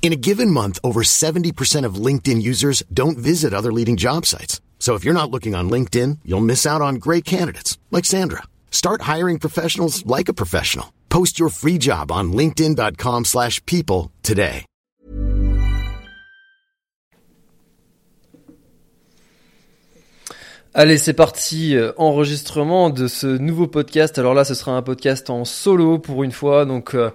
[0.00, 4.62] In a given month, over 70% of LinkedIn users don't visit other leading job sites.
[4.78, 8.44] So if you're not looking on LinkedIn, you'll miss out on great candidates like Sandra.
[8.70, 10.90] Start hiring professionals like a professional.
[11.10, 14.64] Post your free job on linkedin.com/people slash people today.
[20.74, 24.16] Allez, c'est parti, euh, enregistrement de ce nouveau podcast.
[24.16, 27.10] Alors là, ce sera un podcast en solo pour une fois, donc euh,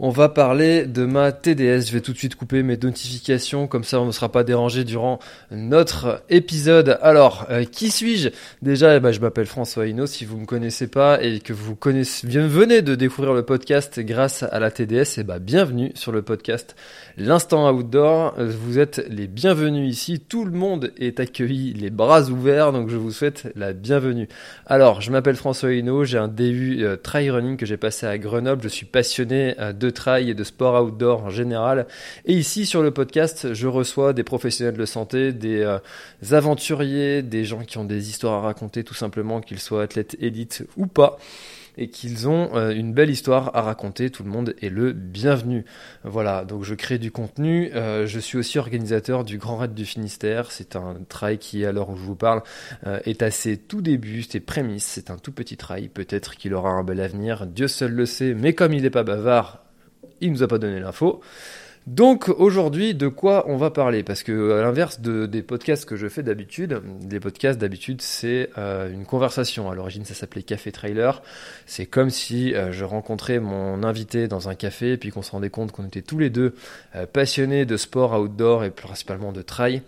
[0.00, 1.86] on va parler de ma TDS.
[1.88, 4.84] Je vais tout de suite couper mes notifications, comme ça on ne sera pas dérangé
[4.84, 5.18] durant
[5.50, 6.98] notre épisode.
[7.02, 8.28] Alors, euh, qui suis-je?
[8.62, 11.52] Déjà, eh ben, je m'appelle François Hino, si vous ne me connaissez pas et que
[11.52, 16.12] vous connaissez, venez de découvrir le podcast grâce à la TDS, eh ben, bienvenue sur
[16.12, 16.76] le podcast
[17.16, 18.34] L'Instant Outdoor.
[18.38, 22.96] Vous êtes les bienvenus ici, tout le monde est accueilli les bras ouverts, donc je
[22.96, 24.28] vous souhaite la bienvenue.
[24.66, 28.16] Alors, je m'appelle François Hino, j'ai un DU euh, trail running que j'ai passé à
[28.18, 31.86] Grenoble, je suis passionné euh, de trail et de sport outdoor en général.
[32.24, 35.78] Et ici, sur le podcast, je reçois des professionnels de santé, des euh,
[36.30, 40.64] aventuriers, des gens qui ont des histoires à raconter tout simplement, qu'ils soient athlètes élites
[40.76, 41.18] ou pas
[41.80, 44.10] et qu'ils ont euh, une belle histoire à raconter.
[44.10, 45.64] Tout le monde est le bienvenu.
[46.02, 47.70] Voilà, donc je crée du contenu.
[47.72, 50.50] Euh, je suis aussi organisateur du Grand Raid du Finistère.
[50.50, 52.42] C'est un trail qui, à l'heure où je vous parle,
[53.04, 54.86] est assez tout début, c'est prémisse.
[54.86, 55.88] C'est un tout petit trail.
[55.88, 57.46] Peut-être qu'il aura un bel avenir.
[57.46, 58.34] Dieu seul le sait.
[58.34, 59.67] Mais comme il n'est pas bavard,
[60.20, 61.20] il nous a pas donné l'info.
[61.88, 64.02] Donc aujourd'hui, de quoi on va parler?
[64.02, 68.50] Parce que à l'inverse de, des podcasts que je fais d'habitude, des podcasts d'habitude c'est
[68.58, 69.70] euh, une conversation.
[69.70, 71.22] À l'origine ça s'appelait Café Trailer.
[71.64, 75.48] C'est comme si euh, je rencontrais mon invité dans un café puis qu'on se rendait
[75.48, 76.54] compte qu'on était tous les deux
[76.94, 79.80] euh, passionnés de sport outdoor et principalement de trail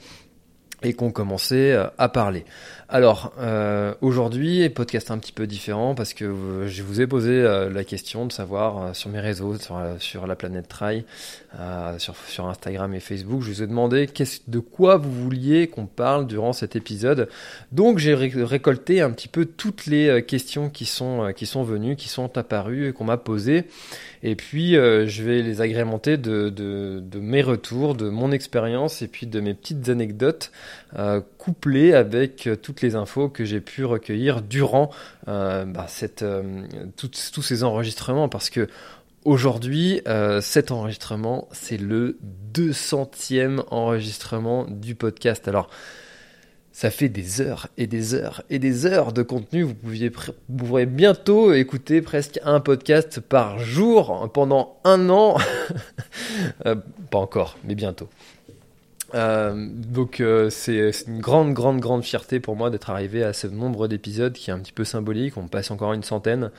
[0.83, 2.47] et qu'on commençait à parler.
[2.93, 7.31] Alors euh, aujourd'hui, podcast un petit peu différent parce que euh, je vous ai posé
[7.31, 9.55] euh, la question de savoir sur mes réseaux,
[10.01, 11.05] sur, la planète Trail,
[11.99, 14.09] sur, Instagram et Facebook, je vous ai demandé
[14.49, 17.29] de quoi vous vouliez qu'on parle durant cet épisode.
[17.71, 21.23] Donc j'ai ré récolté un petit peu toutes les questions qui sont
[21.63, 23.67] venues, qui sont apparues et qu'on m'a posées.
[24.25, 29.39] Et puis je vais les agrémenter de mes retours, de mon expérience et puis de
[29.39, 30.51] mes petites anecdotes
[31.41, 34.91] euh, couplées avec toutes les infos que j'ai pu recueillir durant
[35.29, 35.87] euh, bah,
[36.23, 38.69] euh, tous ces enregistrements parce que
[39.27, 42.19] Aujourd'hui, euh, cet enregistrement, c'est le
[42.55, 45.47] 200e enregistrement du podcast.
[45.47, 45.69] Alors,
[46.73, 49.65] ça fait des heures et des heures et des heures de contenu.
[49.65, 49.77] Vous,
[50.57, 55.37] pourrez bientôt écouter presque un podcast par jour pendant un an.
[56.65, 56.77] euh,
[57.11, 58.09] pas encore, mais bientôt.
[59.15, 63.47] Euh, donc euh, c'est une grande, grande, grande fierté pour moi d'être arrivé à ce
[63.47, 65.37] nombre d'épisodes qui est un petit peu symbolique.
[65.37, 66.51] On passe encore une centaine.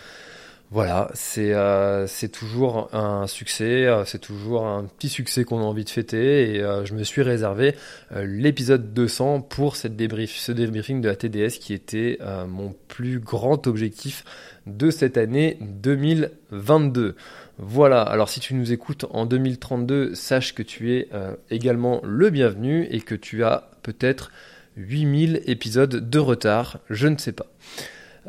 [0.73, 5.89] Voilà, c'est euh, toujours un succès, c'est toujours un petit succès qu'on a envie de
[5.89, 7.75] fêter et je me suis réservé
[8.15, 13.67] l'épisode 200 pour cette débrief, ce débriefing de la TDS qui était mon plus grand
[13.67, 14.23] objectif
[14.65, 17.17] de cette année 2022.
[17.57, 22.29] Voilà, alors si tu nous écoutes en 2032, sache que tu es euh, également le
[22.29, 24.31] bienvenu et que tu as peut-être
[24.77, 27.47] 8000 épisodes de retard, je ne sais pas.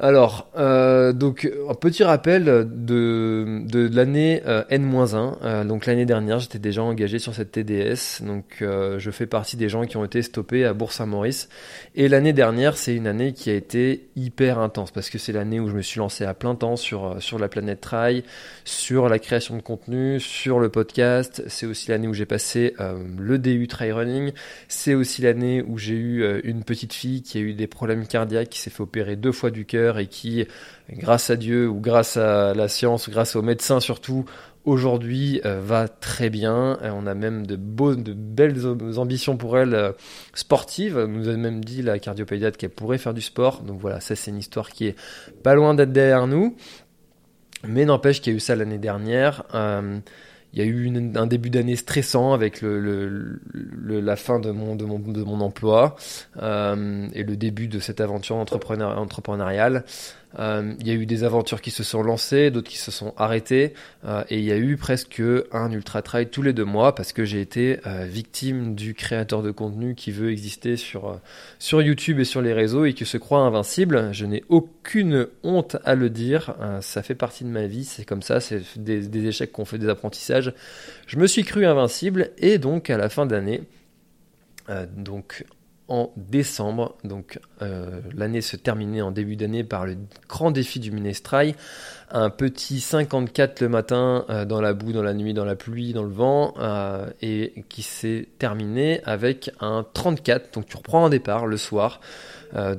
[0.00, 5.36] Alors, euh, donc, un petit rappel de, l'année euh, N-1.
[5.42, 8.22] Euh, donc, l'année dernière, j'étais déjà engagé sur cette TDS.
[8.22, 11.50] Donc, je fais partie des gens qui ont été stoppés à Bourg-Saint-Maurice.
[11.94, 15.60] Et l'année dernière, c'est une année qui a été hyper intense parce que c'est l'année
[15.60, 18.24] où je me suis lancé à plein temps sur, la planète Trail,
[18.64, 21.42] sur la création de contenu, sur le podcast.
[21.48, 22.74] C'est aussi l'année où j'ai passé
[23.18, 24.32] le DU Trail Running.
[24.68, 28.48] C'est aussi l'année où j'ai eu une petite fille qui a eu des problèmes cardiaques,
[28.48, 30.46] qui s'est fait opérer deux fois du cœur et qui,
[30.90, 34.24] grâce à Dieu ou grâce à la science, grâce aux médecins surtout,
[34.64, 36.78] aujourd'hui euh, va très bien.
[36.82, 38.66] On a même de, beaux, de belles
[38.98, 39.92] ambitions pour elle euh,
[40.34, 40.98] sportives.
[40.98, 43.62] Elle nous a même dit la cardiopédiatre qu'elle pourrait faire du sport.
[43.62, 44.96] Donc voilà, ça c'est une histoire qui est
[45.42, 46.56] pas loin d'être derrière nous.
[47.66, 49.44] Mais n'empêche qu'il y a eu ça l'année dernière.
[50.52, 55.96] Il y a eu un début d'année stressant avec la fin de mon, emploi
[56.42, 59.84] euh, et le début de cette aventure entrepreneur, entrepreneuriale.
[60.38, 63.14] Euh, il y a eu des aventures qui se sont lancées, d'autres qui se sont
[63.16, 63.74] arrêtées,
[64.04, 67.12] euh, et il y a eu presque un ultra trail tous les deux mois parce
[67.12, 71.20] que j'ai été euh, victime du créateur de contenu qui veut exister sur
[71.58, 74.10] sur YouTube et sur les réseaux et qui se croit invincible.
[74.12, 78.22] Je n'ai aucune honte à le dire, ça fait partie de ma vie, c'est comme
[78.22, 80.52] ça, c'est des, des échecs qu'on fait des apprentissages.
[81.06, 83.62] Je me suis cru invincible et donc à la fin d'année,
[84.96, 85.44] donc
[85.92, 86.96] en décembre.
[87.04, 91.54] Donc euh, l'année se terminait en début d'année par le grand défi du Minestrail.
[92.10, 95.92] Un petit 54 le matin euh, dans la boue, dans la nuit, dans la pluie,
[95.92, 100.54] dans le vent, euh, et qui s'est terminé avec un 34.
[100.54, 102.00] Donc tu reprends un départ le soir.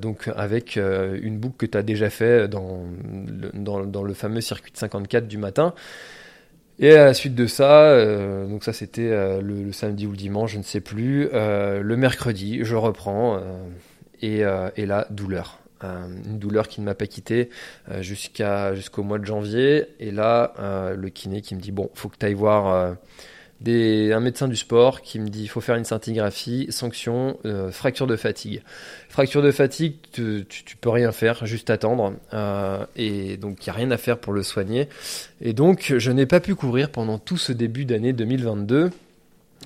[0.02, 2.86] donc avec une boucle que tu as déjà fait dans
[3.54, 5.76] dans, dans le fameux circuit de 54 du matin.
[6.80, 10.18] Et à la suite de ça, euh, donc ça c'était euh, le, samedi ou le
[10.18, 11.30] dimanche, je ne sais plus.
[11.34, 13.40] Euh, le mercredi, je reprends
[14.22, 14.42] et,
[14.78, 17.50] et là douleur, une douleur qui ne m'a pas quitté
[18.00, 19.86] jusqu'au mois de janvier.
[20.00, 20.54] Et là,
[20.96, 22.96] le kiné qui me dit bon, faut que tu ailles voir
[23.72, 28.08] un médecin du sport qui me dit il faut faire une scintigraphie, sanction, euh, fracture
[28.08, 28.62] de fatigue.
[29.10, 30.46] Fracture de fatigue, tu,
[30.82, 32.14] peux rien faire, juste attendre.
[32.34, 34.90] Euh, et donc il n'y a rien à faire pour le soigner.
[35.42, 38.92] Et donc je n'ai pas pu courir pendant tout ce début d'année 2022.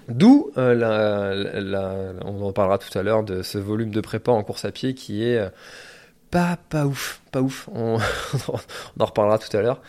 [0.10, 4.64] D'où, euh, on en parlera tout à l'heure, de ce volume de prépa en course
[4.64, 5.50] à pied qui est
[6.30, 7.70] pas, pas ouf, pas ouf.
[7.74, 7.98] On,
[9.00, 9.82] en reparlera tout à l'heure.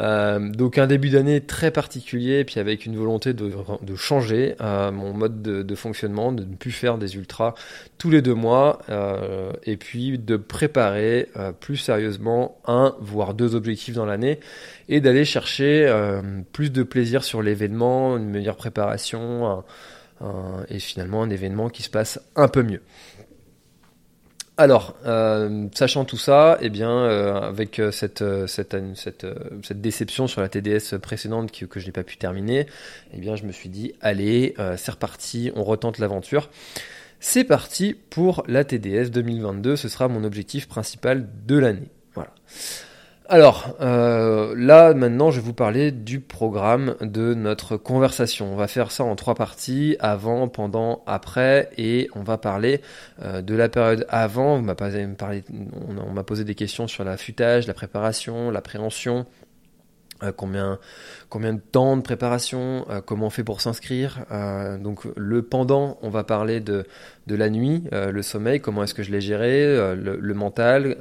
[0.00, 3.52] Euh, donc un début d'année très particulier, puis avec une volonté de,
[3.94, 7.54] changer euh, mon mode de, fonctionnement, de ne plus faire des ultras
[7.98, 11.28] tous les deux mois, euh, et puis de préparer
[11.60, 14.40] plus sérieusement un voire deux objectifs dans l'année,
[14.88, 15.92] et d'aller chercher
[16.52, 19.62] plus de plaisir sur l'événement, une meilleure préparation,
[20.68, 22.82] et finalement un événement qui se passe un peu mieux.
[24.58, 30.40] Alors, euh, sachant tout ça, eh bien, euh, avec euh, cette, cette, cette, déception sur
[30.40, 32.66] la TDS précédente que, que je n'ai pas pu terminer,
[33.12, 36.48] eh bien, je me suis dit, allez, c'est reparti, on retente l'aventure.
[37.20, 41.90] C'est parti pour la TDS 2022, ce sera mon objectif principal de l'année.
[42.14, 42.32] Voilà.
[43.28, 48.52] Alors, euh, là maintenant, je vais vous parler du programme de notre conversation.
[48.52, 52.80] On va faire ça en trois parties, avant, pendant, après, et on va parler
[53.22, 54.58] euh, de la période avant.
[54.58, 59.26] On m'a posé des questions sur l'affûtage, la préparation, l'appréhension,
[60.22, 60.78] euh, combien,
[61.52, 64.24] de temps de préparation, euh, comment on fait pour s'inscrire.
[64.30, 66.86] Euh, donc le pendant, on va parler de,
[67.28, 70.96] la nuit, le sommeil, comment est-ce que je l'ai géré, le, le, mental,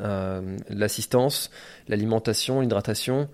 [0.69, 1.50] l'assistance,
[1.88, 3.29] l'alimentation, l'hydratation,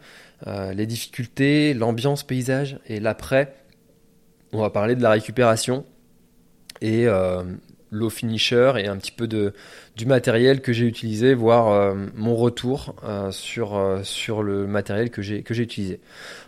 [0.45, 2.79] les difficultés, l'ambiance, paysage.
[2.87, 3.55] Et l'après,
[4.51, 5.85] on va parler de la récupération
[6.81, 7.07] et
[7.91, 9.53] l'eau finisher et un petit peu de,
[10.01, 15.12] du matériel que j'ai utilisé, voire euh, mon retour euh, sur, euh, sur le matériel
[15.12, 16.00] que j'ai utilisé.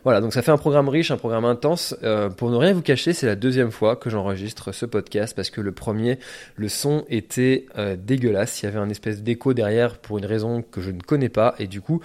[0.04, 1.96] Voilà, donc ça fait un programme riche, un programme intense.
[2.36, 5.62] pour ne rien vous cacher, c'est la deuxième fois que j'enregistre ce podcast parce que
[5.62, 6.18] le premier,
[6.56, 7.68] le son était
[7.98, 8.62] dégueulasse.
[8.62, 11.56] Il y avait un espèce d'écho derrière pour une raison que je ne connais pas
[11.58, 12.02] et du coup,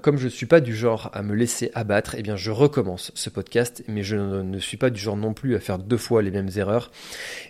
[0.00, 3.12] comme je ne suis pas du genre à me laisser abattre, eh bien je recommence
[3.14, 6.22] ce podcast, mais je ne suis pas du genre non plus à faire deux fois
[6.22, 6.90] les mêmes erreurs.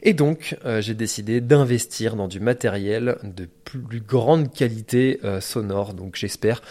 [0.02, 5.94] Et donc, j'ai décidé d'investir dans du matériel de plus grande qualité euh, sonore.
[5.94, 6.62] Donc j'espère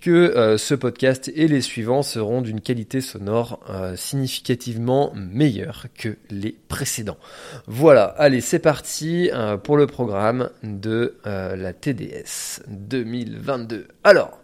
[0.00, 6.16] que euh, ce podcast et les suivants seront d'une qualité sonore euh, significativement meilleure que
[6.30, 7.18] les précédents.
[7.66, 9.30] Voilà, allez, c'est parti
[9.64, 13.88] pour le programme de la TDS 2022.
[14.04, 14.40] Alors,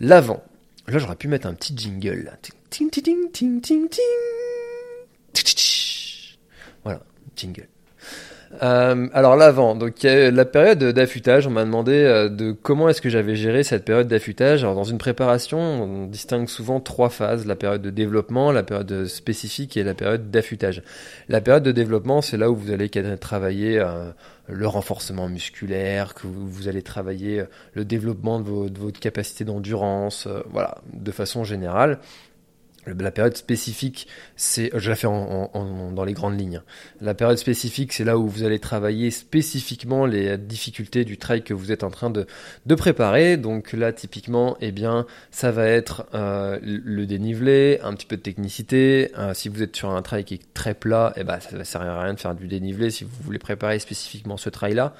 [0.00, 0.42] l'avant.
[0.88, 2.32] Là, j'aurais pu mettre un petit jingle.
[6.82, 7.00] Voilà,
[7.36, 7.68] jingle.
[8.60, 13.08] Euh, alors l'avant, donc la période d'affûtage, on m'a demandé euh, de comment est-ce que
[13.08, 14.62] j'avais géré cette période d'affûtage.
[14.62, 19.06] Alors dans une préparation, on distingue souvent trois phases la période de développement, la période
[19.06, 20.82] spécifique et la période d'affûtage.
[21.28, 24.10] La période de développement, c'est là où vous allez travailler euh,
[24.48, 30.78] le renforcement musculaire, que vous, allez travailler le développement de, de votre capacité d'endurance, voilà,
[30.92, 32.00] de façon générale.
[32.86, 36.62] La période spécifique, c'est, je la fais en, dans les grandes lignes.
[37.00, 41.54] La période spécifique, c'est là où vous allez travailler spécifiquement les difficultés du trail que
[41.54, 42.26] vous êtes en train de,
[42.66, 43.36] de préparer.
[43.36, 48.22] Donc là, typiquement, eh bien, ça va être euh, le dénivelé, un petit peu de
[48.22, 49.12] technicité.
[49.16, 51.62] Euh, si vous êtes sur un trail qui est très plat, eh ben, ça ne
[51.62, 54.94] sert à rien de faire du dénivelé si vous voulez préparer spécifiquement ce trail-là.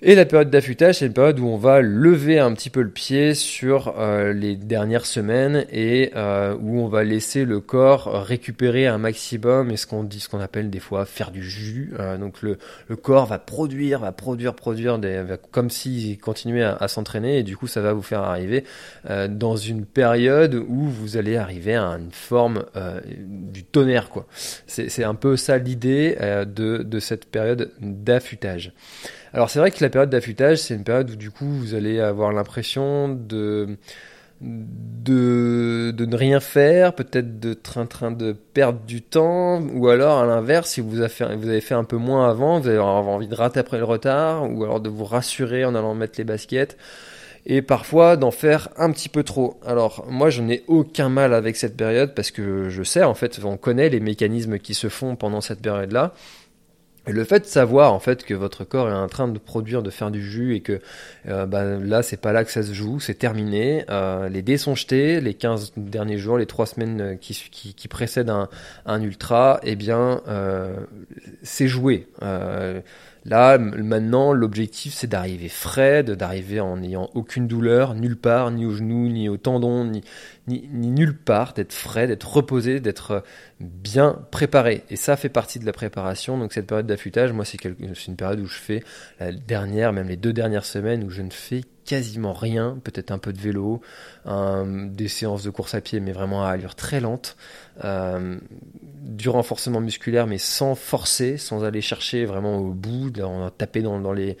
[0.00, 2.88] Et la période d'affûtage, c'est une période où on va lever un petit peu le
[2.88, 8.86] pied sur euh, les dernières semaines et euh, où on va laisser le corps récupérer
[8.86, 11.94] un maximum et ce qu'on dit, ce qu'on appelle des fois faire du jus.
[11.98, 16.86] Euh, donc le, le, corps va produire, va produire, produire des, comme s'il continuait à,
[16.86, 18.62] s'entraîner et du coup ça va vous faire arriver
[19.28, 22.64] dans une période où vous allez arriver à une forme
[23.16, 24.26] du tonnerre quoi.
[24.66, 28.72] C'est un peu ça l'idée de, de cette période d'affûtage.
[29.32, 32.00] Alors c'est vrai que la période d'affûtage, c'est une période où du coup vous allez
[32.00, 33.76] avoir l'impression de,
[34.40, 40.18] de, de, ne rien faire, peut-être de en train de perdre du temps, ou alors
[40.18, 42.78] à l'inverse, si vous avez, fait, vous avez fait un peu moins avant, vous allez
[42.78, 46.14] avoir envie de rater après le retard, ou alors de vous rassurer en allant mettre
[46.18, 46.76] les baskets,
[47.46, 49.58] et parfois d'en faire un petit peu trop.
[49.66, 53.40] Alors moi je n'ai aucun mal avec cette période parce que je sais en fait,
[53.44, 56.12] on connaît les mécanismes qui se font pendant cette période-là.
[57.08, 59.90] Le fait de savoir en fait que votre corps est en train de produire, de
[59.90, 60.80] faire du jus et que
[61.26, 63.84] euh, bah, là c'est pas là que ça se joue, c'est terminé.
[63.90, 67.74] Euh, les dés sont jetés, les 15 derniers jours, les 3 semaines euh, qui, qui,
[67.74, 68.48] qui précèdent un,
[68.86, 70.76] un, ultra, eh bien euh,
[71.42, 72.06] c'est joué.
[73.32, 78.66] Euh, Là, maintenant, l'objectif, c'est d'arriver frais, d'arriver en n'ayant aucune douleur, nulle part, ni
[78.66, 80.02] au genou, ni au tendon, ni,
[80.46, 83.22] ni, nulle part, d'être frais, d'être reposé, d'être
[83.60, 84.84] bien préparé.
[84.90, 86.38] Et ça fait partie de la préparation.
[86.38, 88.82] Donc cette période d'affûtage, moi, c'est une période où je fais
[89.20, 93.18] la dernière, même les deux dernières semaines, où je ne fais quasiment rien, peut-être un
[93.18, 93.80] peu de vélo,
[94.26, 97.38] des séances de course à pied, mais vraiment à allure très lente,
[97.82, 98.36] euh,
[99.00, 104.12] du renforcement musculaire, mais sans forcer, sans aller chercher vraiment au bout, en taper dans,
[104.12, 104.36] les,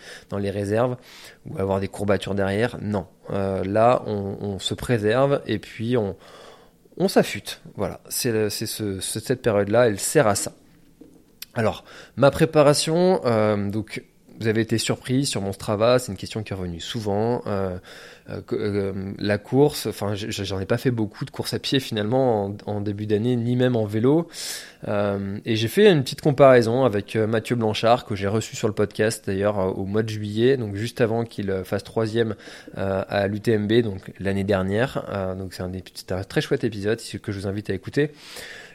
[0.50, 0.98] réserves,
[1.46, 2.76] ou avoir des courbatures derrière.
[2.82, 6.16] Non, euh, là, on, se préserve et puis on,
[6.98, 7.62] on s'affûte.
[7.76, 10.52] Voilà, c'est ce, cette période-là, elle sert à ça.
[11.54, 11.82] Alors,
[12.16, 14.04] ma préparation, euh, donc
[14.40, 17.42] vous avez été surpris sur mon Strava, c'est une question qui est revenue souvent.
[17.46, 17.76] Euh,
[18.30, 22.54] euh, euh la course, enfin, j'en ai pas fait beaucoup de courses à pied finalement
[22.66, 24.28] en, début d'année, ni même en vélo.
[24.86, 29.24] Et j'ai fait une petite comparaison avec Mathieu Blanchard que j'ai reçu sur le podcast
[29.26, 32.36] d'ailleurs au mois de juillet, donc juste avant qu'il fasse troisième
[32.76, 35.34] à l'UTMB, donc l'année dernière.
[35.36, 35.72] donc c'est un,
[36.16, 38.12] un, très chouette épisode que je vous invite à écouter.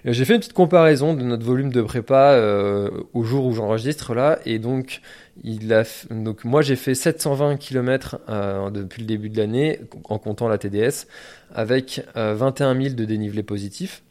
[0.04, 2.38] J'ai fait une petite comparaison de notre volume de prépa
[3.14, 5.00] au jour où j'enregistre là, et donc
[6.12, 10.58] donc moi j'ai fait 720 km euh, depuis le début de l'année en comptant la
[10.58, 11.08] TDS
[11.54, 14.04] avec 21 euh, 000 de dénivelé positif.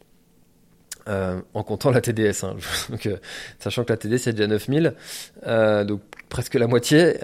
[1.09, 2.55] Euh, en comptant la TDS, hein.
[3.59, 4.93] sachant que la TDS c'est déjà 9000,
[5.85, 5.99] donc
[6.29, 7.15] presque la moitié.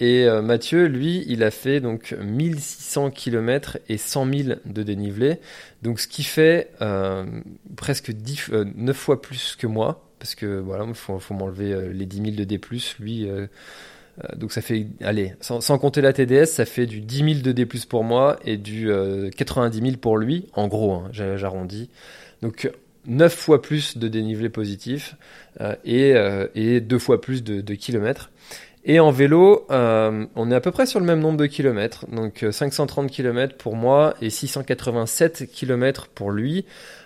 [0.00, 5.38] et Mathieu, lui, il a fait donc 1600 km et 100 000 de dénivelé,
[5.82, 6.72] donc ce qui fait
[7.76, 12.06] presque 10, 9 fois plus que moi parce que voilà, il faut, m'enlever euh, les
[12.06, 12.60] 10 000 de D+,
[13.00, 13.48] lui, euh,
[14.22, 17.50] euh, donc ça fait, allez, sans, compter la TDS, ça fait du 10 000 de
[17.50, 18.88] D+, pour moi et du
[19.36, 21.90] 90 000 pour lui, en gros, hein, j'arrondis.
[22.40, 22.70] Donc
[23.06, 25.16] 9 fois plus de dénivelé positif
[25.84, 26.14] et,
[26.54, 28.30] et 2 fois plus de kilomètres.
[28.84, 32.46] Et en vélo, on est à peu près sur le même nombre de kilomètres, donc
[32.48, 36.64] 530 km pour moi et 687 km pour lui.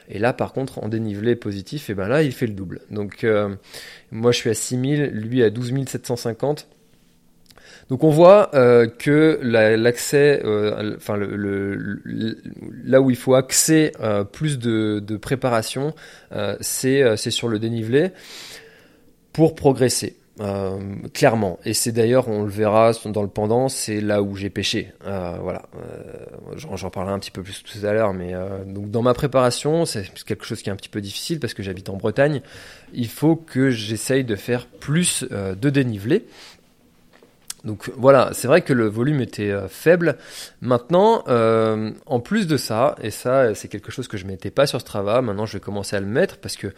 [0.09, 2.81] Et là, par contre, en dénivelé positif, et eh ben là, il fait le double.
[2.91, 3.55] Donc, euh,
[4.11, 6.69] moi, je suis à 6000, lui à 12 750.
[7.89, 12.03] Donc on voit euh, que l'accès, euh, enfin le,
[12.85, 13.93] là où il faut axer
[14.33, 15.95] plus de, de préparation,
[16.61, 18.11] c'est sur le dénivelé
[19.33, 20.17] pour progresser.
[20.38, 20.78] Euh,
[21.14, 21.59] clairement.
[21.64, 24.93] Et c'est d'ailleurs, on le verra dans le pendant, c'est là où j'ai pêché.
[25.07, 25.62] Euh, voilà.
[25.76, 28.35] Euh, J'en parlerai un petit peu plus tout à l'heure, mais
[28.66, 31.62] donc dans ma préparation, c'est quelque chose qui est un petit peu difficile parce que
[31.62, 32.43] j'habite en Bretagne.
[32.93, 36.26] Il faut que j'essaye de faire plus de dénivelé.
[37.64, 40.16] Donc voilà, c'est vrai que le volume était faible.
[40.61, 44.81] Maintenant, en plus de ça, et ça c'est quelque chose que je mettais pas sur
[44.81, 46.73] Strava, maintenant je vais commencer à le mettre parce que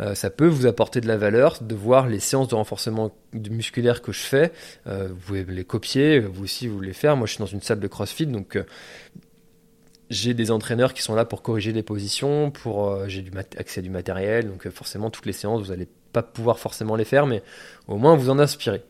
[0.00, 4.02] euh, ça peut vous apporter de la valeur de voir les séances de renforcement musculaire
[4.02, 4.52] que je fais.
[4.86, 7.16] Euh, vous pouvez les copier, vous aussi vous les faire.
[7.16, 8.64] Moi, je suis dans une salle de CrossFit, donc euh,
[10.10, 13.82] j'ai des entraîneurs qui sont là pour corriger les positions, pour j'ai du accès à
[13.82, 17.42] du matériel, donc forcément toutes les séances vous n'allez pas pouvoir forcément les faire, mais
[17.88, 18.82] au moins vous en inspirez.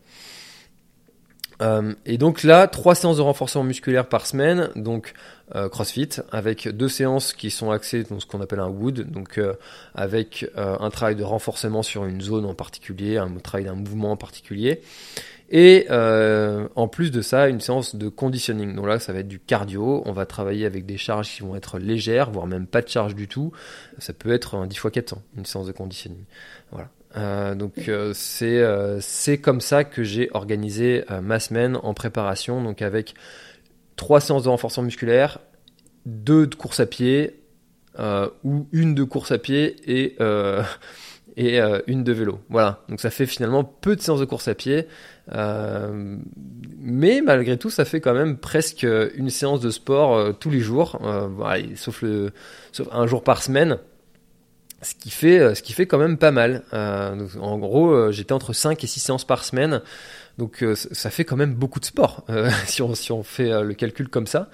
[1.61, 5.13] Euh, et donc là, trois séances de renforcement musculaire par semaine, donc
[5.55, 9.37] euh, CrossFit, avec deux séances qui sont axées dans ce qu'on appelle un wood, donc
[9.37, 9.53] euh,
[9.93, 14.17] avec un travail de renforcement sur une zone en particulier, un travail d'un mouvement en
[14.17, 14.81] particulier,
[15.49, 18.75] Et euh, en plus de ça, une séance de conditioning.
[18.75, 20.03] Donc là, ça va être du cardio.
[20.05, 23.15] On va travailler avec des charges qui vont être légères, voire même pas de charge
[23.15, 23.51] du tout.
[23.97, 26.23] Ça peut être un 10 x 400, une séance de conditioning.
[26.71, 26.89] Voilà.
[27.17, 32.63] Euh, donc euh, c'est euh, c'est comme ça que j'ai organisé ma semaine en préparation.
[32.63, 33.13] Donc avec
[33.95, 35.39] trois séances de renforcement musculaire,
[36.05, 37.35] deux de course à pied
[38.43, 40.17] ou une de course à pied et
[41.37, 42.39] et une de vélo.
[42.49, 44.87] Voilà, donc ça fait finalement peu de séances de course à pied,
[46.77, 48.85] mais malgré tout, ça fait quand même presque
[49.15, 50.99] une séance de sport tous les jours,
[51.75, 52.03] sauf
[52.91, 53.79] un jour par semaine.
[54.81, 56.63] Ce qui, fait, euh, ce qui fait quand même pas mal.
[56.73, 59.81] Euh, en gros, euh, j'étais entre 5 et 6 séances par semaine.
[60.37, 62.25] Donc euh, ça fait quand même beaucoup de sport
[62.65, 64.49] si, on, si on fait le calcul comme ça.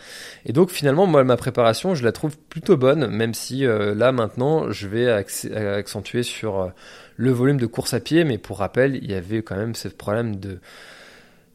[0.45, 4.71] Et donc finalement, moi, ma préparation, je la trouve plutôt bonne, même si là maintenant,
[4.71, 6.71] je vais acc- accentuer sur
[7.17, 8.23] le volume de course à pied.
[8.23, 10.59] Mais pour rappel, il y avait quand même ce problème de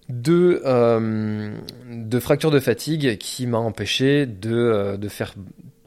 [0.08, 0.62] de,
[1.88, 5.34] de fracture de fatigue qui m'a empêché de, de faire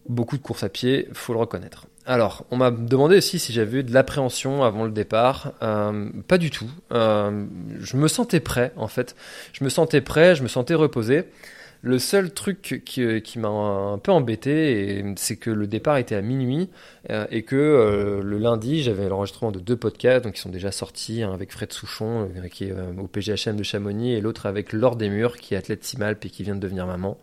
[0.08, 1.88] beaucoup de courses à pied, faut le reconnaître.
[2.06, 5.54] Alors, on m'a demandé aussi si j'avais eu de l'appréhension avant le départ.
[5.62, 6.70] Euh, pas du tout.
[6.92, 7.46] Euh,
[7.80, 9.16] je me sentais prêt, en fait.
[9.54, 11.26] Je me sentais prêt, je me sentais reposé.
[11.86, 16.70] Le seul truc qui, m'a un peu embêté, c'est que le départ était à minuit
[17.10, 20.72] euh, et que euh, le lundi, j'avais l'enregistrement de deux podcasts, donc qui sont déjà
[20.72, 24.72] sortis, un avec Fred Souchon, euh, qui est au PGHM de Chamonix, et l'autre avec
[24.72, 27.18] Laure Desmurs, qui est athlète Simalp et qui vient de devenir maman.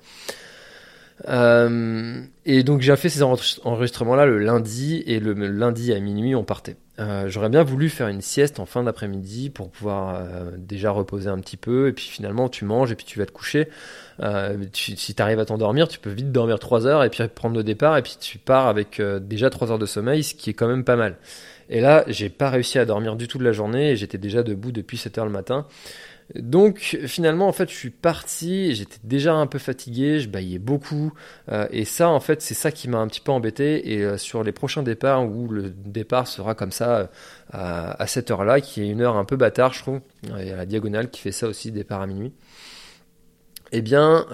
[1.29, 6.45] Euh, et donc j'ai fait ces enregistrements-là le lundi, et le lundi à minuit, on
[6.45, 6.77] partait.
[6.99, 11.29] Euh, J'aurais bien voulu faire une sieste en fin d'après-midi pour pouvoir euh, déjà reposer
[11.29, 13.69] un petit peu, et puis finalement tu manges et puis tu vas te coucher.
[14.73, 17.65] Si tu arrives à t'endormir, tu peux vite dormir 3 heures et puis prendre le
[17.65, 20.69] départ, et puis tu pars avec déjà 3 heures de sommeil, ce qui est quand
[20.69, 21.17] même pas mal.
[21.71, 24.43] Et là, j'ai pas réussi à dormir du tout de la journée, et j'étais déjà
[24.43, 25.67] debout depuis 7 heures le matin.
[26.37, 31.13] Donc finalement en fait je suis parti, j'étais déjà un peu fatigué, je baillais beaucoup
[31.51, 34.17] euh, et ça en fait c'est ça qui m'a un petit peu embêté et euh,
[34.17, 37.07] sur les prochains départs où le départ sera comme ça euh,
[37.99, 40.51] à, cette heure là qui est une heure un peu bâtard je trouve, il y
[40.51, 42.33] la diagonale qui fait ça aussi départ à minuit.
[43.73, 44.27] Eh bien,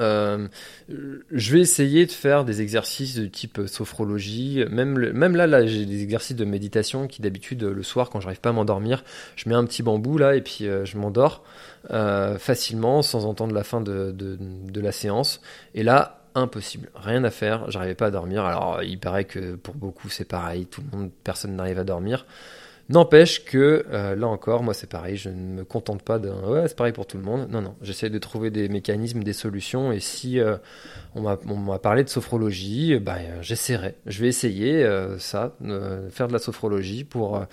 [0.89, 4.65] je vais essayer de faire des exercices de type sophrologie.
[4.71, 8.19] Même, le- même là, là j'ai des exercices de méditation qui d'habitude le soir, quand
[8.19, 9.05] j'arrive pas à m'endormir,
[9.37, 11.45] je mets un petit bambou là et puis je m'endors
[11.91, 15.41] euh, facilement sans entendre la fin de, de, la séance.
[15.75, 17.71] Et là, impossible, rien à faire.
[17.71, 18.45] J'arrivais pas à dormir.
[18.45, 20.67] Alors, il paraît que pour beaucoup c'est pareil.
[20.67, 22.27] Tout le monde, personne n'arrive à dormir.
[22.89, 26.69] N'empêche que euh, là encore, moi c'est pareil, je ne me contente pas d'un ouais,
[26.69, 27.49] c'est pareil pour tout le monde.
[27.51, 29.91] Non, non, j'essaie de trouver des mécanismes, des solutions.
[29.91, 30.57] Et si euh,
[31.15, 33.97] on m'a parlé de sophrologie, bah, j'essaierai.
[34.07, 35.57] Je vais essayer ça,
[36.11, 37.45] faire de la sophrologie pour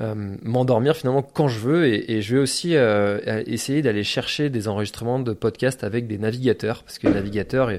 [0.00, 1.86] euh, m'endormir finalement quand je veux.
[1.86, 6.18] Et, et je vais aussi euh, essayer d'aller chercher des enregistrements de podcasts avec des
[6.18, 7.70] navigateurs, parce que les navigateurs,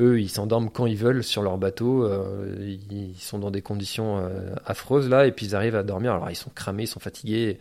[0.00, 2.04] eux, ils s'endorment quand ils veulent sur leur bateau.
[2.04, 6.12] euh, ils sont dans des conditions euh, affreuses là, et puis ils arrivent à dormir.
[6.12, 7.58] Alors ils sont cramés, ils sont fatigués,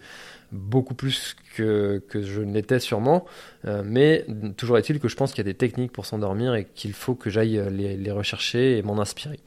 [0.52, 3.26] beaucoup plus que, que je ne l'étais sûrement.
[3.65, 4.26] Euh, mais
[4.58, 7.15] toujours est-il que je pense qu'il y a des techniques pour s'endormir et qu'il faut
[7.15, 9.39] que j'aille les rechercher et m'en inspirer.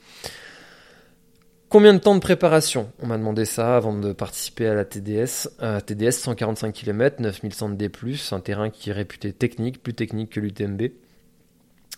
[1.69, 5.49] Combien de temps de préparation On m'a demandé ça avant de participer à la TDS.
[5.85, 7.91] TDS 145 km, 9100 D+,
[8.31, 10.93] un terrain qui est réputé technique, plus technique que l'UTMB.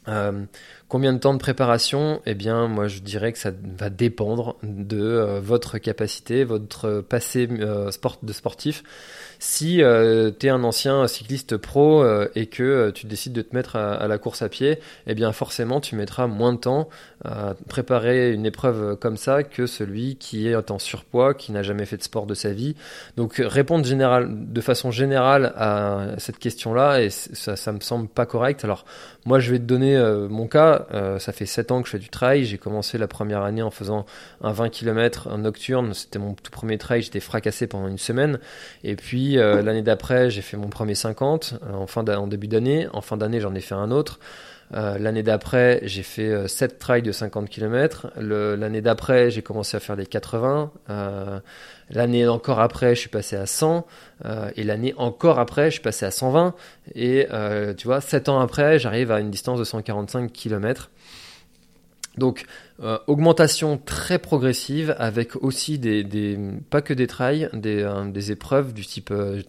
[0.08, 0.44] Euh,
[0.88, 2.20] combien de temps de préparation?
[2.26, 7.48] Eh bien, moi, je dirais que ça va dépendre de euh, votre capacité, votre passé
[7.50, 8.82] euh, sport, de sportif.
[9.40, 13.54] Si euh, tu es un ancien cycliste pro euh, et que tu décides de te
[13.54, 16.88] mettre à, à la course à pied, eh bien, forcément, tu mettras moins de temps
[17.24, 21.84] à préparer une épreuve comme ça que celui qui est en surpoids, qui n'a jamais
[21.84, 22.74] fait de sport de sa vie.
[23.16, 28.26] Donc, répondre général, de façon générale à cette question-là, et ça, ça me semble pas
[28.26, 28.64] correct.
[28.64, 28.84] Alors,
[29.24, 29.96] moi, je vais te donner
[30.30, 30.77] mon cas.
[30.92, 32.44] Euh, ça fait 7 ans que je fais du trail.
[32.44, 34.06] J'ai commencé la première année en faisant
[34.42, 35.94] un 20 km, nocturne.
[35.94, 37.02] C'était mon tout premier trail.
[37.02, 38.38] J'étais fracassé pendant une semaine.
[38.84, 42.86] Et puis, euh, l'année d'après, j'ai fait mon premier 50 euh, en début d'année.
[42.92, 44.18] En fin d'année, j'en ai fait un autre.
[44.74, 48.08] Euh, l'année d'après, j'ai fait euh, 7 trails de 50 km.
[48.18, 50.70] L'année d'après, j'ai commencé à faire des 80.
[50.90, 51.40] Euh,
[51.90, 53.86] l'année encore après, je suis passé à 100.
[54.24, 56.54] Euh, et l'année encore après, je suis passé à 120.
[56.94, 60.90] Et euh, tu vois, 7 ans après, j'arrive à une distance de 145 km.
[62.18, 62.44] Donc,
[62.82, 68.84] euh, augmentation très progressive avec aussi des, pas que des trails, des, euh, épreuves du
[68.84, 69.40] type euh,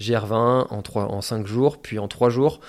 [0.00, 2.60] GR20 en, 3, en 5 jours, puis en 3 jours.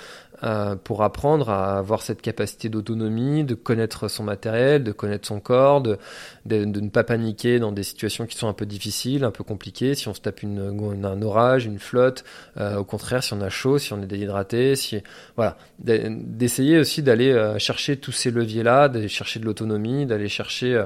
[0.43, 5.39] Euh, pour apprendre à avoir cette capacité d'autonomie, de connaître son matériel, de connaître son
[5.39, 5.97] corps, de,
[6.45, 9.95] de, ne pas paniquer dans des situations qui sont un peu difficiles, un peu compliquées.
[9.95, 10.60] Si on se tape une,
[11.06, 12.25] un orage, une flotte,
[12.58, 15.01] euh, au contraire, si on a chaud, si on est déhydraté, si
[15.38, 20.84] voilà, d'essayer aussi d'aller euh, chercher tous ces leviers-là, d'aller chercher de l'autonomie, d'aller chercher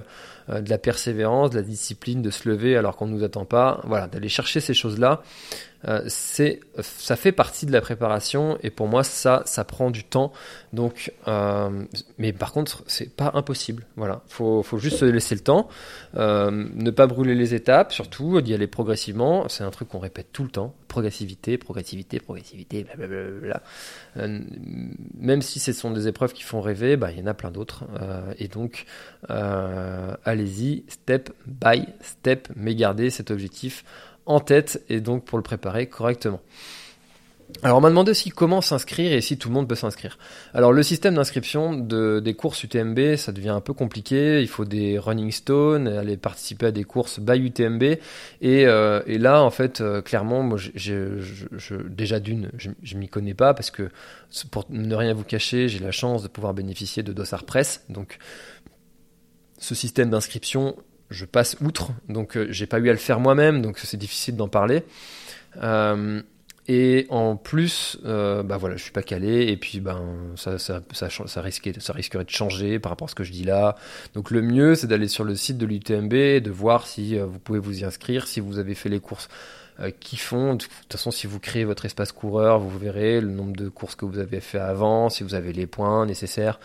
[0.47, 3.81] de la persévérance, de la discipline, de se lever alors qu'on ne nous attend pas.
[3.85, 5.23] Voilà, d'aller chercher ces choses-là.
[5.85, 10.03] Euh, c'est, ça fait partie de la préparation et pour moi ça, ça prend du
[10.03, 10.33] temps.
[10.73, 11.85] Donc, euh,
[12.17, 13.85] mais par contre, c'est pas impossible.
[13.95, 15.69] Voilà, faut, faut juste se laisser le temps,
[16.15, 19.47] euh, ne pas brûler les étapes, surtout d'y aller progressivement.
[19.49, 23.61] C'est un truc qu'on répète tout le temps progressivité, progressivité, progressivité, blablabla.
[24.15, 27.51] même si ce sont des épreuves qui font rêver, bah, il y en a plein
[27.51, 27.83] d'autres.
[28.39, 28.85] et donc,
[29.27, 33.83] allez-y, step by step, mais gardez cet objectif
[34.27, 36.41] en tête et donc pour le préparer correctement.
[37.63, 40.17] Alors on m'a demandé aussi comment s'inscrire et si tout le monde peut s'inscrire.
[40.53, 44.41] Alors le système d'inscription de, des courses UTMB, ça devient un peu compliqué.
[44.41, 47.83] Il faut des running stones, aller participer à des courses by UTMB.
[47.83, 47.99] Et,
[48.41, 53.53] euh, et là, en fait, euh, clairement, moi, je, déjà d'une, je, m'y connais pas
[53.53, 53.89] parce que
[54.51, 57.85] pour ne rien vous cacher, j'ai la chance de pouvoir bénéficier de Dossard Press.
[57.89, 58.17] Donc
[59.57, 60.75] ce système d'inscription,
[61.09, 64.35] je passe outre, donc euh, j'ai pas eu à le faire moi-même, donc c'est difficile
[64.35, 64.83] d'en parler.
[65.61, 66.21] Euh,
[66.69, 70.01] et en plus, euh, bah voilà, je suis pas calé, et puis ben
[70.35, 70.57] ça,
[71.41, 73.75] risquait, ça risquerait de changer par rapport à ce que je dis là.
[74.13, 77.59] Donc le mieux, c'est d'aller sur le site de l'UTMB, de voir si vous pouvez
[77.59, 79.66] vous y inscrire, si vous avez fait les courses euh,
[79.99, 80.55] qui font.
[80.55, 83.95] De toute façon, si vous créez votre espace coureur, vous verrez le nombre de courses
[83.95, 86.59] que vous avez fait avant, si vous avez les points nécessaires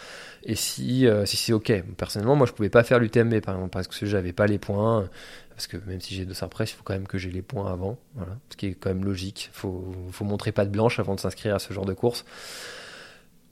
[0.44, 1.72] et si, euh, si c'est ok.
[1.96, 5.08] Personnellement, moi, je pouvais pas faire l'UTMB par exemple parce que j'avais pas les points.
[5.50, 7.70] Parce que même si j'ai deux presse, il faut quand même que j'ai les points
[7.70, 7.98] avant.
[8.14, 9.50] Voilà, ce qui est quand même logique.
[9.52, 12.24] Faut, faut montrer pas de blanche avant de s'inscrire à ce genre de course.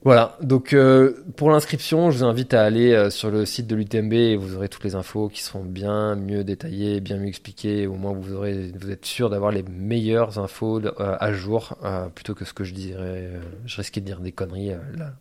[0.03, 3.77] Voilà, donc euh, pour l'inscription, je vous invite à aller euh, sur le site de
[3.77, 7.87] l'UTMB et vous aurez toutes les infos qui seront bien mieux détaillées, bien mieux expliquées.
[7.87, 11.77] Au moins, vous aurez, vous êtes sûr d'avoir les meilleures infos euh, à jour
[12.15, 13.31] plutôt que ce que je dirais.
[13.67, 15.13] je risquais de dire des conneries là.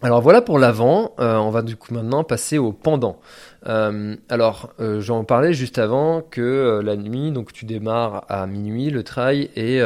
[0.00, 1.12] Alors voilà pour l'avant.
[1.18, 3.20] on va du coup maintenant passer au pendant.
[3.66, 8.46] Euh, alors, euh, j'en parlais juste avant que euh, la nuit, donc tu démarres à
[8.46, 9.80] minuit le trail et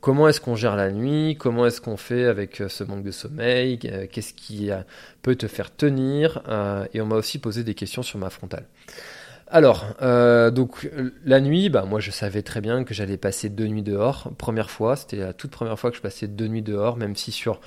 [0.00, 3.78] comment est-ce qu'on gère la nuit, comment est-ce qu'on fait avec ce manque de sommeil,
[3.78, 4.70] qu'est-ce qui
[5.22, 6.42] peut te faire tenir?
[6.92, 8.64] Et on m'a aussi posé des questions sur ma frontale.
[9.46, 9.84] Alors,
[10.52, 10.90] donc
[11.24, 14.30] la nuit, bah moi je savais très bien que j'allais passer deux nuits dehors.
[14.38, 17.32] Première fois, c'était la toute première fois que je passais deux nuits dehors, même si
[17.32, 17.60] sur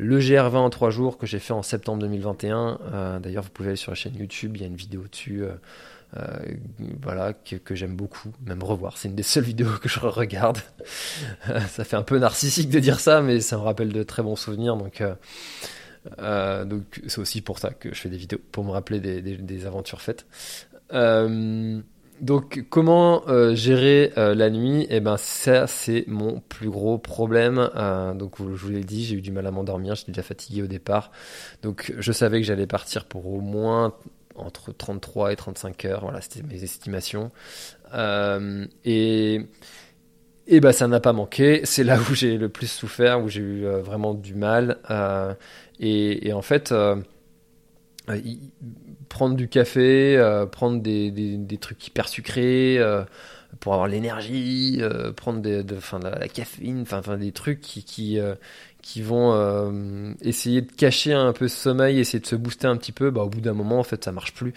[0.00, 2.78] le GR20 en 3 jours que j'ai fait en septembre 2021.
[2.92, 5.44] Euh, d'ailleurs, vous pouvez aller sur la chaîne YouTube, il y a une vidéo dessus.
[5.44, 5.52] Euh,
[6.16, 6.38] euh,
[7.02, 8.98] voilà que, j'aime beaucoup, même revoir.
[8.98, 10.58] C'est une des seules vidéos que je regarde.
[11.68, 14.36] ça fait un peu narcissique de dire ça, mais ça me rappelle de très bons
[14.36, 14.76] souvenirs.
[14.76, 15.02] Donc,
[16.18, 19.66] donc c'est aussi pour ça que je fais des vidéos pour me rappeler des, des
[19.66, 20.26] aventures faites.
[22.20, 24.86] Donc comment euh, gérer euh, la nuit?
[24.90, 27.70] Eh ben ça c'est mon plus gros problème.
[27.76, 30.62] Euh, donc je vous l'ai dit, j'ai eu du mal à m'endormir, j'étais déjà fatigué
[30.62, 31.12] au départ.
[31.62, 33.94] Donc je savais que j'allais partir pour au moins
[34.40, 36.00] entre 33 et 35 heures.
[36.02, 37.30] Voilà, c'était mes estimations.
[38.84, 39.46] et
[40.52, 41.60] et ben ça n'a pas manqué.
[41.64, 44.78] C'est là où j'ai le plus souffert, où j'ai eu vraiment du mal.
[45.78, 46.72] Et, et, en fait
[49.10, 53.04] prendre du café, euh, prendre des, des, trucs hyper sucrés euh,
[53.58, 58.18] pour avoir l'énergie, euh, prendre de, de, la, caféine, enfin des trucs qui, qui,
[58.82, 62.92] qui vont essayer de cacher un peu ce sommeil, essayer de se booster un petit
[62.92, 64.54] peu, bah, au bout d'un moment, en fait, ça marche plus.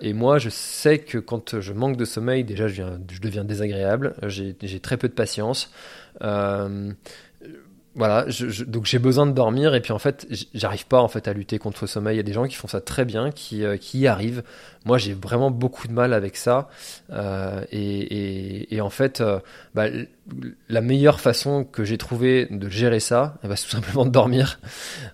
[0.00, 3.44] et moi, je sais que quand je manque de sommeil, déjà, je, viens, je deviens
[3.44, 5.70] désagréable, j'ai très peu de patience
[7.96, 8.26] voilà,
[8.66, 11.58] donc j'ai besoin de dormir et puis en fait, j'arrive pas en fait à lutter
[11.58, 12.14] contre le sommeil.
[12.14, 14.42] Il y a des gens qui font ça très bien, qui, euh, qui y arrivent.
[14.84, 16.68] Moi, j'ai vraiment beaucoup de mal avec ça.
[17.10, 19.40] Euh, et, en fait, euh,
[19.74, 19.86] bah,
[20.68, 24.10] la meilleure façon que j'ai trouvé de gérer ça, eh ben, c'est tout simplement de
[24.10, 24.60] dormir.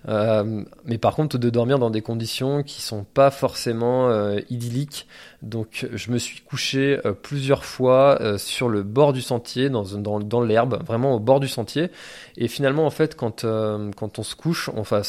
[0.07, 4.11] Euh, mais par contre, de dormir dans des conditions qui sont pas forcément
[4.49, 5.07] idylliques.
[5.41, 10.41] Donc, je me suis couché plusieurs fois sur le bord du sentier, dans, dans, dans
[10.41, 11.89] l'herbe, vraiment au bord du sentier.
[12.37, 15.01] Et finalement, en fait, quand, quand on se couche, on, enfin,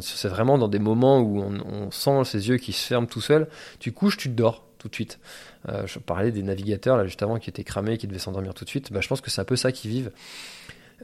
[0.00, 3.20] c'est vraiment dans des moments où on, on sent ses yeux qui se ferment tout
[3.20, 3.48] seul.
[3.78, 5.20] Tu couches, tu dors tout de suite.
[5.68, 8.64] Euh, je parlais des navigateurs là juste avant qui étaient cramés, qui devaient s'endormir tout
[8.64, 8.92] de suite.
[8.92, 10.10] Bah, je pense que c'est un peu ça qu'ils vivent.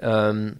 [0.02, 0.50] Euh,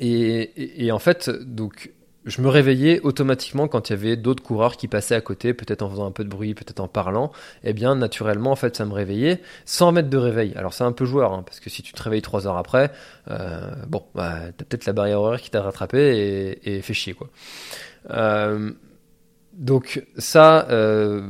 [0.00, 1.92] et, en fait, donc
[2.24, 5.82] je me réveillais automatiquement quand il y avait d'autres coureurs qui passaient à côté, peut-être
[5.82, 7.30] en faisant un peu de bruit, peut-être en parlant.
[7.62, 10.52] Eh bien, naturellement, en fait, ça me réveillait sans mettre de réveil.
[10.56, 12.90] Alors, c'est un peu joueur, hein, parce que si tu te réveilles trois heures après,
[13.30, 17.14] euh, bon, bah, t'as peut-être la barrière horaire qui t'a rattrapé et, et, fait chier,
[17.14, 17.30] quoi.
[19.56, 21.28] Euh, donc ça, euh,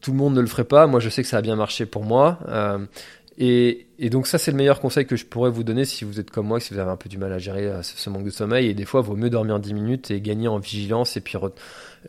[0.00, 0.86] tout le monde ne le ferait pas.
[0.86, 2.38] Moi, je sais que ça a bien marché pour moi.
[2.48, 2.78] Euh,
[3.38, 6.30] et, donc ça, c'est le meilleur conseil que je pourrais vous donner si vous êtes
[6.30, 8.30] comme moi, si vous avez un peu du mal à gérer euh, ce, manque de
[8.30, 8.68] sommeil.
[8.68, 11.38] Et des fois, il vaut mieux dormir 10 minutes et gagner en vigilance et puis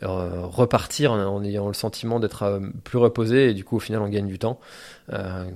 [0.00, 3.50] repartir en, ayant le sentiment d'être plus reposé.
[3.50, 4.60] Et du coup, au final, on gagne du temps.
[5.08, 5.46] on a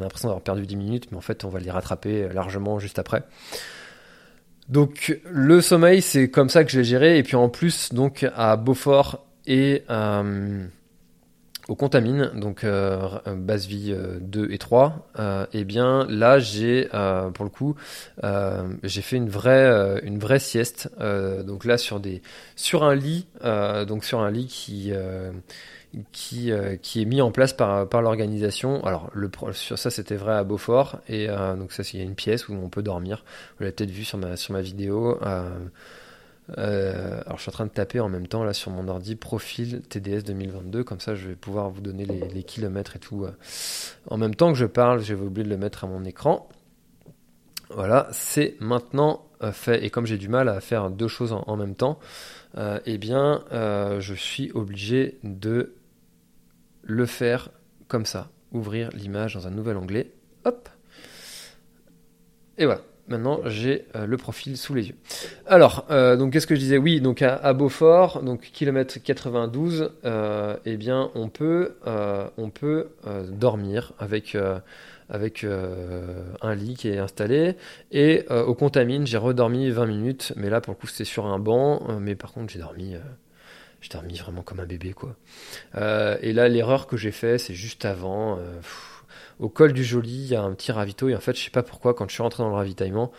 [0.00, 3.22] l'impression d'avoir perdu 10 minutes, mais en fait, on va les rattraper largement juste après.
[4.68, 7.18] Donc le sommeil, c'est comme ça que je l'ai géré.
[7.18, 10.66] Et puis en plus, donc à Beaufort et euh,
[11.68, 16.88] au Contamine, donc euh, base vie 2 et 3, euh, et eh bien là j'ai
[17.34, 17.76] pour le coup
[18.82, 22.22] j'ai fait une vraie une vraie sieste donc là sur des
[22.56, 23.26] sur un lit
[23.86, 24.90] donc sur un lit qui
[26.50, 28.84] est mis en place par, par l'organisation.
[28.84, 31.00] Alors, le, sur ça, c'était vrai à Beaufort.
[31.08, 33.24] Et donc, ça, il y a une pièce où on peut dormir.
[33.56, 35.18] Vous l'avez peut-être vu sur ma, sur ma vidéo.
[36.58, 39.14] Euh, alors je suis en train de taper en même temps là sur mon ordi
[39.14, 43.24] profil TDS 2022, comme ça je vais pouvoir vous donner les, kilomètres et tout.
[43.24, 43.32] Euh.
[44.06, 46.48] En même temps que je parle, j'avais oublié de le mettre à mon écran.
[47.70, 49.84] Voilà, c'est maintenant euh, fait.
[49.84, 51.98] Et comme j'ai du mal à faire deux choses en, même temps,
[52.56, 55.74] eh bien je suis obligé de
[56.82, 57.50] le faire
[57.88, 58.30] comme ça.
[58.50, 60.12] Ouvrir l'image dans un nouvel onglet.
[60.44, 60.68] Hop.
[62.58, 62.82] Et voilà.
[63.08, 64.94] Maintenant, j'ai euh, le profil sous les yeux.
[65.46, 66.78] Alors, euh, donc qu'est-ce que je disais?
[66.78, 71.74] Oui, donc à, Beaufort, donc kilomètre 92, euh, eh bien, on peut,
[72.36, 72.88] on peut
[73.28, 74.36] dormir avec
[75.10, 77.56] avec un lit qui est installé.
[77.90, 81.38] Et au Contamine, j'ai redormi 20 minutes, mais là, pour le coup, c'était sur un
[81.38, 81.98] banc.
[82.00, 82.94] mais par contre, j'ai dormi,
[83.80, 85.16] j'ai dormi vraiment comme un bébé, quoi.
[86.22, 88.38] et là, l'erreur que j'ai fait, c'est juste avant
[89.42, 91.50] au col du Joli, il y a un petit ravito et en fait, je sais
[91.50, 93.10] pas pourquoi, quand je suis rentré dans le ravitaillement,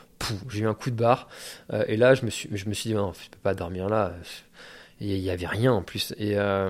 [0.50, 1.28] j'ai eu un coup de barre
[1.72, 3.90] euh, et là, je me suis, je me suis dit, non, je peux pas dormir
[3.90, 4.14] là.
[5.02, 6.14] Il y avait rien en plus.
[6.18, 6.70] Et, euh,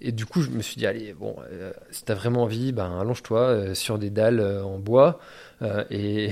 [0.00, 2.98] et du coup, je me suis dit, allez, bon, euh, si t'as vraiment envie, ben
[2.98, 5.20] allonge-toi sur des dalles en bois
[5.90, 6.30] et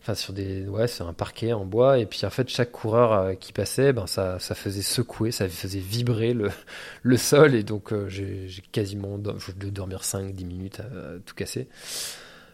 [0.00, 1.98] enfin sur des ouais c'est un parquet en bois.
[1.98, 5.48] Et puis en fait chaque coureur euh, qui passait ben ça, ça faisait secouer ça
[5.48, 6.50] faisait vibrer le,
[7.02, 7.54] le sol.
[7.54, 10.84] Et donc euh, j'ai quasiment je devais dormir 5 10 minutes à,
[11.24, 11.68] tout casser.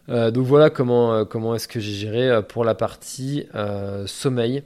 [0.09, 3.47] Euh, donc voilà comment comment est-ce que j'ai géré pour la partie
[4.07, 4.63] sommeil.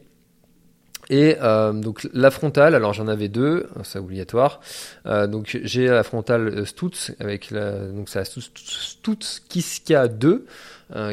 [1.12, 1.34] Et
[1.74, 4.60] donc la frontale, alors j'en avais deux, c'est obligatoire.
[5.04, 10.46] donc j'ai la frontale Stutz avec donc c'est la Stutz Kiska 2 euh,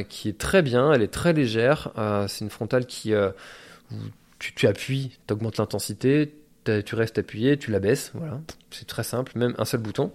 [0.07, 1.91] qui est très bien, elle est très légère.
[1.97, 3.29] Euh, c'est une frontale qui, euh,
[4.39, 6.33] tu, tu, appuies, tu augmentes l'intensité,
[6.85, 8.11] tu restes appuyé, tu la baisses.
[8.13, 10.11] Voilà, c'est très simple, même un seul bouton.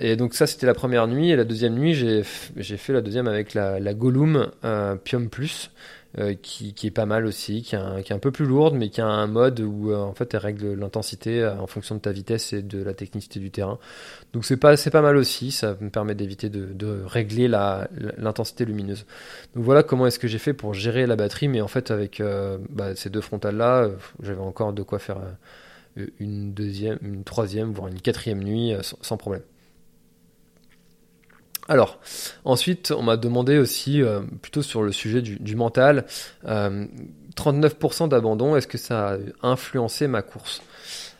[0.00, 3.28] et donc ça c'était la première nuit et la deuxième nuit j'ai fait la deuxième
[3.28, 4.50] avec la, la Gollum
[5.04, 5.70] Pium Plus
[6.18, 9.06] euh, qui, est pas mal aussi, qui est, un peu plus lourde, mais qui a
[9.06, 12.52] un mode où euh, en fait elle règle l'intensité euh, en fonction de ta vitesse
[12.52, 13.78] et de la technicité du terrain.
[14.34, 19.06] Donc c'est pas pas mal aussi, ça me permet d'éviter de, régler l'intensité lumineuse.
[19.54, 22.22] Donc voilà comment est-ce que j'ai fait pour gérer la batterie, mais en fait avec
[22.70, 23.88] bah, ces deux frontales là,
[24.22, 25.18] j'avais encore de quoi faire
[26.18, 29.42] une deuxième, une troisième, voire une quatrième nuit sans problème.
[31.68, 32.00] Alors,
[32.44, 36.04] ensuite, on m'a demandé aussi, euh, plutôt sur le sujet du, mental,
[36.44, 40.62] 39% euh, d'abandon, est-ce que ça a influencé ma course?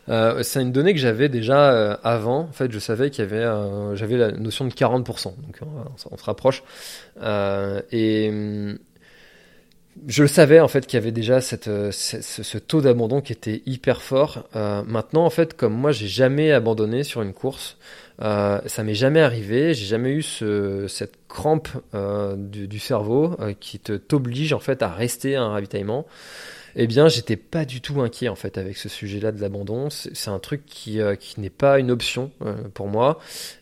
[0.09, 2.41] Euh, c'est une donnée que j'avais déjà avant.
[2.41, 5.27] En fait, je savais qu'il y avait, j'avais la notion de 40%.
[5.27, 5.61] Donc,
[6.11, 6.65] on, se rapproche.
[7.93, 8.79] et
[10.09, 14.03] je le savais en fait qu'il y avait déjà ce, taux d'abandon qui était hyper
[14.03, 14.49] fort.
[14.55, 17.77] maintenant, en fait, comme moi, j'ai jamais abandonné sur une course.
[18.23, 23.53] Euh, ça m'est jamais arrivé, j'ai jamais eu ce, cette crampe euh, du, cerveau euh,
[23.59, 26.07] qui te t'oblige en fait à rester à un ravitaillement.
[26.75, 29.91] Eh bien, j'étais pas du tout inquiet en fait avec ce sujet-là de l'abandon.
[29.91, 31.01] C'est un truc qui,
[31.37, 32.31] n'est pas une option
[32.73, 33.19] pour moi.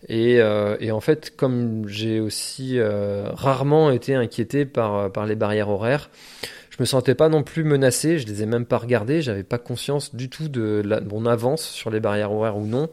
[0.09, 6.09] Et, en fait, comme j'ai aussi rarement été inquiété par, les barrières horaires,
[6.70, 8.20] je me sentais pas non plus menacé.
[8.20, 9.23] Je les ai même pas regardées.
[9.23, 12.90] J'avais pas conscience du tout de, mon avance sur les barrières horaires ou non.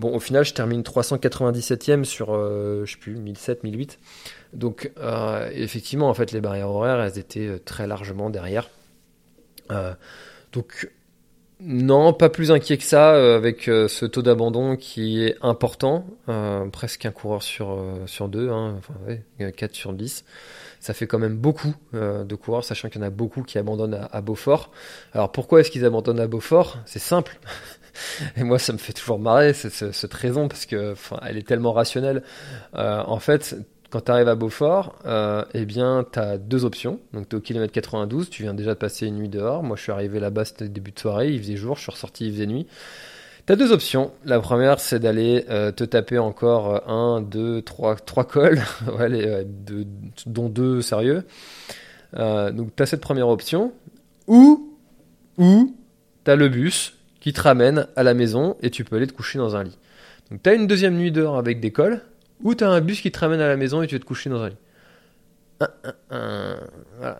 [0.00, 3.98] Bon, au final, je termine 397e sur, euh, je sais plus, 1007, 1008.
[4.54, 8.70] Donc, euh, effectivement, en fait, les barrières horaires, elles étaient euh, très largement derrière.
[10.52, 10.90] donc,
[11.62, 16.06] Non, pas plus inquiet que ça, euh, avec euh, ce taux d'abandon qui est important,
[16.30, 17.76] euh, presque un coureur sur,
[18.28, 20.24] deux, hein, enfin ouais, 4 sur 10.
[20.80, 24.08] Ça fait quand même beaucoup de coureurs, sachant qu'il y en a beaucoup qui abandonnent
[24.10, 24.70] à, Beaufort.
[25.12, 26.78] Alors pourquoi est-ce qu'ils abandonnent à Beaufort?
[26.86, 27.38] C'est simple.
[28.36, 32.22] Et moi, ça me fait toujours marrer cette, raison parce que, elle est tellement rationnelle.
[32.74, 33.56] en fait,
[33.90, 37.00] quand tu arrives à Beaufort, euh, eh bien, tu as deux options.
[37.12, 39.62] Donc, tu es au kilomètre 92, tu viens déjà de passer une nuit dehors.
[39.62, 42.26] Moi, je suis arrivé là-bas, c'était début de soirée, il faisait jour, je suis ressorti,
[42.26, 42.66] il faisait nuit.
[43.46, 44.12] Tu as deux options.
[44.24, 48.62] La première, c'est d'aller euh, te taper encore euh, un, deux, trois, trois cols,
[50.26, 51.24] dont deux sérieux.
[52.16, 53.72] donc, tu as cette première option.
[54.28, 54.78] Ou,
[55.36, 55.74] ou
[56.24, 59.12] tu as le bus qui te ramène à la maison et tu peux aller te
[59.12, 59.78] coucher dans un lit.
[60.30, 62.00] Donc, tu as une deuxième nuit dehors avec des cols
[62.42, 64.30] ou t'as un bus qui te ramène à la maison et tu vas te coucher
[64.30, 64.56] dans un lit.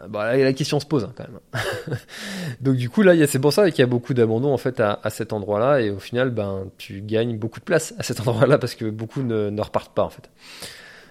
[0.08, 0.36] Voilà.
[0.36, 1.98] Là, la question se pose hein, quand même.
[2.60, 4.98] Donc du coup là, c'est pour ça qu'il y a beaucoup d'abandon en fait à,
[5.10, 8.74] cet endroit-là et au final, ben tu gagnes beaucoup de place à cet endroit-là parce
[8.74, 10.30] que beaucoup ne, ne repartent pas en fait.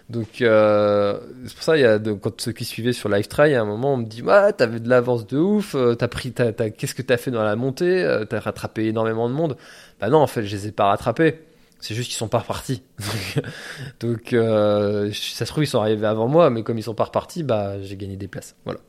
[0.10, 3.54] Donc euh, c'est pour ça il y a quand ceux qui suivaient sur Live Try,
[3.54, 6.34] à un moment on me dit ouais t'avais de l'avance de ouf, euh, t'as pris,
[6.34, 9.56] qu'est-ce que t'as fait dans la montée, euh, t'as rattrapé énormément de monde.
[10.00, 11.39] Bah non en fait je les ai pas rattrapés.
[11.82, 12.84] C'est juste qu'ils sont pas repartis.
[14.02, 17.06] Donc, euh, ça se trouve, ils sont arrivés avant moi, mais comme ils sont pas
[17.06, 18.56] repartis, bah, j'ai gagné des places.
[18.65, 18.82] Voilà.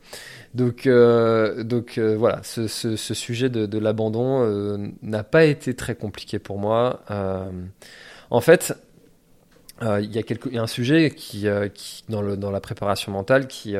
[0.53, 5.45] Donc, euh, donc euh, voilà, ce, ce, ce, sujet de, de l'abandon euh, n'a pas
[5.45, 6.99] été très compliqué pour moi.
[7.09, 7.49] Euh,
[8.29, 8.75] en fait,
[9.81, 13.75] il y, a un sujet qui, qui dans, la préparation mentale qui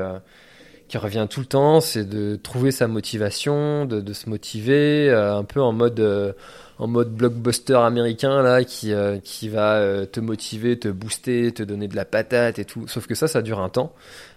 [0.87, 5.61] qui revient tout le temps, c'est de trouver sa motivation, de, se motiver, un peu
[5.61, 11.61] en mode blockbuster américain là qui euh, qui va euh, te motiver, te booster, te
[11.63, 12.87] donner de la patate et tout.
[12.87, 13.93] Sauf que ça, ça dure un temps.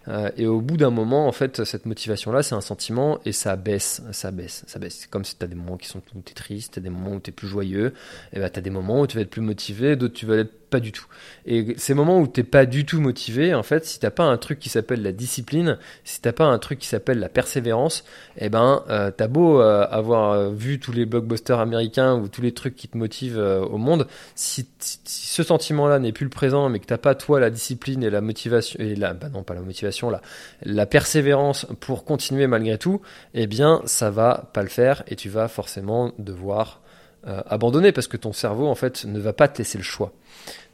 [0.08, 3.56] Euh, et au bout d'un moment, en fait, cette motivation-là, c'est un sentiment et ça
[3.56, 4.98] baisse, ça baisse, ça baisse.
[5.00, 6.90] C'est comme si tu as des moments qui sont où tu es triste, as des
[6.90, 7.94] moments où tu es plus joyeux,
[8.34, 10.36] et ben tu as des moments où tu vas être plus motivé, d'autres tu vas
[10.36, 11.06] être pas du tout.
[11.46, 14.36] Et ces moments où t'es pas du tout motivé, en fait, si t'as pas un
[14.38, 18.04] truc qui s'appelle la discipline, si t'as pas un truc qui s'appelle la persévérance,
[18.38, 22.42] eh ben, euh, t'as beau euh, avoir euh, vu tous les blockbusters américains ou tous
[22.42, 26.80] les trucs qui te motivent au monde, si, ce sentiment-là n'est plus le présent, mais
[26.80, 29.60] que t'as pas toi la discipline et la motivation et la, bah non pas la
[29.60, 30.22] motivation, là,
[30.64, 33.00] la persévérance pour continuer malgré tout,
[33.34, 36.80] eh bien, ça va pas le faire et tu vas forcément devoir
[37.26, 40.12] abandonner parce que ton cerveau en fait ne va pas te laisser le choix.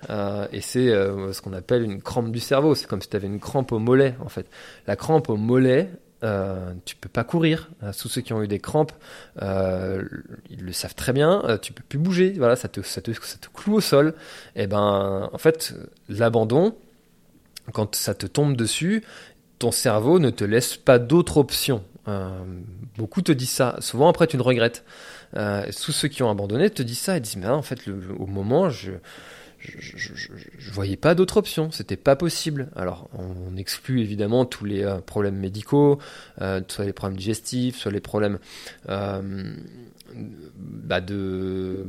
[0.09, 2.75] Euh, et c'est euh, ce qu'on appelle une crampe du cerveau.
[2.75, 4.47] C'est comme si tu avais une crampe au mollet, en fait.
[4.87, 5.91] La crampe au mollet,
[6.25, 7.71] euh, tu peux pas courir.
[7.83, 8.93] Euh, tous ceux qui ont eu des crampes,
[9.43, 10.03] euh,
[10.49, 11.43] ils le savent très bien.
[11.45, 12.35] Euh, tu peux plus bouger.
[12.37, 14.15] Voilà, ça te, ça te, ça te cloue au sol.
[14.57, 15.75] Et ben, en fait,
[16.09, 16.75] l'abandon,
[17.73, 19.05] quand ça te tombe dessus,
[19.59, 21.85] ton cerveau ne te laisse pas d'autre option.
[22.97, 23.77] beaucoup te disent ça.
[23.81, 24.85] Souvent après, tu ne regrettes.
[25.33, 27.89] Tous ceux qui ont abandonné te disent ça et disent mais en fait,
[28.19, 28.93] au moment, je
[29.61, 32.71] je, voyais pas d'autre option, c'était pas possible.
[32.77, 35.99] Alors, on, exclut évidemment tous les euh, problèmes médicaux,
[36.41, 38.39] euh, soit les problèmes digestifs, soit les problèmes
[38.89, 39.55] euh,
[40.57, 41.85] bah de,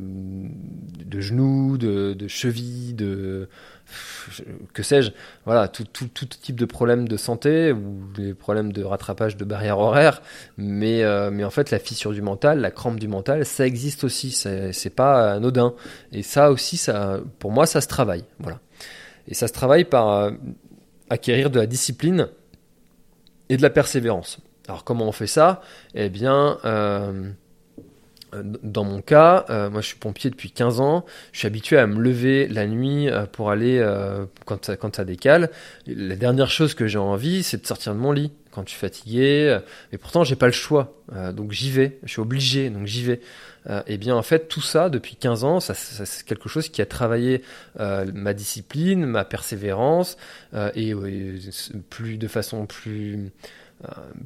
[1.05, 3.47] de genoux, de, de chevilles, de
[4.73, 5.11] que sais-je,
[5.45, 9.79] voilà, tout, tout, type de problèmes de santé ou les problèmes de rattrapage de barrières
[9.79, 10.21] horaires,
[10.57, 14.03] mais, euh, mais en fait la fissure du mental, la crampe du mental, ça existe
[14.03, 15.73] aussi, c'est pas anodin.
[16.11, 18.59] Et ça aussi, ça, pour moi, ça se travaille, voilà.
[19.27, 20.31] Et ça se travaille par euh,
[21.09, 22.27] acquérir de la discipline
[23.49, 24.39] et de la persévérance.
[24.67, 25.61] Alors comment on fait ça?
[25.93, 27.31] Eh bien, euh,
[28.33, 31.87] dans mon cas, euh, moi je suis pompier depuis 15 ans, je suis habitué à
[31.87, 33.85] me lever la nuit euh, pour aller
[34.45, 35.49] quand, ça, quand ça décale.
[35.87, 38.79] La dernière chose que j'ai envie, c'est de sortir de mon lit quand je suis
[38.79, 39.57] fatigué,
[39.91, 41.01] mais pourtant j'ai pas le choix,
[41.33, 43.21] donc j'y vais, je suis obligé, donc j'y vais.
[43.87, 46.81] et bien en fait tout ça depuis 15 ans, ça, ça c'est quelque chose qui
[46.81, 47.43] a travaillé
[47.79, 50.17] ma discipline, ma persévérance
[50.75, 50.93] et
[51.89, 53.29] plus de façon plus euh,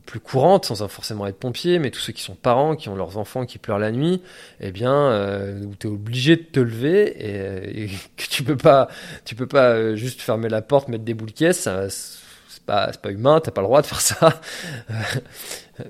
[0.06, 3.18] plus courante, sans forcément être pompier, mais tous ceux qui sont parents, qui ont leurs
[3.18, 4.22] enfants qui pleurent la nuit,
[4.60, 7.88] eh bien, euh, où tu es obligé de te lever et,
[8.18, 8.90] que tu peux pas,
[9.24, 13.12] tu peux pas euh, juste fermer la porte, mettre des boules caisses, c'est pas, pas
[13.12, 14.42] humain, t'as pas le droit de faire ça.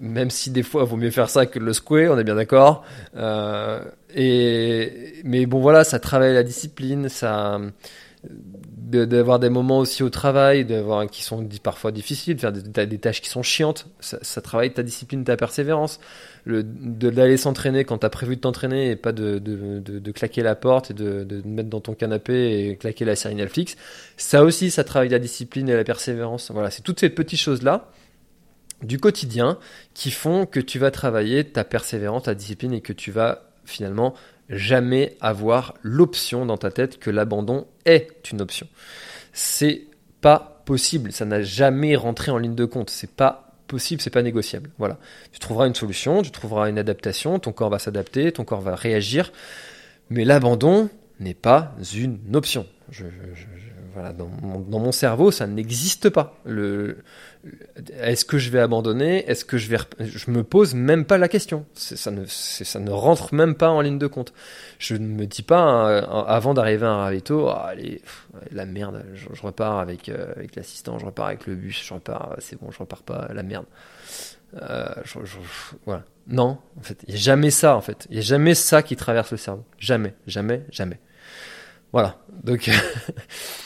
[0.01, 2.35] même si des fois, il vaut mieux faire ça que le secouer, on est bien
[2.35, 2.83] d'accord.
[4.13, 7.59] et, mais bon, voilà, ça travaille la discipline, ça,
[8.95, 12.97] d'avoir des moments aussi au travail, d'avoir qui sont parfois difficiles, de faire des, des
[12.97, 13.87] tâches qui sont chiantes.
[13.99, 15.99] Ça, travaille ta discipline, ta persévérance.
[16.45, 20.55] D'aller s'entraîner quand tu as prévu de t'entraîner et pas de, de, de, claquer la
[20.55, 23.75] porte et de, de mettre dans ton canapé et claquer la série Netflix.
[24.15, 26.51] Ça aussi, ça travaille la discipline et la persévérance.
[26.51, 27.89] Voilà, c'est toutes ces petites choses-là
[28.83, 29.57] du quotidien
[29.93, 34.13] qui font que tu vas travailler ta persévérance, ta discipline et que tu vas finalement
[34.49, 38.67] jamais avoir l'option dans ta tête que l'abandon est une option.
[39.33, 39.83] C'est
[40.21, 44.23] pas possible, ça n'a jamais rentré en ligne de compte, c'est pas possible, c'est pas
[44.23, 44.69] négociable.
[44.77, 44.97] Voilà.
[45.31, 48.75] Tu trouveras une solution, tu trouveras une adaptation, ton corps va s'adapter, ton corps va
[48.75, 49.31] réagir,
[50.09, 52.65] mais l'abandon n'est pas une option.
[54.17, 56.37] Dans, mon, cerveau, ça n'existe pas.
[57.99, 59.25] Est-ce que je vais abandonner?
[59.29, 61.65] Est-ce que je vais Je me pose même pas la question.
[61.73, 64.33] Ça ne, ça ne rentre même pas en ligne de compte.
[64.79, 68.01] Je ne me dis pas hein, avant d'arriver à un ravito, oh, allez,
[68.51, 72.35] la merde, je, repars avec euh, avec l'assistant, je repars avec le bus, je repars,
[72.39, 73.65] c'est bon, je repars pas, la merde.
[74.61, 74.87] Euh.
[76.27, 78.07] Non, en fait, il n'y a jamais ça, en fait.
[78.09, 79.63] Il n'y a jamais ça qui traverse le cerveau.
[79.77, 80.99] Jamais, jamais, jamais.
[81.91, 82.17] Voilà.
[82.43, 82.69] Donc,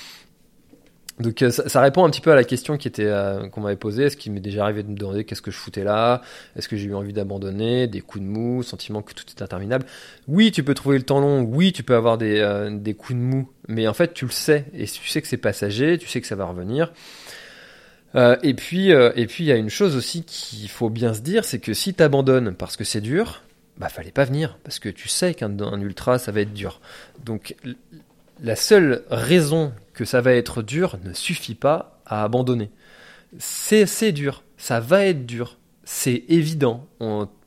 [1.20, 3.76] Donc euh, ça, répond un petit peu à la question qui était euh, qu'on m'avait
[3.76, 4.04] posée.
[4.04, 6.22] Est-ce qu'il m'est déjà arrivé de me demander qu'est-ce que je foutais là?
[6.56, 7.88] Est-ce que j'ai eu envie d'abandonner?
[7.88, 9.86] Des coups de mou, sentiment que tout est interminable?
[10.30, 11.42] Oui, tu peux trouver le temps long.
[11.42, 13.50] Oui, tu peux avoir des, euh, des coups de mou.
[13.68, 15.98] Mais en fait, tu le sais et tu sais que c'est passager.
[15.98, 16.94] Tu sais que ça va revenir.
[18.16, 21.44] et puis, et puis il y a une chose aussi qu'il faut bien se dire,
[21.44, 23.44] c'est que si tu abandonnes parce que c'est dur,
[23.78, 26.82] bah fallait pas venir parce que tu sais qu'un ultra ça va être dur.
[27.24, 27.56] Donc
[28.42, 32.70] la seule raison que ça va être dur ne suffit pas à abandonner.
[33.38, 36.88] C'est dur, ça va être dur, c'est évident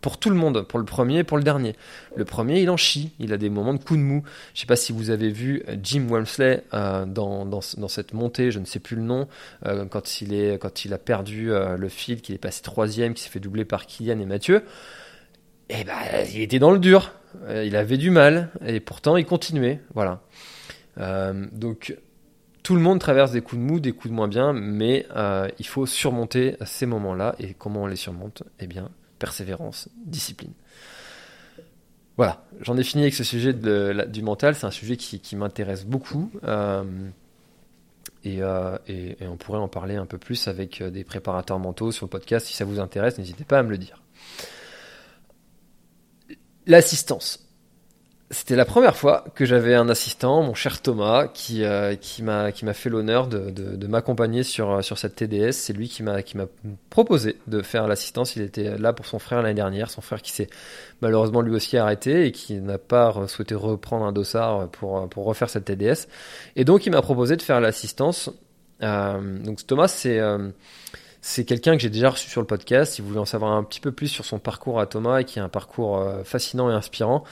[0.02, 1.76] pour tout le monde, pour le premier et pour le dernier.
[2.16, 4.22] Le premier, il en chie, il a des moments de coup de mou.
[4.52, 8.58] Je ne sais pas si vous avez vu Jim Walmsley euh, dans, cette montée, je
[8.58, 9.28] ne sais plus le nom,
[9.64, 13.40] euh, quand, il a perdu euh, le fil, qu'il est passé troisième, qu'il s'est fait
[13.40, 14.64] doubler par Kylian et Mathieu.
[15.70, 15.94] Eh ben,
[16.34, 17.12] il était dans le dur,
[17.48, 19.80] il avait du mal, et pourtant il continuait.
[19.94, 20.20] Voilà.
[20.98, 21.96] Euh, donc
[22.62, 25.48] tout le monde traverse des coups de mou, des coups de moins bien, mais euh,
[25.58, 27.34] il faut surmonter ces moments-là.
[27.38, 28.44] Et comment on les surmonte?
[28.60, 30.52] Eh bien, persévérance, discipline.
[32.16, 34.54] Voilà, j'en ai fini avec ce sujet du mental.
[34.54, 36.30] C'est un sujet qui, m'intéresse beaucoup.
[36.44, 36.84] Euh,
[38.24, 42.46] et, on pourrait en parler un peu plus avec des préparateurs mentaux sur le podcast.
[42.46, 44.02] Si ça vous intéresse, n'hésitez pas à me le dire.
[46.66, 47.51] L'assistance
[48.32, 52.50] c'était la première fois que j'avais un assistant, mon cher Thomas, qui, euh, qui m'a
[52.72, 55.52] fait l'honneur de, de, m'accompagner sur euh, sur cette TDS.
[55.52, 56.16] C'est lui qui m'a
[56.88, 58.34] proposé de faire l'assistance.
[58.34, 60.48] Il était là pour son frère l'année dernière, son frère qui s'est
[61.02, 65.50] malheureusement lui aussi arrêté et qui n'a pas souhaité reprendre un dossard pour pour refaire
[65.50, 66.08] cette TDS.
[66.56, 68.30] Et donc il m'a proposé de faire l'assistance.
[68.82, 70.18] Euh, donc Thomas, c'est
[71.24, 72.94] c'est quelqu'un que j'ai déjà reçu sur le podcast.
[72.94, 75.24] Si vous voulez en savoir un petit peu plus sur son parcours à Thomas et
[75.24, 77.22] qui a un parcours euh, fascinant et inspirant,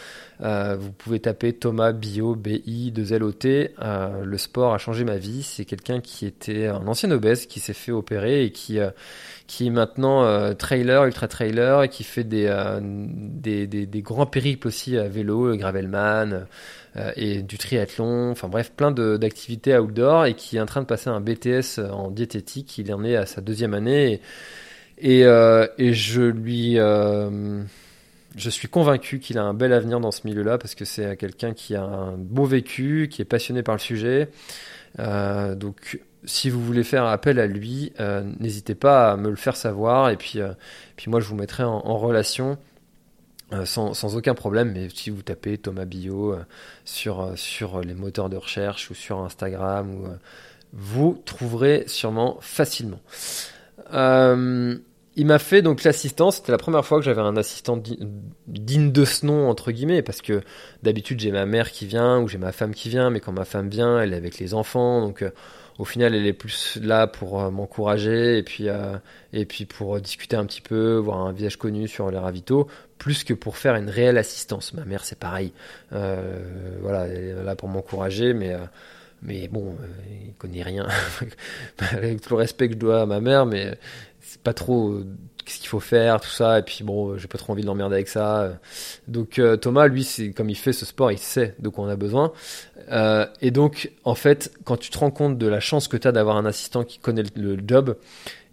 [0.42, 3.34] euh, vous pouvez taper Thomas Bio, BI, 2 LOT.
[3.44, 5.42] Euh, le sport a changé ma vie.
[5.42, 8.78] C'est quelqu'un qui était un ancien obèse, qui s'est fait opérer et qui,
[9.48, 12.48] qui est maintenant trailer, ultra trailer et qui fait des,
[12.80, 16.46] des, des, des, grands périples aussi à vélo, Gravelman.
[16.96, 20.86] Euh, et du triathlon, enfin bref, plein d'activités outdoor et qui est en train de
[20.86, 22.78] passer un BTS en diététique.
[22.78, 24.20] Il en est à sa deuxième année
[24.98, 27.62] et, et, euh, je lui euh,
[28.36, 31.52] je suis convaincu qu'il a un bel avenir dans ce milieu-là parce que c'est quelqu'un
[31.52, 34.28] qui a un beau vécu, qui est passionné par le sujet.
[34.98, 37.92] donc, si vous voulez faire appel à lui,
[38.38, 40.40] n'hésitez pas à me le faire savoir et puis,
[40.96, 42.58] puis moi je vous mettrai en relation
[43.52, 46.44] euh, sans, aucun problème, mais si vous tapez Thomas Bio euh,
[46.84, 50.08] sur, euh, sur les moteurs de recherche ou sur Instagram, ou,
[50.72, 53.00] vous trouverez sûrement facilement.
[53.92, 57.76] il m'a fait donc l'assistance, c'était la première fois que j'avais un assistant
[58.46, 60.42] digne de ce nom, entre guillemets, parce que
[60.84, 63.44] d'habitude j'ai ma mère qui vient ou j'ai ma femme qui vient, mais quand ma
[63.44, 65.24] femme vient, elle est avec les enfants, donc
[65.78, 68.96] au final, elle est plus là pour euh, m'encourager et puis euh,
[69.32, 72.68] et puis pour euh, discuter un petit peu, voir un visage connu sur les ravitaux,
[72.98, 74.74] plus que pour faire une réelle assistance.
[74.74, 75.52] Ma mère, c'est pareil.
[75.90, 78.56] voilà, elle est là pour m'encourager, mais
[79.22, 79.76] mais bon,
[80.26, 80.86] il connaît rien.
[81.92, 83.78] Avec tout le respect que je dois à ma mère, mais
[84.20, 85.00] c'est pas trop
[85.50, 86.60] qu'est-ce qu'il faut faire, tout ça.
[86.60, 88.52] Et puis bon, j'ai pas trop envie de l'emmerder avec ça.
[89.08, 91.88] Donc euh, Thomas, lui, c'est comme il fait ce sport, il sait de quoi on
[91.88, 92.32] a besoin.
[92.92, 96.06] Euh, et donc, en fait, quand tu te rends compte de la chance que tu
[96.06, 97.96] as d'avoir un assistant qui connaît le job,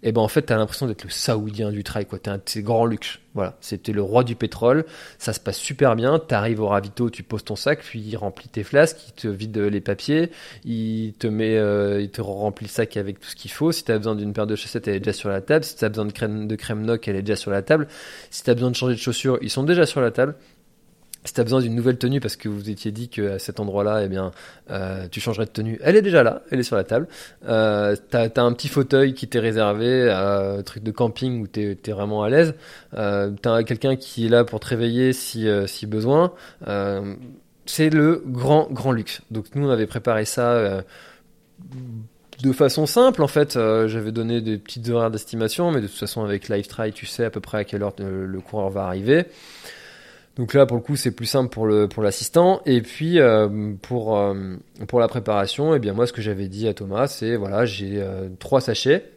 [0.02, 2.18] et ben en fait, tu as l'impression d'être le saoudien du trail, quoi.
[2.18, 3.18] T'es un grand luxe.
[3.34, 3.56] Voilà.
[3.60, 4.84] C'était le roi du pétrole.
[5.18, 6.20] Ça se passe super bien.
[6.20, 9.28] Tu arrives au ravito, tu poses ton sac, puis il remplit tes flasques, il te
[9.28, 10.30] vide les papiers,
[10.64, 13.72] il te met, euh, il te remplit le sac avec tout ce qu'il faut.
[13.72, 15.64] Si tu as besoin d'une paire de chaussettes, elle est déjà sur la table.
[15.64, 17.88] Si tu as besoin de crème, de crème noc, elle est déjà sur la table.
[18.30, 20.36] Si tu as besoin de changer de chaussures, ils sont déjà sur la table.
[21.28, 24.02] Si tu as besoin d'une nouvelle tenue parce que vous étiez dit qu'à cet endroit-là,
[24.02, 24.30] eh bien,
[24.70, 27.06] euh, tu changerais de tenue, elle est déjà là, elle est sur la table.
[27.46, 32.22] Euh, un petit fauteuil qui t'est réservé, un truc de camping où t'es es vraiment
[32.22, 32.54] à l'aise.
[32.94, 36.32] Euh, t'as quelqu'un qui est là pour te réveiller si, euh, si besoin.
[36.66, 37.14] Euh,
[37.66, 39.20] c'est le grand, grand luxe.
[39.30, 40.80] Donc nous, on avait préparé ça euh,
[42.42, 43.22] de façon simple.
[43.22, 46.94] En fait, euh, j'avais donné des petites horaires d'estimation, mais de toute façon, avec LiveTry,
[46.94, 49.26] tu sais à peu près à quelle heure le coureur va arriver.
[50.38, 51.50] Donc là, pour le coup, c'est plus simple
[51.88, 52.62] pour l'assistant.
[52.64, 56.68] Et puis euh, pour euh, pour la préparation, eh bien moi, ce que j'avais dit
[56.68, 59.12] à Thomas, c'est voilà, j'ai euh, trois sachets.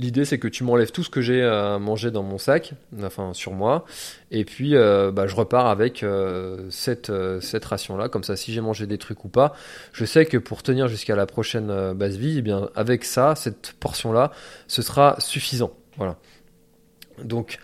[0.00, 3.32] L'idée, c'est que tu m'enlèves tout ce que j'ai à manger dans mon sac, enfin
[3.32, 3.84] sur moi,
[4.32, 6.04] et puis bah, je repars avec
[6.68, 8.08] cette euh, cette ration là.
[8.08, 9.54] Comme ça, si j'ai mangé des trucs ou pas,
[9.92, 13.74] je sais que pour tenir jusqu'à la prochaine base vie, eh bien avec ça, cette
[13.78, 14.32] portion là,
[14.66, 15.72] ce sera suffisant.
[15.96, 16.16] Voilà.
[17.22, 17.60] Donc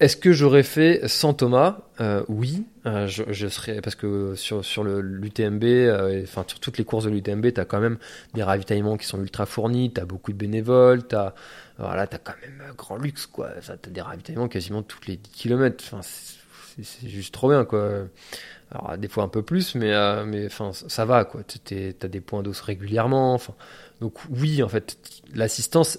[0.00, 1.80] est-ce que j'aurais fait sans Thomas?
[2.00, 7.04] Euh, Oui, euh, je, serais parce que sur le l'UTMB, euh, sur toutes les courses
[7.04, 7.98] de l'UTMB, t'as quand même
[8.34, 11.34] des ravitaillements qui sont ultra fournis, t'as beaucoup de bénévoles, t'as
[11.78, 13.50] voilà, quand même un grand luxe quoi.
[13.66, 15.84] T'as des ravitaillements quasiment toutes les 10 km.
[15.84, 16.36] Enfin, c'est-
[17.08, 18.04] juste trop bien quoi.
[18.70, 19.92] Alors des fois un peu plus, mais
[20.26, 20.48] mais
[20.88, 21.42] ça va quoi.
[21.44, 23.40] T'as des points d'eau régulièrement.
[24.00, 24.96] Donc oui en fait,
[25.34, 25.98] l'assistance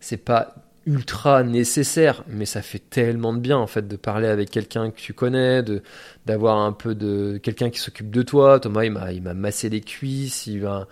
[0.00, 0.54] c'est pas
[0.88, 4.98] ultra nécessaire, mais ça fait tellement de bien en fait de parler avec quelqu'un que
[4.98, 5.82] tu connais, de
[6.26, 8.58] d'avoir un peu de quelqu'un qui s'occupe de toi.
[8.58, 10.88] Thomas, il m'a il m'a massé les cuisses, il va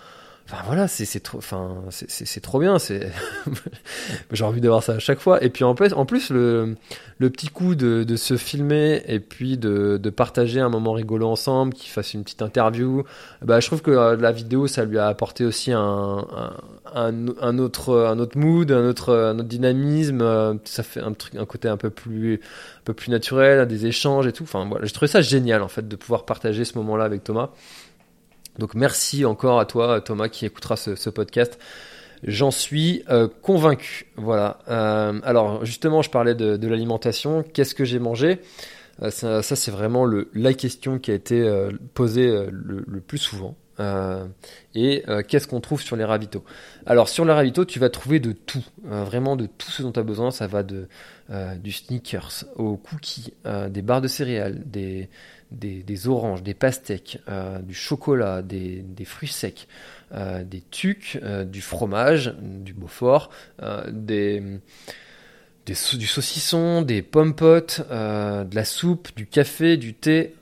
[0.49, 2.79] Enfin voilà, c'est c'est trop, enfin c'est trop bien.
[2.79, 3.11] C'est
[4.31, 5.43] j'ai envie d'avoir ça à chaque fois.
[5.43, 6.77] Et puis en plus, en plus le
[7.19, 11.27] le petit coup de de se filmer et puis de de partager un moment rigolo
[11.29, 13.03] ensemble, qu'il fasse une petite interview.
[13.43, 16.53] Bah je trouve que euh, la vidéo ça lui a apporté aussi un un,
[16.95, 20.21] un, un autre un autre mood, un autre un autre dynamisme.
[20.23, 23.87] euh, Ça fait un truc un côté un peu plus un peu plus naturel, des
[23.87, 24.45] échanges et tout.
[24.45, 27.51] Enfin voilà, j'ai trouvé ça génial en fait de pouvoir partager ce moment-là avec Thomas.
[28.59, 31.59] Donc merci encore à toi Thomas qui écoutera ce, podcast.
[32.25, 34.07] J'en suis euh, convaincu.
[34.17, 34.59] Voilà.
[34.69, 37.43] Euh, alors justement, je parlais de, l'alimentation.
[37.43, 38.41] Qu'est-ce que j'ai mangé?
[39.03, 41.49] Euh, Ça, c'est vraiment la question qui a été
[41.95, 43.57] posée le, plus souvent.
[44.75, 46.45] Et qu'est-ce qu'on trouve sur les ravitaux?
[46.87, 50.01] Alors sur les ravitaux, tu vas trouver de tout, vraiment de tout ce dont tu
[50.01, 50.31] as besoin.
[50.31, 50.89] Ça va de
[51.59, 53.35] du sneakers aux cookies,
[53.69, 55.11] des barres de céréales, des
[55.51, 59.69] des, oranges, des pastèques, euh, du chocolat, des, fruits secs,
[60.13, 63.31] euh, des tucs, euh, du fromage, du Beaufort,
[63.91, 64.43] des,
[65.67, 70.35] du saucisson, des pommes potes, de la soupe, du café, du thé,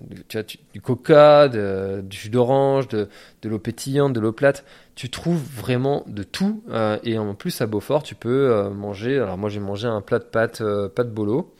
[0.00, 3.08] du- coca, du jus d'orange, de,
[3.44, 4.64] l'eau pétillante, de l'eau plate.
[4.94, 6.62] Tu trouves vraiment de tout.
[7.02, 9.18] et en plus, à Beaufort, tu peux manger.
[9.18, 11.52] Alors, moi, j'ai mangé un plat de pâtes, euh, pâtes bolo.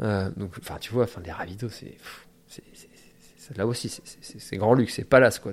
[0.00, 1.96] Donc, enfin, tu vois, enfin, c'est- c'est-
[3.56, 5.52] Là aussi, c'est- grand luxe, c'est palace, quoi.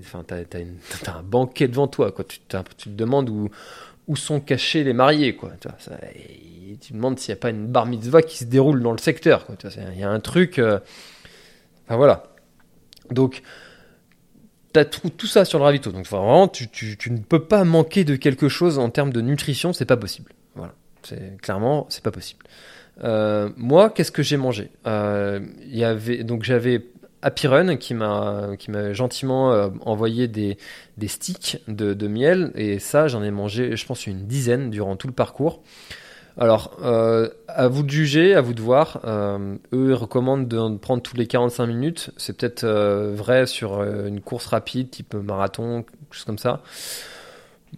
[0.00, 0.42] Enfin, t'as,
[1.02, 2.24] t'as un banquet devant toi, quoi.
[2.24, 2.38] Tu,
[2.76, 3.50] tu te demandes où,
[4.16, 5.52] sont cachés les mariés, quoi.
[5.60, 5.68] Tu,
[6.78, 9.46] te demandes s'il n'y a pas une bar mitzvah qui se déroule dans le secteur,
[9.46, 9.56] quoi.
[9.94, 10.58] Il y a un truc.
[10.58, 10.78] euh,
[11.86, 12.24] Enfin, voilà.
[13.10, 13.42] Donc,
[14.72, 15.92] t'as tout, tout ça sur le ravito.
[15.92, 16.68] Donc, vraiment, tu
[17.10, 20.32] ne peux pas manquer de quelque chose en termes de nutrition, c'est pas possible.
[20.54, 20.74] Voilà.
[21.02, 22.44] C'est, clairement, c'est pas possible.
[23.02, 24.70] Euh, moi, qu'est-ce que j'ai mangé?
[24.86, 26.86] Euh, y avait donc j'avais
[27.22, 30.56] Happy Run qui m'a gentiment euh, envoyé des
[31.06, 35.12] sticks de, miel et ça j'en ai mangé je pense une dizaine durant tout le
[35.12, 35.62] parcours.
[36.38, 39.00] Alors à vous de juger, à vous de voir.
[39.04, 42.10] Eux ils recommandent de en prendre tous les 45 minutes.
[42.16, 46.62] C'est peut-être vrai sur une course rapide type marathon, quelque chose comme ça.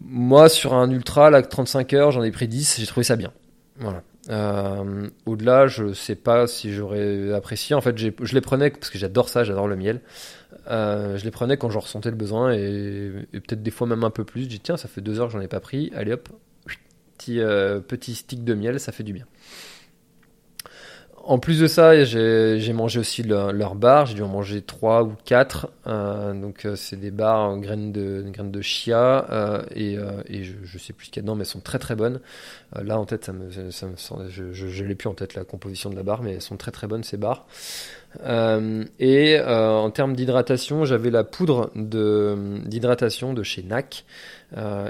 [0.01, 3.33] Moi sur un ultra là 35 heures j'en ai pris 10, j'ai trouvé ça bien.
[3.79, 4.03] Voilà.
[4.31, 7.75] Euh, Au-delà, je sais pas si j'aurais apprécié.
[7.75, 10.01] En fait, je les prenais parce que j'adore ça, j'adore le miel.
[10.69, 14.05] Euh, je les prenais quand j'en ressentais le besoin et, et peut-être des fois même
[14.05, 14.45] un peu plus.
[14.45, 15.91] Je dis tiens, ça fait deux heures que j'en ai pas pris.
[15.95, 16.29] Allez hop,
[17.19, 19.27] petit euh, petit stick de miel, ça fait du bien.
[21.27, 24.05] En plus de ça, j'ai mangé aussi le- leur bar.
[24.05, 25.71] J'ai dû en manger trois ou quatre.
[25.87, 29.97] Euh, donc euh, c'est des bars en graines de graines de chia euh, et,
[30.45, 32.21] je, je sais plus ce qu'il y a dedans, mais elles sont très très bonnes.
[32.77, 35.45] Là en tête, ça me, ça me sent- je, je, l'ai plus en tête la
[35.45, 37.19] composition de la barre, mais elles sont très très bonnes ces.
[38.27, 44.05] Euh, et en termes d'hydratation, j'avais la poudre de d'hydratation de chez NAC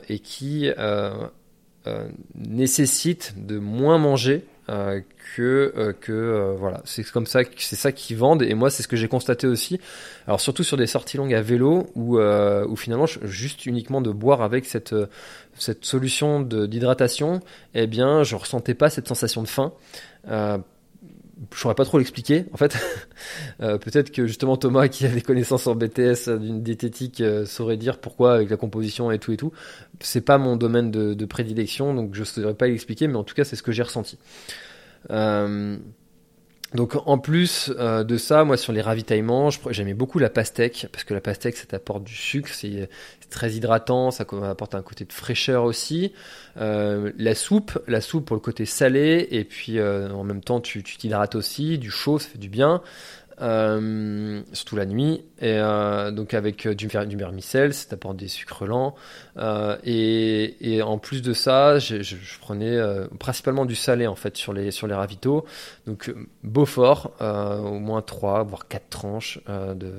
[0.08, 0.70] et qui
[2.34, 5.02] nécessite de moins manger euh,
[5.36, 6.80] que euh, que euh, voilà.
[6.84, 8.42] C'est comme ça c'est ça qu'ils vendent.
[8.42, 9.78] Et moi c'est ce que j'ai constaté aussi.
[10.26, 14.42] Alors surtout sur des sorties longues à vélo où où finalement juste uniquement de boire
[14.42, 14.94] avec cette
[15.58, 17.40] cette solution d'hydratation
[17.74, 19.72] eh bien je ressentais pas cette sensation de faim
[21.52, 22.76] je saurais pas trop l'expliquer en fait.
[23.60, 27.98] Euh, peut-être que justement Thomas qui a des connaissances en BTS d'une diététique saurait dire
[27.98, 29.52] pourquoi avec la composition et tout et tout.
[30.00, 33.44] C'est pas mon domaine de, prédilection donc je saurais pas l'expliquer mais en tout cas
[33.44, 34.18] c'est ce que j'ai ressenti.
[35.10, 35.76] Euh,
[36.74, 41.04] donc en plus euh, de ça, moi sur les ravitaillements, j'aimais beaucoup la pastèque parce
[41.04, 42.88] que la pastèque ça t'apporte du sucre, c'est
[43.30, 46.12] très hydratant, ça apporte un côté de fraîcheur aussi.
[46.56, 50.60] Euh, la soupe, la soupe pour le côté salé et puis euh, en même temps
[50.60, 52.82] tu t'hydrates aussi, du chaud ça fait du bien.
[53.40, 58.28] Euh, surtout la nuit, et euh, donc avec euh, du, du vermicelle, ça t'apporte des
[58.28, 58.94] sucres lents,
[59.84, 62.78] et, en plus de ça, je, prenais
[63.18, 65.44] principalement du salé en fait sur les sur les ravitaux,
[65.86, 66.14] donc
[66.44, 69.92] Beaufort, au moins 3 voire 4 tranches de,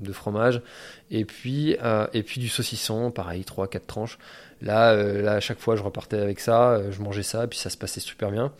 [0.00, 0.62] de, fromage,
[1.10, 1.76] et puis
[2.12, 4.18] et puis du saucisson, pareil 3 4 tranches.
[4.62, 7.70] Là, là à chaque fois je repartais avec ça, je mangeais ça, et puis ça
[7.70, 8.52] se passait super bien.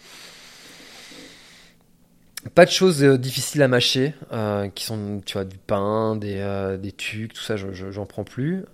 [2.55, 6.39] Pas de choses euh, difficiles à mâcher, euh, qui sont, tu vois, du pain, des,
[6.39, 8.65] euh, des tucs, tout ça, j'en je, prends plus.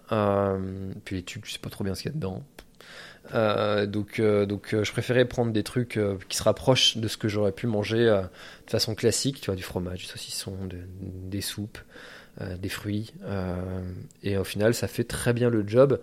[1.05, 2.45] puis les tucs, je sais pas trop bien ce qu'il y a dedans.
[3.91, 5.99] donc, donc je préférais prendre des trucs
[6.29, 9.65] qui se rapprochent de ce que j'aurais pu manger de façon classique, tu vois, du
[9.65, 10.57] fromage, du saucisson,
[11.01, 11.79] des soupes,
[12.41, 13.13] des fruits.
[14.23, 16.01] et au final, ça fait très bien le job.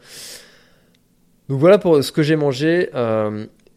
[1.47, 2.89] Donc voilà pour ce que j'ai mangé.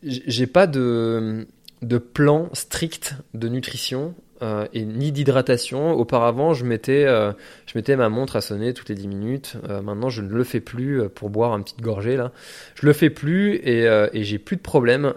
[0.03, 1.47] j'ai pas de
[1.83, 5.93] de plan strict de nutrition euh, et ni d'hydratation.
[5.93, 7.33] Auparavant, je mettais, euh,
[7.67, 9.57] je mettais ma montre à sonner toutes les 10 minutes.
[9.69, 12.33] Euh, maintenant, je ne le fais plus pour boire un petit gorgée là.
[12.75, 15.15] Je le fais plus et, j'ai plus de problème.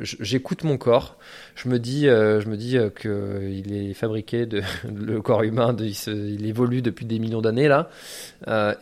[0.00, 1.16] J'écoute mon corps.
[1.54, 4.62] Je me dis, je me dis que il est fabriqué de
[4.94, 7.88] le corps humain, il, évolue depuis des millions d'années là.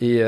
[0.00, 0.22] et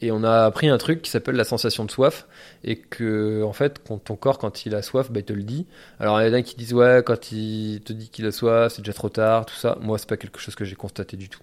[0.00, 2.26] et on a appris un truc qui s'appelle la sensation de soif.
[2.64, 5.42] Et que en fait quand ton corps quand il a soif bah, il te le
[5.42, 5.66] dit.
[5.98, 8.72] Alors il y en a qui disent ouais quand il te dit qu'il a soif
[8.74, 9.78] c'est déjà trop tard tout ça.
[9.80, 11.40] Moi c'est pas quelque chose que j'ai constaté du tout.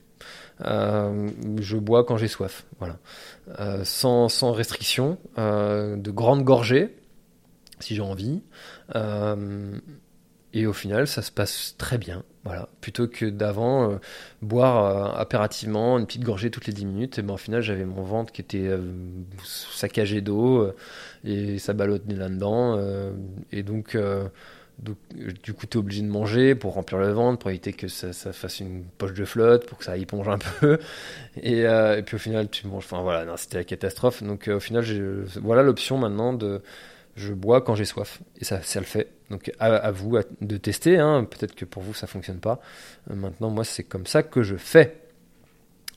[0.66, 1.30] Euh,
[1.60, 2.66] je bois quand j'ai soif.
[2.80, 2.98] Voilà.
[3.60, 6.96] Euh, sans, restriction euh, de grandes gorgées
[7.80, 8.42] si j'ai envie
[10.56, 12.24] et au final ça se passe très bien.
[12.46, 13.96] Voilà, plutôt que d'avant euh,
[14.42, 17.86] boire euh, impérativement une petite gorgée toutes les 10 minutes, et ben au final j'avais
[17.86, 18.80] mon ventre qui était euh,
[19.44, 20.72] saccagé d'eau
[21.24, 22.80] et ça ballottait là-dedans
[23.52, 23.98] et donc,
[24.78, 28.14] du coup tu es obligé de manger pour remplir le ventre, pour éviter que ça,
[28.14, 30.78] fasse une poche de flotte, pour que ça éponge un peu.
[31.42, 34.22] Et, et puis au final tu manges, enfin voilà, c'était la catastrophe.
[34.24, 34.86] Donc au final
[35.42, 36.62] voilà l'option maintenant de
[37.16, 39.10] je bois quand j'ai soif et ça, ça le fait.
[39.30, 40.98] Donc à, vous de tester.
[40.98, 41.26] Hein.
[41.30, 42.60] Peut-être que pour vous ça fonctionne pas.
[43.10, 45.02] Euh, maintenant moi c'est comme ça que je fais.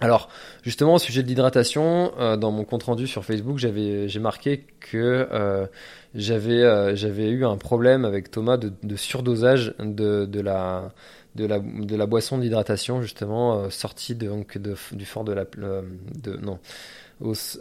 [0.00, 0.28] Alors
[0.62, 4.64] justement au sujet de l'hydratation, euh, dans mon compte rendu sur Facebook, j'avais j'ai marqué
[4.80, 5.66] que euh,
[6.14, 10.92] j'avais j'avais eu un problème avec Thomas de, surdosage de, de la
[11.34, 15.44] de la, de la boisson d'hydratation justement sortie de, donc de, du fort de la
[15.44, 16.58] de non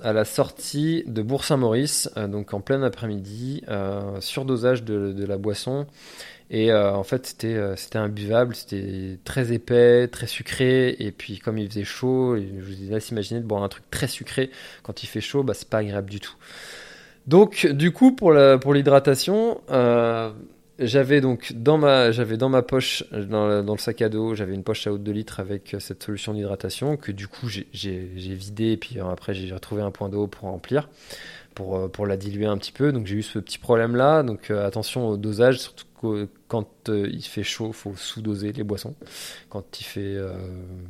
[0.04, 5.88] à la sortie de Bourg-Saint-Maurice, euh, donc en plein après-midi, euh, surdosage de, la boisson.
[6.50, 10.96] Et euh, en fait, c'était imbuvable, c'était très épais, très sucré.
[11.00, 14.08] Et puis, comme il faisait chaud, je vous laisse imaginer de boire un truc très
[14.08, 14.52] sucré
[14.84, 16.36] quand il fait chaud, bah, c'est pas agréable du tout.
[17.26, 19.60] Donc, du coup, pour l'hydratation,
[20.80, 24.54] j'avais donc dans ma, j'avais dans ma poche, dans, dans le sac à dos, j'avais
[24.54, 27.66] une poche à haute de litre avec euh, cette solution d'hydratation que du coup j'ai
[27.74, 30.90] vidé et puis euh, après j'ai retrouvé un point d'eau pour remplir,
[31.56, 32.92] pour, euh, pour la diluer un petit peu.
[32.92, 34.22] Donc j'ai eu ce petit problème là.
[34.24, 35.86] Donc attention au dosage, surtout
[36.48, 38.94] quand il fait chaud, faut sous-doser les boissons.
[39.50, 40.16] Quand il fait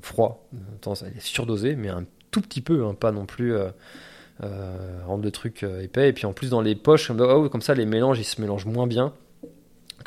[0.02, 0.46] froid,
[0.82, 3.56] tendance à surdoser, mais un tout petit peu, hein, pas non plus.
[4.42, 7.88] Rendre le truc épais et puis en plus dans les poches comme, comme ça les
[7.88, 9.14] mélanges ils se mélangent moins bien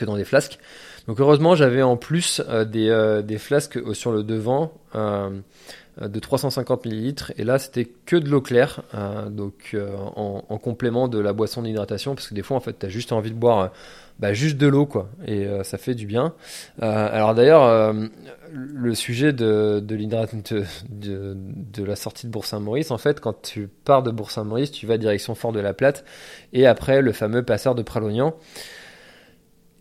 [0.00, 0.58] que dans des flasques.
[1.06, 6.18] Donc heureusement, j'avais en plus euh, des, euh, des, flasques euh, sur le devant de
[6.18, 7.32] 350 millilitres.
[7.36, 8.82] Et là c'était que de l'eau claire
[9.28, 9.76] donc
[10.16, 12.14] en, en, complément de la boisson d'hydratation.
[12.14, 13.70] Parce que des fois en fait tu as juste envie de boire
[14.18, 15.10] bah, juste de l'eau quoi.
[15.26, 16.32] Et ça fait du bien.
[16.80, 17.94] Alors d'ailleurs
[18.52, 20.42] le sujet de, de l'hydratation
[20.88, 24.96] de, de, la sortie de Bourg-Saint-Maurice en fait quand tu pars de Bourg-Saint-Maurice tu vas
[24.96, 26.04] direction Fort de la Plate.
[26.52, 28.34] Et après le fameux passeur de Pralognan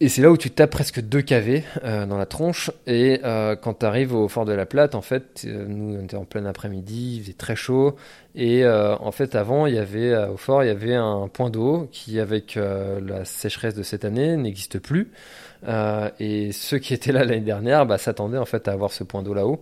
[0.02, 2.72] et c'est là où tu tapes presque deux KV euh, dans la tronche.
[2.88, 6.04] Et euh, quand tu arrives au fort de la Plate, en fait, euh, nous on
[6.04, 7.97] était en plein après-midi, il faisait très chaud.
[8.36, 11.89] Et en fait, avant, il y avait au fort, il y avait un point d'eau
[11.91, 15.12] qui, avec la sécheresse de cette année, n'existe plus.
[16.20, 19.24] et ceux qui étaient là l'année dernière, bah, s'attendaient en fait à avoir ce point
[19.24, 19.62] d'eau là-haut.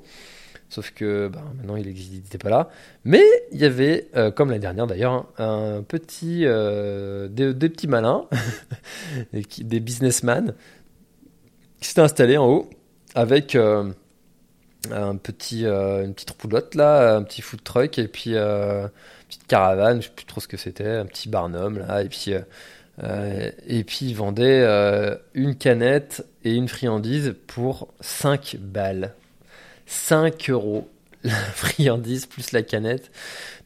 [0.69, 2.69] Sauf que bah, maintenant il n'était pas là.
[3.05, 8.25] Mais il y avait, euh, comme la dernière d'ailleurs, un petit, euh, des, petits malins,
[9.33, 10.53] des businessmen,
[11.79, 12.69] qui s'était installé en haut
[13.15, 18.89] avec un petit, une petite roulotte là, un petit food truck et puis une
[19.27, 22.33] petite caravane, je sais plus trop ce que c'était, un petit barnum là, et puis
[23.01, 24.65] et puis ils vendaient
[25.33, 29.13] une canette et une friandise pour 5 balles.
[29.87, 30.87] 5 euros
[31.23, 33.11] la friandise plus la canette.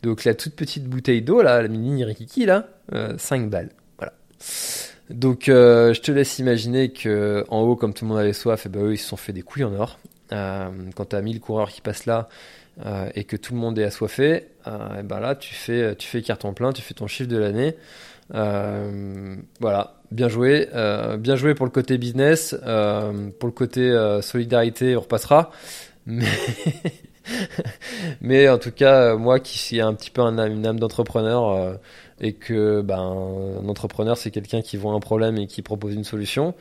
[0.04, 2.70] Donc la toute petite bouteille d'eau, là, la mini Rikiki, là,
[3.18, 3.70] 5 balles.
[3.98, 4.14] Voilà.
[5.12, 8.66] Donc, euh, je te laisse imaginer que en haut, comme tout le monde avait soif,
[8.66, 10.00] et eh ben, eux, ils se sont fait des couilles en or.
[10.32, 12.30] Euh, quand tu as 1000 coureurs qui passent là
[12.86, 14.70] euh, et que tout le monde est assoiffé, et
[15.00, 17.76] eh ben là, tu fais, tu fais carton plein, tu fais ton chiffre de l'année.
[19.60, 20.70] voilà, bien joué.
[21.20, 22.56] bien joué pour le côté business.
[22.62, 25.52] pour le côté solidarité, on repassera.
[26.06, 26.26] Mais.
[28.22, 31.78] Mais en tout cas, moi qui suis un petit peu un, une âme d'entrepreneur,
[32.22, 36.04] et que ben, un entrepreneur c'est quelqu'un qui voit un problème et qui propose une
[36.04, 36.54] solution.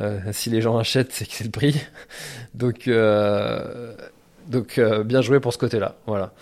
[0.00, 1.80] Euh, si les gens achètent, c'est que c'est le prix.
[2.54, 3.94] donc euh,
[4.48, 5.96] donc euh, bien joué pour ce côté-là.
[6.06, 6.32] Voilà.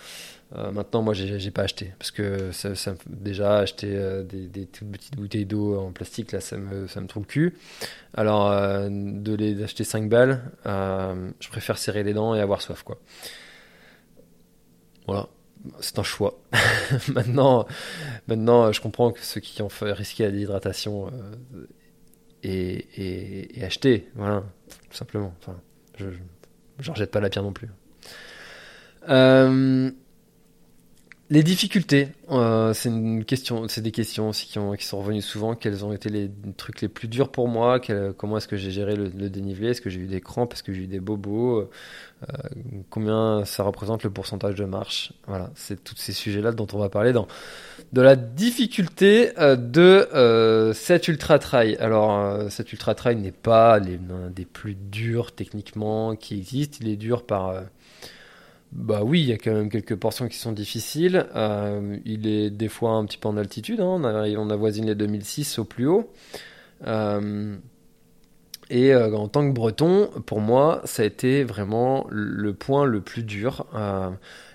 [0.71, 2.51] Maintenant, moi, j'ai pas acheté parce que
[3.07, 7.27] déjà acheter des, des, toutes petites bouteilles d'eau en plastique là, ça me trouve le
[7.27, 7.57] cul.
[8.13, 8.49] Alors
[8.89, 12.99] de les acheter 5 balles, je préfère serrer les dents et avoir soif quoi.
[15.07, 15.27] Voilà
[15.79, 16.39] c'est un choix.
[17.13, 17.65] maintenant,
[18.27, 21.67] maintenant, je comprends que ceux qui ont fait risquer la déshydratation euh,
[22.43, 24.43] et, et, acheter, voilà,
[24.89, 25.33] tout simplement.
[25.39, 25.59] Enfin,
[25.97, 27.69] je ne rejette pas la pierre non plus.
[29.09, 29.91] Euh,
[31.29, 32.91] les difficultés, euh, c'est
[33.81, 35.55] des questions aussi qui, ont, qui, sont revenues souvent.
[35.55, 37.79] Quels ont été les trucs les plus durs pour moi?
[38.17, 39.69] Comment est-ce que j'ai géré le, dénivelé?
[39.69, 40.53] Est-ce que j'ai eu des crampes?
[40.53, 41.61] Est-ce que j'ai eu des bobos?
[41.61, 41.67] Euh,
[42.89, 45.13] Combien ça représente le pourcentage de marche?
[45.25, 47.27] Voilà, c'est tous ces sujets-là dont on va parler dans
[47.93, 51.77] de la difficulté euh, de cet ultra trail.
[51.77, 56.79] Alors, cet ultra trail n'est pas l'un des plus durs techniquement qui existent.
[56.81, 57.63] Il est dur par
[58.73, 61.27] bah oui, il y a quand même quelques portions qui sont difficiles.
[61.35, 63.79] Euh, il est des fois un petit peu en altitude.
[63.79, 63.85] Hein.
[63.85, 66.11] On, a, avoisine les 2006 au plus haut.
[66.87, 67.55] Euh,
[68.71, 73.01] et euh, en tant que breton, pour moi, ça a été vraiment le point le
[73.01, 73.67] plus dur.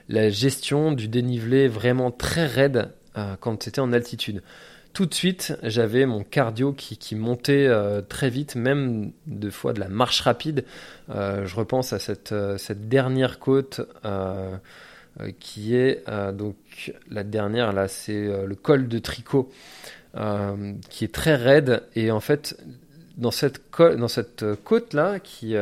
[0.08, 2.90] la gestion du dénivelé vraiment très raide
[3.40, 4.42] quand c'était en altitude
[4.98, 9.78] tout de suite, j'avais mon cardio qui, montait euh, très vite, même de fois de
[9.78, 10.64] la marche rapide.
[11.08, 13.80] Euh, je repense à cette, euh, dernière côte
[15.38, 16.56] qui est donc
[17.08, 19.52] la dernière, là, c'est le col de Tricot,
[20.90, 21.84] qui est très raide.
[21.94, 22.60] Et en fait,
[23.16, 25.54] dans cette, dans cette côte-là, qui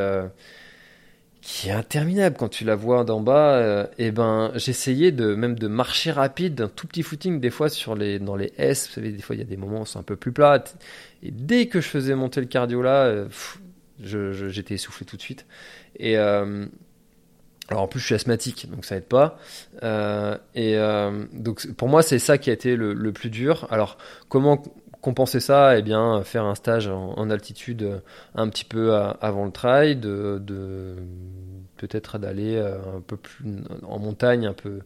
[1.41, 3.59] qui est interminable quand tu la vois d'en bas.
[3.59, 7.49] et euh, eh ben, j'essayais de même de marcher rapide, d'un tout petit footing des
[7.49, 8.87] fois sur les dans les S.
[8.87, 10.63] Vous savez, des fois il y a des moments où c'est un peu plus plat.
[11.23, 13.27] Et dès que je faisais monter le cardio là, euh,
[13.99, 15.45] j'étais essoufflé tout de suite.
[15.97, 16.65] Et euh,
[17.69, 19.39] alors en plus je suis asthmatique, donc ça aide pas.
[20.55, 20.77] et
[21.33, 23.67] donc pour moi c'est ça qui a été le, plus dur.
[23.71, 23.97] Alors
[24.29, 24.63] comment
[25.07, 28.01] compenser ça, eh bien, faire un stage en, altitude
[28.35, 30.41] un petit peu avant le trail, de,
[31.77, 33.45] peut-être d'aller euh, un peu plus
[33.83, 34.81] en montagne, un peu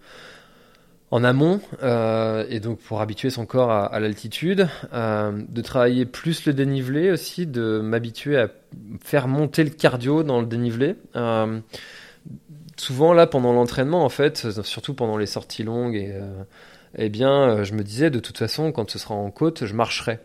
[1.10, 6.46] en amont, euh, et donc pour habituer son corps à, l'altitude, euh, de travailler plus
[6.46, 8.50] le dénivelé aussi, de m'habituer à
[9.04, 10.98] faire monter le cardio dans le dénivelé.
[12.78, 16.14] souvent là, pendant l'entraînement, en fait, surtout pendant les sorties longues, et,
[16.96, 20.20] eh bien, je me disais de toute façon, quand ce sera en côte, je marcherai.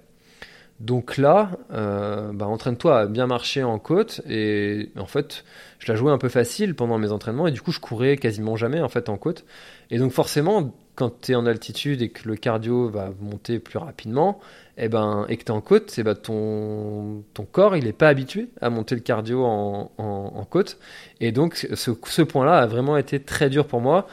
[0.80, 4.20] Donc là, euh, bah, entraîne-toi à bien marcher en côte.
[4.28, 5.44] Et en fait,
[5.78, 7.46] je la jouais un peu facile pendant mes entraînements.
[7.46, 9.44] Et du coup, je courais quasiment jamais en fait en côte.
[9.90, 13.78] Et donc forcément, quand tu es en altitude et que le cardio va monter plus
[13.78, 14.38] rapidement,
[14.78, 17.76] et, eh ben, et que tu es en côte, et eh ben, ton, ton corps
[17.76, 20.78] il n'est pas habitué à monter le cardio en, en, côte.
[21.20, 24.06] Et donc ce, ce point-là a vraiment été très dur pour moi.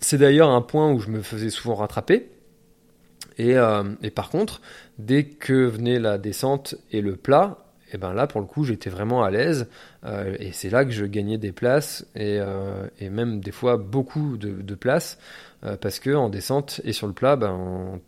[0.00, 2.30] C'est d'ailleurs un point où je me faisais souvent rattraper.
[3.38, 4.60] Et, euh, et par contre,
[4.98, 8.64] Dès que venait la descente et le plat, et eh ben là pour le coup
[8.64, 9.68] j'étais vraiment à l'aise.
[10.06, 13.76] Euh, et c'est là que je gagnais des places et, euh, et même des fois
[13.76, 15.18] beaucoup de, places
[15.82, 18.00] parce que en descente et sur le plat ben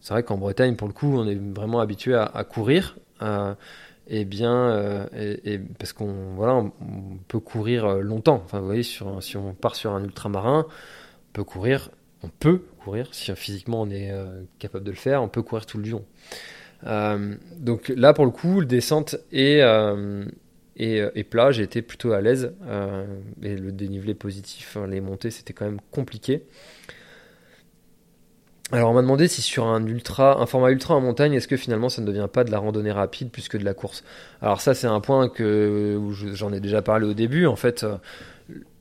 [0.00, 2.96] c'est vrai qu'en Bretagne pour le coup on est vraiment habitué à, courir.
[4.08, 5.06] Et bien
[5.78, 6.72] parce qu'on voilà on,
[7.28, 8.42] peut courir longtemps.
[8.44, 10.66] Enfin vous voyez si on part sur un ultramarin
[11.34, 11.90] peut courir
[12.24, 15.66] on peut courir, si physiquement on est euh, capable de le faire, on peut courir
[15.66, 16.04] tout le long.
[16.86, 20.24] Euh, donc là, pour le coup, le descente et, euh,
[21.30, 22.54] plat, j'ai été plutôt à l'aise.
[23.42, 26.44] et le dénivelé positif, hein, les montées, c'était quand même compliqué.
[28.72, 31.58] alors on m'a demandé si sur un ultra, un format ultra en montagne, est-ce que
[31.58, 34.02] finalement ça ne devient pas de la randonnée rapide plus que de la course?
[34.40, 36.00] Alors ça c'est un point que
[36.32, 37.46] j'en ai déjà parlé au début.
[37.46, 37.84] En fait,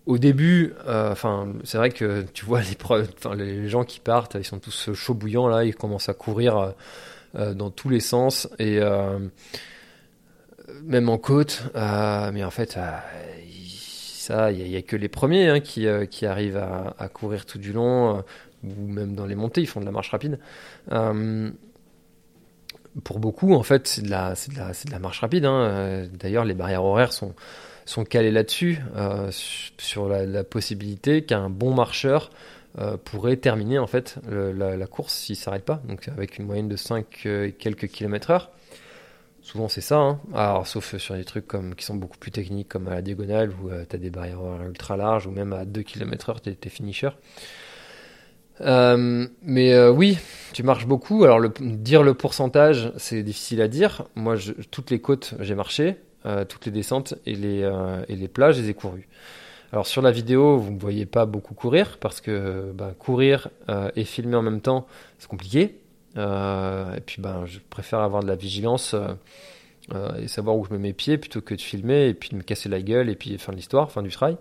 [0.05, 4.43] au début, euh, enfin c'est vrai que tu vois les, les gens qui partent, ils
[4.43, 6.73] sont tous chauds bouillants là, ils commencent à courir
[7.35, 8.79] euh, dans tous les sens et
[10.83, 11.63] même en côte.
[11.75, 15.87] mais en fait, ça, il n'y a, que les premiers hein, qui,
[16.25, 16.63] arrivent
[16.97, 18.23] à, courir tout du long
[18.63, 20.39] ou même dans les montées, ils font de la marche rapide.
[20.91, 21.51] Euh,
[23.03, 25.45] pour beaucoup, en fait, c'est de la, marche rapide.
[25.45, 25.61] Hein.
[25.61, 27.33] Euh, d'ailleurs, les barrières horaires sont,
[27.85, 32.29] sont calées là-dessus, euh, sur la, possibilité qu'un bon marcheur
[33.03, 35.81] pourrait terminer en fait la, course s'il s'arrête pas.
[35.87, 38.51] Donc avec une moyenne de 5 et quelques kilomètres heure.
[39.41, 40.19] Souvent c'est ça, hein.
[40.33, 43.51] Alors, sauf sur des trucs comme, qui sont beaucoup plus techniques comme à la diagonale
[43.51, 46.69] où tu as des barrières ultra larges ou même à 2 km heure tu es,
[46.69, 47.09] finisher.
[48.61, 50.17] Euh, mais euh, oui,
[50.53, 51.23] tu marches beaucoup.
[51.23, 54.03] Alors, dire le pourcentage, c'est difficile à dire.
[54.15, 55.93] Moi, je, toutes les côtes, j'ai marché, euh,
[56.47, 57.69] toutes les descentes et les,
[58.07, 59.07] les plages, je les ai courues.
[59.71, 63.49] Alors, sur la vidéo, vous ne voyez pas beaucoup courir parce que ben, courir
[63.95, 64.87] et filmer en même temps,
[65.19, 65.79] c'est compliqué.
[66.15, 68.95] et puis, ben, je préfère avoir de la vigilance
[70.17, 72.43] et savoir où je mets mes pieds plutôt que de filmer et puis de me
[72.43, 74.37] casser la gueule et puis fin de l'histoire, fin du trail.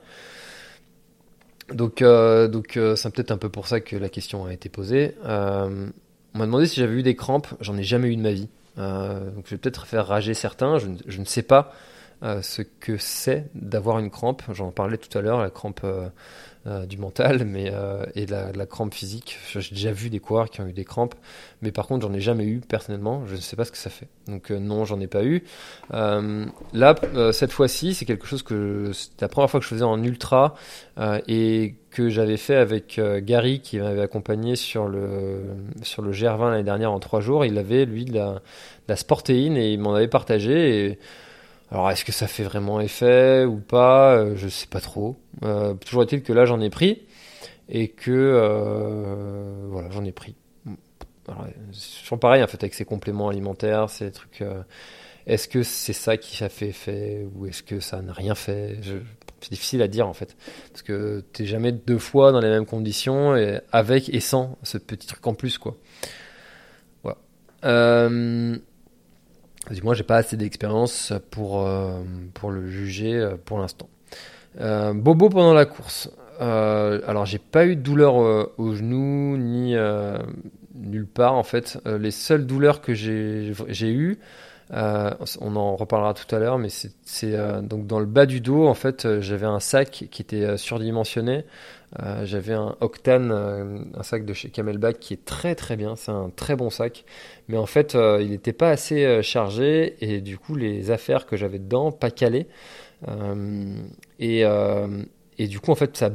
[1.72, 4.68] Donc, euh, donc euh, c'est peut-être un peu pour ça que la question a été
[4.68, 5.14] posée.
[5.24, 5.89] Euh,
[6.35, 7.49] on m'a demandé si j'avais eu des crampes.
[7.61, 8.49] J'en ai jamais eu de ma vie.
[8.77, 10.79] Donc, je vais peut-être faire rager certains.
[10.79, 11.73] Je ne sais pas
[12.23, 14.43] ce que c'est d'avoir une crampe.
[14.53, 15.85] J'en parlais tout à l'heure, la crampe
[16.64, 19.37] euh, du mental mais, euh, et la, crampe physique.
[19.51, 21.16] J'ai déjà vu des coureurs qui ont eu des crampes,
[21.61, 23.27] mais par contre, j'en ai jamais eu personnellement.
[23.27, 24.07] Je ne sais pas ce que ça fait.
[24.29, 25.43] Donc, euh, non, j'en ai pas eu.
[25.91, 26.95] là,
[27.33, 30.55] cette fois-ci, c'est quelque chose que c'était la première fois que je faisais en ultra
[31.27, 35.43] et que j'avais fait avec Gary qui m'avait accompagné sur le,
[35.83, 37.45] sur le GR20 l'année dernière en trois jours.
[37.45, 38.41] Il avait, lui, de la, de
[38.89, 40.99] la sportéine et il m'en avait partagé.
[41.73, 44.14] Alors est-ce que ça fait vraiment effet ou pas?
[44.14, 45.16] Euh, Je sais pas trop.
[45.43, 47.07] Euh, toujours est-il que là j'en ai pris
[47.70, 50.37] et que euh, voilà j'en ai pris.
[51.73, 54.45] C'est toujours pareil en fait avec ces compléments alimentaires, ces trucs.
[55.27, 58.79] est-ce que c'est ça qui a fait effet ou est-ce que ça n'a rien fait?
[59.41, 60.37] C'est difficile à dire en fait
[60.70, 64.77] parce que t'es jamais deux fois dans les mêmes conditions et avec et sans ce
[64.77, 65.79] petit truc en plus quoi.
[67.03, 67.18] Voilà.
[69.83, 72.03] Moi, j'ai pas assez d'expérience pour, euh,
[72.35, 73.89] pour le juger euh, pour l'instant.
[74.61, 76.11] Euh, bobo pendant la course.
[76.41, 79.77] alors, j'ai pas eu de douleur au genou ni
[80.75, 81.79] nulle part en fait.
[81.87, 84.19] les seules douleurs que j'ai eues,
[84.73, 88.75] on en reparlera tout à l'heure, mais c'est donc dans le bas du dos en
[88.75, 91.45] fait, j'avais un sac qui était surdimensionné.
[92.01, 95.95] Euh, j'avais un Octane, euh, un sac de chez Camelback qui est très très bien,
[95.95, 97.05] c'est un très bon sac,
[97.49, 101.37] mais en fait euh, il n'était pas assez chargé et du coup les affaires que
[101.37, 102.47] j'avais dedans pas calées.
[104.18, 104.45] Et,
[105.49, 106.09] du coup en fait ça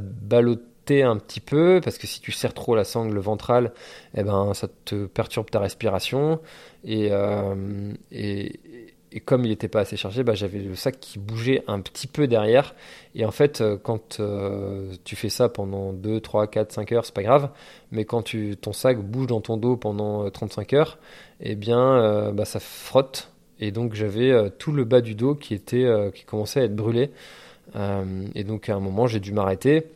[1.03, 3.73] un petit peu parce que si tu serres trop la sangle ventrale,
[4.15, 6.39] eh ben ça te perturbe ta respiration
[6.83, 7.11] et,
[9.11, 12.07] et comme il n'était pas assez chargé, bah, j'avais le sac qui bougeait un petit
[12.07, 12.75] peu derrière.
[13.15, 17.05] Et en fait, euh, quand euh, tu fais ça pendant 2, 3, 4, 5 heures,
[17.05, 17.49] c'est pas grave.
[17.91, 20.99] Mais quand tu, ton sac bouge dans ton dos pendant 35 euh, heures,
[21.39, 23.31] eh bien, bah, ça frotte.
[23.59, 27.09] Et donc, j'avais tout le bas du dos qui, était, qui commençait à être brûlé.
[28.35, 29.87] et donc, à un moment, j'ai dû m'arrêter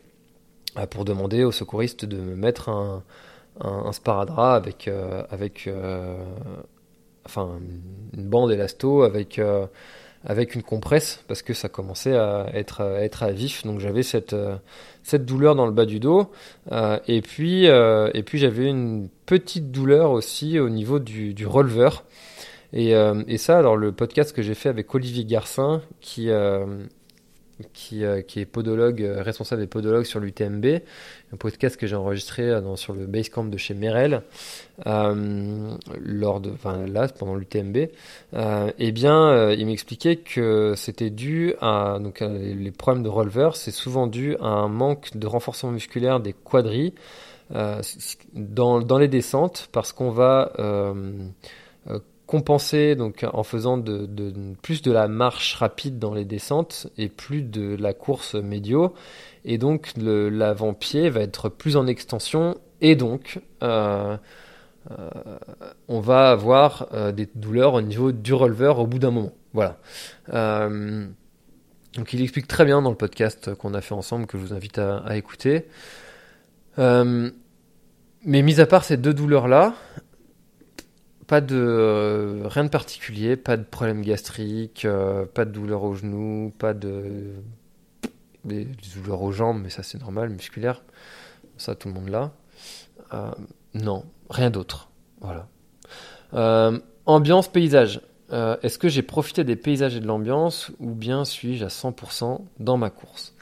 [0.89, 3.03] pour demander aux secouristes de me mettre un,
[3.91, 4.89] sparadrap avec,
[5.30, 5.69] avec
[7.26, 7.59] enfin
[8.13, 9.65] une bande élasto avec euh,
[10.24, 12.82] avec une compresse parce que ça commençait à être
[13.24, 13.65] à vif.
[13.65, 14.57] Donc j'avais cette euh,
[15.03, 16.32] cette douleur dans le bas du dos.
[16.72, 22.03] Euh, et puis et puis j'avais une petite douleur aussi au niveau du, du releveur.
[22.74, 22.91] Et,
[23.28, 26.30] et ça alors le podcast que j'ai fait avec Olivier Garcin qui
[27.74, 30.66] qui, euh, qui est podologue, euh, responsable des podologues sur l'UTMB,
[31.34, 34.22] un podcast que j'ai enregistré euh, sur le Basecamp de chez Merel,
[34.86, 37.89] lors de, enfin là, pendant l'UTMB,
[38.80, 44.07] eh bien, il m'expliquait que c'était dû à, donc, les, problèmes de releveur, c'est souvent
[44.07, 46.95] dû à un manque de renforcement musculaire des quadris,
[48.34, 50.51] dans, dans les descentes, parce qu'on va
[52.32, 54.07] compenser donc en faisant de,
[54.61, 58.93] plus de la marche rapide dans les descentes et plus de la course médio.
[59.43, 64.15] Et donc l'avant-pied va être plus en extension et donc euh,
[64.91, 65.09] euh,
[65.89, 69.34] on va avoir euh, des douleurs au niveau du releveur au bout d'un moment.
[69.53, 69.77] Voilà.
[71.97, 74.53] Donc il explique très bien dans le podcast qu'on a fait ensemble que je vous
[74.53, 75.65] invite à, à écouter.
[76.77, 77.34] Mais
[78.23, 79.73] mis à part ces deux douleurs-là,
[81.32, 85.93] pas de euh, rien de particulier, pas de problème gastrique, euh, pas de douleur au
[85.93, 87.36] genou, pas de
[88.43, 90.84] des, douleurs aux jambes, mais ça c'est normal, musculaire,
[91.55, 92.34] ça tout le monde l'a.
[93.13, 93.32] Euh,
[93.73, 94.89] non, rien d'autre.
[95.21, 95.47] Voilà.
[97.05, 98.01] ambiance, paysage.
[98.29, 102.75] Est-ce que j'ai profité des paysages et de l'ambiance ou bien suis-je à 100% dans
[102.75, 103.34] ma course?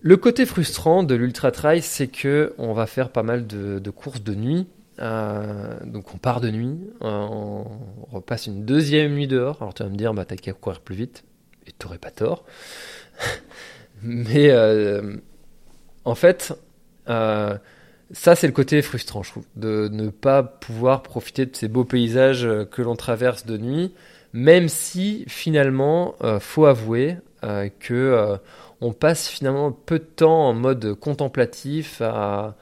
[0.00, 4.22] Le côté frustrant de l'ultra trail, c'est que on va faire pas mal de, courses
[4.22, 4.68] de nuit.
[5.00, 7.64] Euh, donc on part de nuit, euh, on
[8.10, 9.58] repasse une deuxième nuit dehors.
[9.60, 11.24] Alors tu vas me dire, bah t'as qu'à courir plus vite,
[11.66, 12.44] et t'aurais pas tort.
[14.02, 15.16] Mais euh,
[16.04, 16.54] en fait,
[17.06, 21.84] ça c'est le côté frustrant, je trouve, de ne pas pouvoir profiter de ces beaux
[21.84, 23.94] paysages que l'on traverse de nuit,
[24.32, 27.16] même si finalement, faut avouer
[27.80, 28.38] que
[28.80, 32.56] on passe finalement peu de temps en mode contemplatif à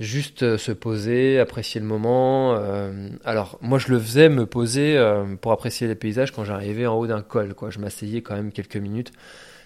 [0.00, 2.56] juste se poser, apprécier le moment.
[2.58, 6.86] Euh, alors moi je le faisais me poser euh, pour apprécier les paysages quand j'arrivais
[6.86, 7.54] en haut d'un col.
[7.54, 7.70] Quoi.
[7.70, 9.12] Je m'asseyais quand même quelques minutes.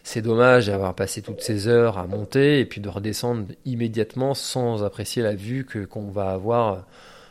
[0.03, 4.83] C'est dommage d'avoir passé toutes ces heures à monter et puis de redescendre immédiatement sans
[4.83, 6.87] apprécier la vue que qu'on va avoir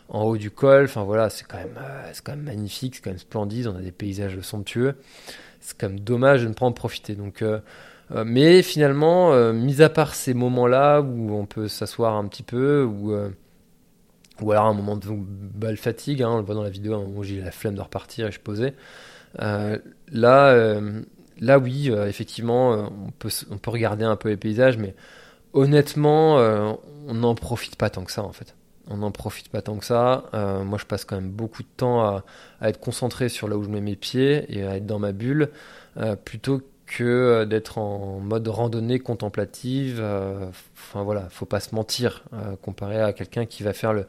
[0.10, 0.86] en haut du col.
[0.86, 3.68] Enfin voilà, c'est quand même euh, c'est quand même magnifique, c'est quand même splendide.
[3.68, 4.96] On a des paysages somptueux.
[5.62, 7.16] C'est quand même dommage de ne pas en profiter.
[7.16, 7.44] Donc
[8.12, 12.44] euh, mais finalement, euh, mis à part ces moments-là où on peut s'asseoir un petit
[12.44, 13.30] peu, ou, euh,
[14.42, 17.24] ou alors un moment de balle fatigue, hein, on le voit dans la vidéo, où
[17.24, 18.74] j'ai la flemme de repartir et je posais.
[19.38, 20.82] là,
[21.40, 24.96] là, oui, effectivement, on peut, on peut regarder un peu les paysages, mais
[25.54, 26.38] honnêtement,
[27.08, 28.56] on n'en profite pas tant que ça en fait.
[28.92, 30.24] On n'en profite pas tant que ça.
[30.66, 32.24] moi, je passe quand même beaucoup de temps à,
[32.62, 35.12] à, être concentré sur là où je mets mes pieds et à être dans ma
[35.12, 35.50] bulle,
[36.24, 40.00] plutôt que euh, d'être en mode randonnée contemplative.
[40.02, 42.24] Euh, enfin voilà, faut pas se mentir.
[42.34, 44.06] Euh, comparé à quelqu'un qui va faire le,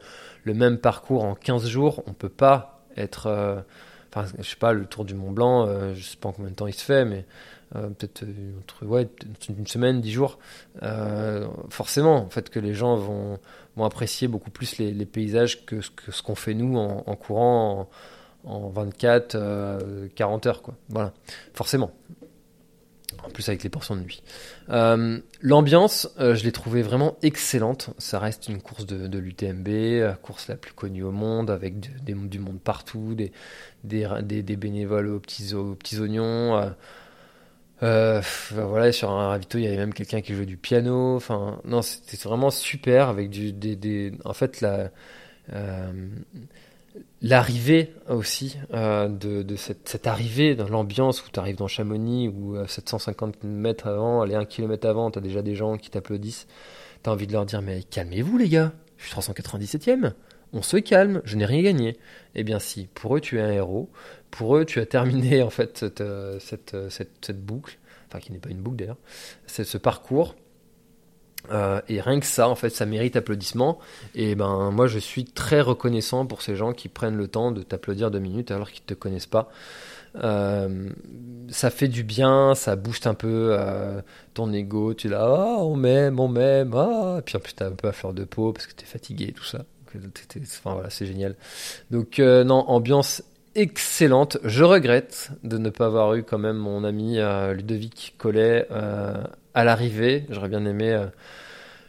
[0.53, 3.63] même parcours en 15 jours, on peut pas être.
[4.09, 6.55] Enfin, je sais pas, le tour du Mont Blanc, je sais pas en combien de
[6.55, 7.25] temps il se fait, mais
[7.73, 8.25] peut-être
[9.47, 10.39] une semaine, dix jours.
[11.69, 13.39] forcément, en fait, que les gens vont,
[13.79, 17.87] apprécier beaucoup plus les, paysages que, ce qu'on fait nous en, courant
[18.43, 20.61] en, en 24, 40 heures.
[20.89, 21.13] Voilà,
[21.53, 21.93] forcément
[23.23, 24.23] en plus avec les portions de nuit.
[24.69, 27.91] Euh, l'ambiance, euh, je l'ai trouvée vraiment excellente.
[27.97, 29.67] Ça reste une course de, l'UTMB,
[30.01, 33.31] la course la plus connue au monde, avec du monde partout, des,
[34.55, 35.53] bénévoles aux petits,
[35.99, 36.73] oignons.
[37.83, 41.19] Euh, voilà, sur un ravito, il y avait même quelqu'un qui jouait du piano.
[41.65, 44.91] Non, c'était vraiment super avec des, en fait, la,
[47.21, 53.35] l'arrivée aussi euh, de, cette, arrivée dans l'ambiance où tu arrives dans Chamonix où 750
[53.35, 56.47] euh, mètres avant, allez un kilomètre avant, tu as déjà des gens qui t'applaudissent.
[57.03, 60.13] Tu as envie de leur dire mais calmez-vous les gars, je suis 397ème.
[60.53, 61.97] On se calme, je n'ai rien gagné.
[62.35, 63.89] Eh bien si, pour eux tu es un héros,
[64.31, 67.77] pour eux tu as terminé en fait cette, euh, cette boucle,
[68.07, 68.97] enfin qui n'est pas une boucle d'ailleurs,
[69.45, 70.35] c'est ce parcours
[71.49, 73.79] euh, et rien que ça, en fait, ça mérite applaudissement.
[74.15, 77.63] Et ben, moi, je suis très reconnaissant pour ces gens qui prennent le temps de
[77.63, 79.49] t'applaudir deux minutes alors qu'ils te connaissent pas.
[80.17, 80.89] Euh,
[81.49, 84.01] ça fait du bien, ça booste un peu euh,
[84.33, 84.93] ton ego.
[84.93, 87.17] Tu es là, ah, on m'aime, on m'aime, ah.
[87.19, 89.29] Et puis en plus, t'as un peu à fleur de peau parce que t'es fatigué
[89.29, 89.65] et tout ça.
[89.93, 91.35] Enfin voilà, c'est génial.
[91.89, 93.23] Donc, non, ambiance
[93.55, 94.37] excellente.
[94.43, 97.17] Je regrette de ne pas avoir eu quand même mon ami
[97.53, 98.67] Ludovic Collet
[99.53, 100.25] à l'arrivée.
[100.29, 101.05] J'aurais bien aimé euh,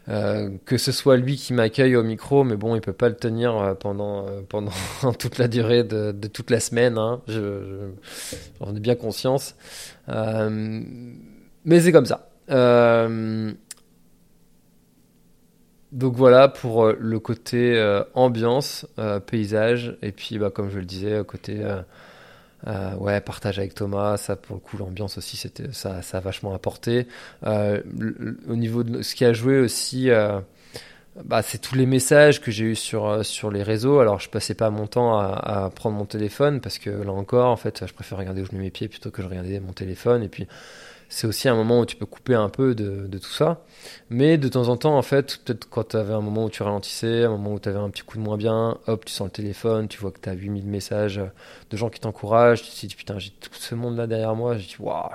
[0.09, 3.15] euh, que ce soit lui qui m'accueille au micro, mais bon, il peut pas le
[3.15, 4.27] tenir euh, pendant
[5.19, 6.99] toute la durée de, toute la semaine.
[6.99, 7.21] Hein.
[7.29, 7.91] Je,
[8.61, 9.55] j'en ai bien conscience,
[10.09, 12.29] mais c'est comme ça.
[15.93, 18.87] Donc voilà pour le côté ambiance,
[19.27, 21.65] paysage, et puis bah, comme je le disais, côté
[22.67, 26.55] euh, ouais, partage avec Thomas, ça pour le coup l'ambiance aussi, c'était ça, a vachement
[26.55, 27.07] apporté.
[27.45, 27.81] Euh,
[28.49, 30.39] au niveau de ce qui a joué aussi, euh,
[31.25, 33.99] bah, c'est tous les messages que j'ai eu sur euh, sur les réseaux.
[33.99, 37.57] Alors je passais pas mon temps à, prendre mon téléphone parce que là encore, en
[37.57, 40.23] fait, je préfère regarder où je mets mes pieds plutôt que de regarder mon téléphone.
[40.23, 40.47] Et puis
[41.13, 43.61] c'est aussi un moment où tu peux couper un peu de, tout ça.
[44.09, 46.63] Mais de temps en temps, en fait, peut-être quand tu avais un moment où tu
[46.63, 49.27] ralentissais, un moment où tu avais un petit coup de moins bien, hop, tu sens
[49.27, 51.21] le téléphone, tu vois que tu as 8000 messages
[51.71, 54.67] de gens qui t'encouragent, tu te dis putain, j'ai tout ce monde-là derrière moi, je
[54.67, 55.11] dis waouh,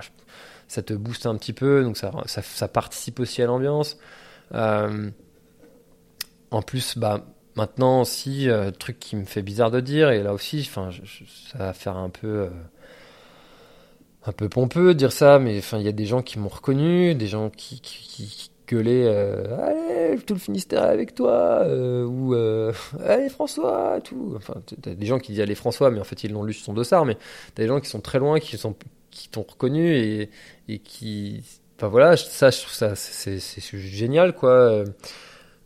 [0.67, 3.97] ça te booste un petit peu, donc ça, ça, participe aussi à l'ambiance.
[4.53, 5.09] Euh,
[6.51, 7.25] en plus, bah,
[7.55, 10.91] maintenant aussi, euh, truc qui me fait bizarre de dire, et là aussi, enfin,
[11.51, 12.27] ça va faire un peu.
[12.27, 12.49] Euh,
[14.27, 16.49] un peu pompeux de dire ça, mais enfin, il y a des gens qui m'ont
[16.49, 22.35] reconnu, des gens qui, qui, gueuler euh, allez tout le Finistère avec toi euh, ou
[22.35, 22.73] euh,
[23.05, 24.33] allez François tout.
[24.35, 26.65] Enfin t'as des gens qui disent allez François mais en fait ils l'ont lu sur
[26.65, 27.15] son dossard mais
[27.55, 28.75] t'as des gens qui sont très loin qui sont
[29.09, 30.29] qui t'ont reconnu et,
[30.67, 31.43] et qui
[31.77, 33.39] enfin voilà ça je trouve ça c'est
[33.77, 34.83] génial quoi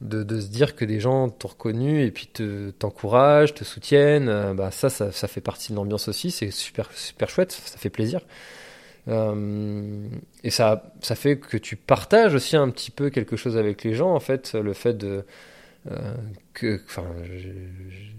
[0.01, 4.71] de, se dire que des gens t'ont reconnu et puis te t'encouragent te soutiennent bah
[4.71, 8.21] ça, ça ça fait partie de l'ambiance aussi c'est super super chouette ça fait plaisir
[9.07, 10.07] euh,
[10.43, 13.93] et ça, ça fait que tu partages aussi un petit peu quelque chose avec les
[13.93, 15.25] gens, en fait, le fait de.
[15.89, 16.15] Euh,
[16.53, 17.05] que, enfin,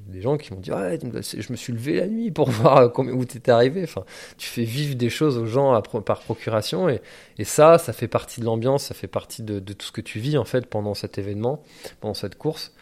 [0.09, 3.25] des gens qui m'ont dit ouais, je me suis levé la nuit pour voir où
[3.25, 3.83] t'étais arrivé.
[3.85, 4.05] Enfin,
[4.37, 7.01] tu fais vivre des choses aux gens par procuration et,
[7.39, 10.19] et, ça, ça fait partie de l'ambiance, ça fait partie de, tout ce que tu
[10.19, 11.63] vis en fait pendant cet événement,
[12.01, 12.75] pendant cette course.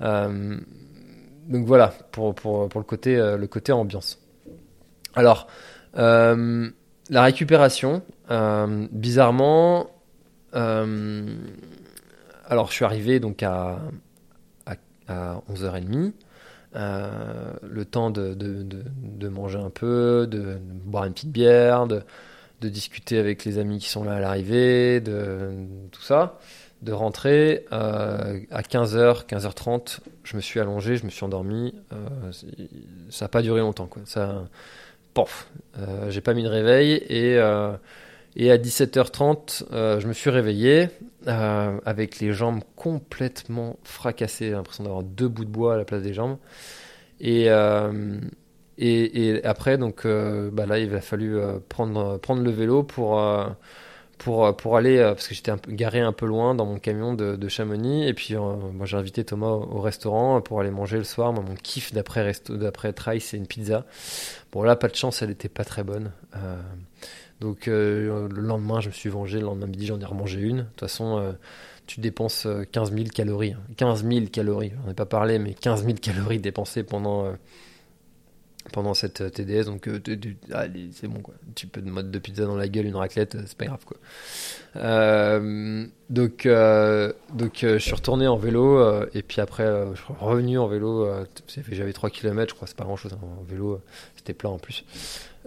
[0.00, 0.58] Euh,
[1.46, 4.18] donc voilà pour, pour, pour le côté le côté ambiance.
[5.14, 5.46] Alors
[5.98, 6.68] euh,
[7.08, 9.90] la récupération, euh, bizarrement,
[10.54, 11.34] euh,
[12.46, 13.78] alors je suis arrivé donc à,
[15.08, 16.12] à, 11h30,
[16.74, 22.02] euh, le temps de, manger un peu, de, boire une petite bière, de,
[22.60, 25.50] discuter avec les amis qui sont là à l'arrivée, de
[25.92, 26.40] tout ça,
[26.82, 31.74] de rentrer à 15h, 15h30, je me suis allongé, je me suis endormi,
[33.08, 34.02] ça n'a pas duré longtemps quoi.
[34.04, 34.46] Ça,
[35.78, 37.72] euh, j'ai pas mis de réveil et, euh,
[38.34, 40.88] et à 17h30, euh, je me suis réveillé
[41.26, 44.50] avec les jambes complètement fracassées.
[44.50, 46.38] L'impression d'avoir deux bouts de bois à la place des jambes.
[47.20, 47.48] Et,
[48.78, 53.18] et, après, donc, bah là, il a fallu prendre, le vélo pour
[54.18, 57.48] pour, euh, aller, euh, parce que j'étais garé un peu loin dans mon camion de,
[57.48, 58.40] Chamonix, et puis euh,
[58.72, 61.32] moi j'ai invité Thomas au, restaurant pour aller manger le soir.
[61.32, 62.32] Moi, mon kiff d'après
[62.92, 63.84] trail, c'est une pizza.
[64.52, 66.12] Bon là, pas de chance, elle était pas très bonne.
[67.40, 69.38] Donc le lendemain, je me suis vengé.
[69.38, 70.58] Le lendemain midi, j'en ai remangé une.
[70.58, 71.34] De toute façon,
[71.86, 73.54] tu dépenses 15 000 calories.
[73.76, 74.10] 15 hein.
[74.10, 74.72] 000 calories.
[74.86, 77.32] On ai pas parlé, mais 15 000 calories dépensées pendant
[78.72, 79.64] pendant cette euh, TDS.
[79.64, 79.98] Donc, euh,
[80.92, 81.34] c'est bon, quoi.
[81.48, 83.66] Un petit peu de mode de pizza dans la gueule, une raclette, euh, c'est pas
[83.66, 83.96] grave, quoi.
[86.10, 86.48] donc,
[87.34, 89.64] donc je suis retourné en vélo, et puis après,
[89.94, 91.08] je suis revenu en vélo.
[91.70, 93.12] J'avais 3 km, je crois, c'est pas grand chose.
[93.14, 93.26] Hein.
[93.40, 93.80] En vélo,
[94.16, 94.84] c'était plein en plus.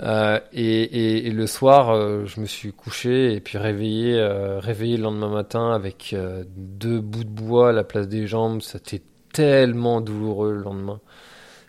[0.02, 4.18] Et, et, le soir, je me suis couché et puis réveillé,
[4.60, 6.16] réveillé le lendemain matin avec
[6.56, 8.62] deux bouts de bois à la place des jambes.
[8.62, 9.02] C'était
[9.34, 11.02] tellement douloureux le lendemain.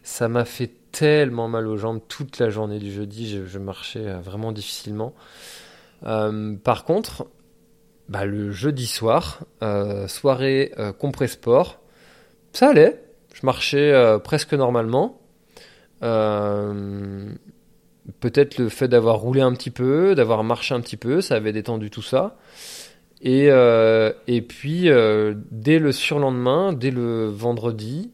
[0.03, 3.41] Ça m'a fait tellement mal aux jambes toute la journée du jeudi.
[3.47, 5.15] Je, marchais euh, vraiment difficilement.
[6.05, 7.27] Euh, par contre,
[8.09, 10.93] bah, le jeudi soir, euh, soirée euh,
[11.27, 11.81] sport,
[12.53, 13.03] ça allait.
[13.35, 15.21] Je marchais presque normalement.
[18.19, 21.53] Peut-être le fait d'avoir roulé un petit peu, d'avoir marché un petit peu, ça avait
[21.53, 22.37] détendu tout ça.
[23.23, 23.49] Et,
[24.27, 24.89] et puis,
[25.51, 28.11] dès le surlendemain, dès le vendredi,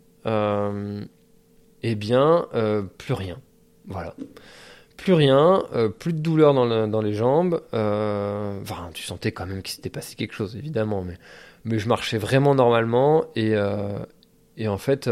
[1.88, 3.38] eh bien, euh, plus rien.
[3.86, 4.14] Voilà.
[4.97, 7.62] Plus rien, euh, plus de douleur dans, les jambes.
[7.74, 11.16] Euh, enfin, tu sentais quand même qu'il s'était passé quelque chose, évidemment, mais,
[11.64, 13.26] mais je marchais vraiment normalement.
[13.36, 13.55] Et,
[14.57, 15.09] et en fait,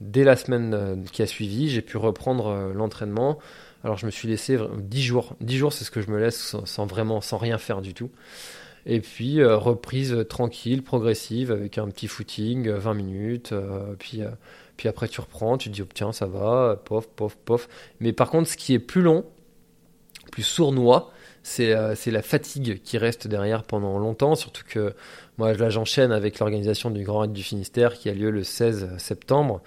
[0.00, 3.38] dès la semaine qui a suivi, j'ai pu reprendre l'entraînement.
[3.84, 5.36] Alors, je me suis laissé 10 jours.
[5.40, 8.10] 10 jours, c'est ce que je me laisse sans, vraiment, sans rien faire du tout.
[8.86, 13.54] Et puis, reprise tranquille, progressive, avec un petit footing, 20 minutes.
[13.98, 14.22] puis
[14.76, 17.68] puis après, tu reprends, tu dis, oh, tiens, ça va, pof, pof, pof.
[18.00, 19.24] Mais par contre, ce qui est plus long,
[20.30, 21.12] plus sournois,
[21.42, 24.34] c'est euh, la fatigue qui reste derrière pendant longtemps.
[24.34, 24.94] Surtout que
[25.38, 28.96] moi, là, j'enchaîne avec l'organisation du Grand Raid du Finistère qui a lieu le 16
[28.98, 29.62] septembre.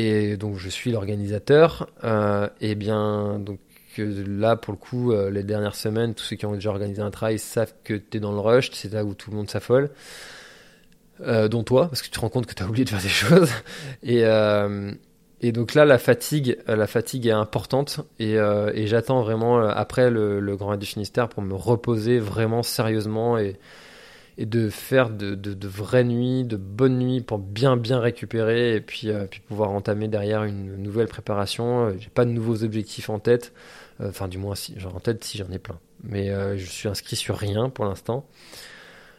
[0.00, 1.88] Et donc, je suis l'organisateur.
[2.04, 3.58] Euh, et bien, donc,
[3.96, 7.10] là, pour le coup, euh, les dernières semaines, tous ceux qui ont déjà organisé un
[7.10, 9.90] trail savent que tu es dans le rush, c'est là où tout le monde s'affole.
[11.20, 13.02] Euh, dont toi, parce que tu te rends compte que tu as oublié de faire
[13.02, 13.50] des choses.
[15.40, 17.98] Et, donc là, la fatigue, la fatigue est importante.
[18.20, 18.36] Et,
[18.86, 23.36] j'attends vraiment après le, Grand Raid du Finistère pour me reposer vraiment sérieusement
[24.38, 28.76] et de faire de, de, de, vraies nuits, de bonnes nuits pour bien bien récupérer
[28.76, 31.92] et puis, puis pouvoir entamer derrière une nouvelle préparation.
[31.98, 33.52] J'ai pas de nouveaux objectifs en tête.
[34.00, 35.80] Enfin, du moins, si, en tête, si j'en ai plein.
[36.04, 38.26] Mais je suis inscrit sur rien pour l'instant.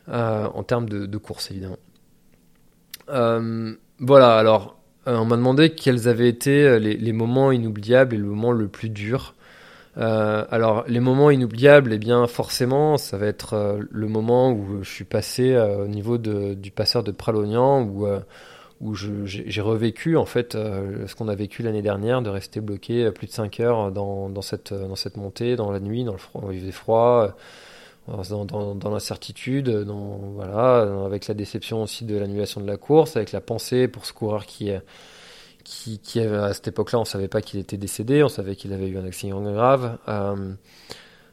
[0.07, 1.77] en termes de, de course, évidemment.
[3.09, 8.17] Euh, voilà, alors, euh, on m'a demandé quels avaient été euh, les, moments inoubliables et
[8.17, 9.35] le moment le plus dur.
[9.99, 15.03] Alors, les moments inoubliables, eh bien, forcément, ça va être le moment où je suis
[15.03, 17.83] passé au niveau du passeur de Pralognan,
[18.79, 23.27] où, j'ai revécu, en fait, ce qu'on a vécu l'année dernière, de rester bloqué plus
[23.27, 24.71] de 5 heures dans, cette,
[25.17, 27.35] montée, dans la nuit, dans le froid, il faisait froid
[28.07, 29.69] dans, l'incertitude,
[31.05, 34.45] avec la déception aussi de l'annulation de la course, avec la pensée pour ce coureur
[34.45, 34.71] qui,
[35.69, 38.87] qui, qui à cette époque-là, on savait pas qu'il était décédé, on savait qu'il avait
[38.87, 39.97] eu un accident grave.
[40.07, 40.53] Euh,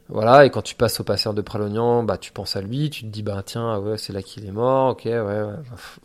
[0.08, 3.02] voilà, et quand tu passes au passeur de Pralognan, bah tu penses à lui, tu
[3.02, 5.42] te dis bah tiens, ah ouais, c'est là qu'il est mort, ok, ouais,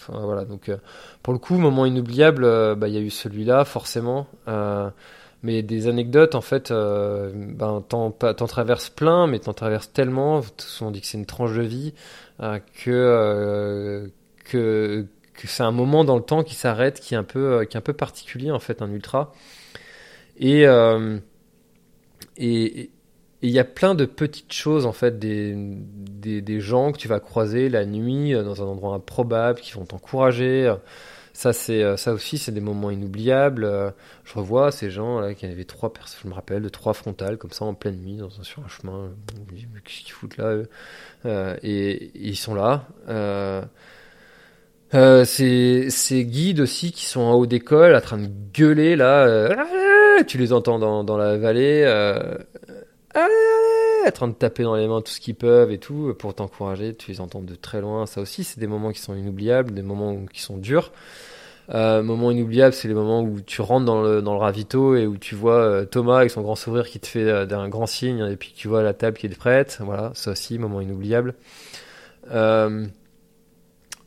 [0.08, 0.46] voilà.
[0.46, 0.78] Donc euh,
[1.22, 4.28] pour le coup, moment inoubliable, euh, bah il y a eu celui-là forcément.
[5.44, 10.42] Mais des anecdotes, en fait, ben, t'en, traverses plein, mais t'en traverses tellement,
[10.82, 11.94] on dit que c'est une tranche de vie,
[12.40, 14.12] que,
[14.46, 15.08] que,
[15.48, 17.80] c'est un moment dans le temps qui s'arrête, qui est un peu, euh, qui est
[17.80, 19.34] un peu particulier, en fait, un ultra.
[20.38, 21.20] Et, euh,
[22.38, 22.90] et,
[23.44, 27.08] il y a plein de petites choses, en fait, des, des, des gens que tu
[27.08, 30.72] vas croiser la nuit dans un endroit improbable, qui vont t'encourager.
[31.34, 33.64] Ça, c'est euh, ça aussi, c'est des moments inoubliables.
[33.64, 33.92] Euh,
[34.26, 37.38] je revois ces gens là qui avaient trois personnes, je me rappelle, de trois frontales
[37.38, 39.12] comme ça en pleine nuit sur un chemin.
[39.86, 40.70] Qu'est-ce qu'ils foutent là eux?
[41.26, 42.88] Euh, et, et, ils sont là.
[43.08, 43.62] Euh,
[44.94, 49.26] euh, ces, guides aussi qui sont en haut d'école, en train de gueuler là.
[49.26, 49.56] Euh,
[50.28, 51.84] tu les entends dans, dans la vallée.
[51.86, 52.38] Euh,
[53.14, 56.96] en train de taper dans les mains tout ce qu'ils peuvent et tout pour t'encourager.
[56.96, 58.06] Tu les entends de très loin.
[58.06, 60.92] Ça aussi, c'est des moments qui sont inoubliables, des moments qui sont durs.
[61.74, 65.06] Euh, moment inoubliable, c'est les moments où tu rentres dans le, dans le ravito et
[65.08, 67.86] où tu vois euh, Thomas avec son grand sourire qui te fait euh, un grand
[67.86, 69.78] signe et puis tu vois la table qui est prête.
[69.82, 71.36] Voilà, ça aussi, moment inoubliable.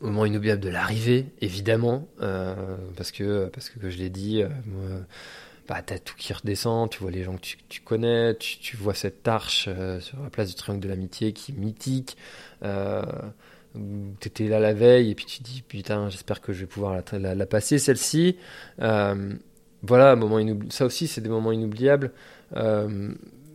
[0.05, 2.53] Moment inoubliable de l'arrivée, évidemment, euh,
[2.95, 4.49] parce que parce que, je l'ai dit, euh,
[5.67, 9.27] bah, t'as tout qui redescend, tu vois les gens que tu, connais, tu, vois cette
[9.27, 12.17] arche euh, sur la place du Triangle de l'Amitié qui est mythique.
[12.63, 13.01] Euh,
[14.21, 17.45] T'étais là la veille et puis tu dis putain j'espère que je vais pouvoir la,
[17.45, 18.37] passer celle-ci.
[18.77, 22.11] Voilà, moment ça aussi c'est des moments inoubliables.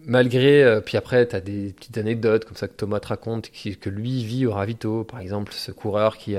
[0.00, 3.08] Euh, malgré, euh, puis après tu as des petites anecdotes comme ça que Thomas te
[3.08, 6.36] raconte que lui vit au ravito, par exemple ce coureur qui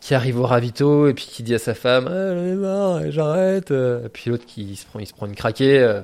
[0.00, 3.10] qui arrive au ravito et puis qui dit à sa femme ah, j'en ai marre,
[3.10, 3.70] j'arrête.
[3.70, 6.02] Et puis l'autre qui se prend, il se prend une craquée.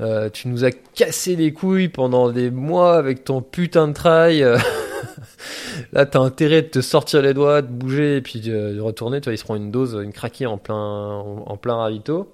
[0.00, 4.40] Euh, tu nous as cassé les couilles pendant des mois avec ton putain de trail.
[5.92, 9.20] Là, t'as intérêt de te sortir les doigts, de bouger et puis de, retourner.
[9.20, 12.32] Tu vois, il se prend une dose, une craquée en plein, en plein ravito.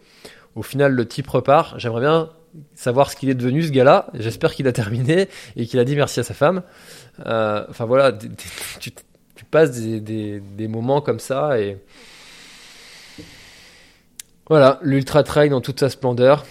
[0.57, 1.79] Au final, le type repart.
[1.79, 2.31] J'aimerais bien
[2.75, 4.09] savoir ce qu'il est devenu, ce gars-là.
[4.15, 6.63] J'espère qu'il a terminé et qu'il a dit merci à sa femme.
[7.27, 8.13] Euh, enfin voilà,
[8.81, 8.91] tu,
[9.51, 11.77] passes des, des, moments comme ça et
[14.49, 16.45] voilà, l'ultra trail dans toute sa splendeur.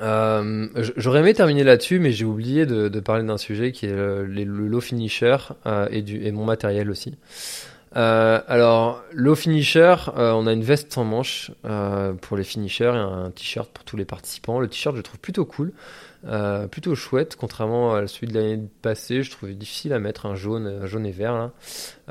[0.00, 4.24] Euh, J'aurais aimé terminer là-dessus, mais j'ai oublié de, parler d'un sujet qui est le,
[4.24, 7.16] le low finisher euh, et, du, et mon matériel aussi.
[7.96, 12.84] Euh, alors, low finisher, euh, on a une veste sans manches euh, pour les finishers
[12.84, 14.60] et un t-shirt pour tous les participants.
[14.60, 15.72] Le t-shirt, je trouve plutôt cool,
[16.70, 19.22] plutôt chouette, contrairement à celui de l'année passée.
[19.22, 21.50] Je trouvais difficile à mettre un jaune, un jaune et vert.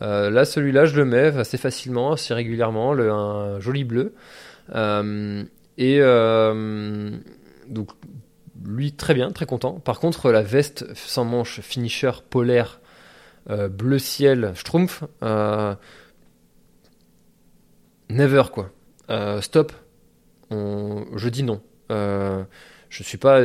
[0.02, 4.14] Là, là celui-là, je le mets assez facilement, assez régulièrement, un joli bleu.
[5.78, 6.00] et
[7.68, 7.92] donc
[8.66, 9.74] lui très bien, très content.
[9.80, 12.82] Par contre, la veste sans manches finisher polaire
[13.48, 15.76] bleu ciel Schtroumpf, euh,
[18.10, 18.72] never quoi.
[19.10, 19.72] Euh, stop.
[20.52, 21.62] Je dis non.
[21.92, 22.44] Euh,
[22.90, 23.42] je suis pas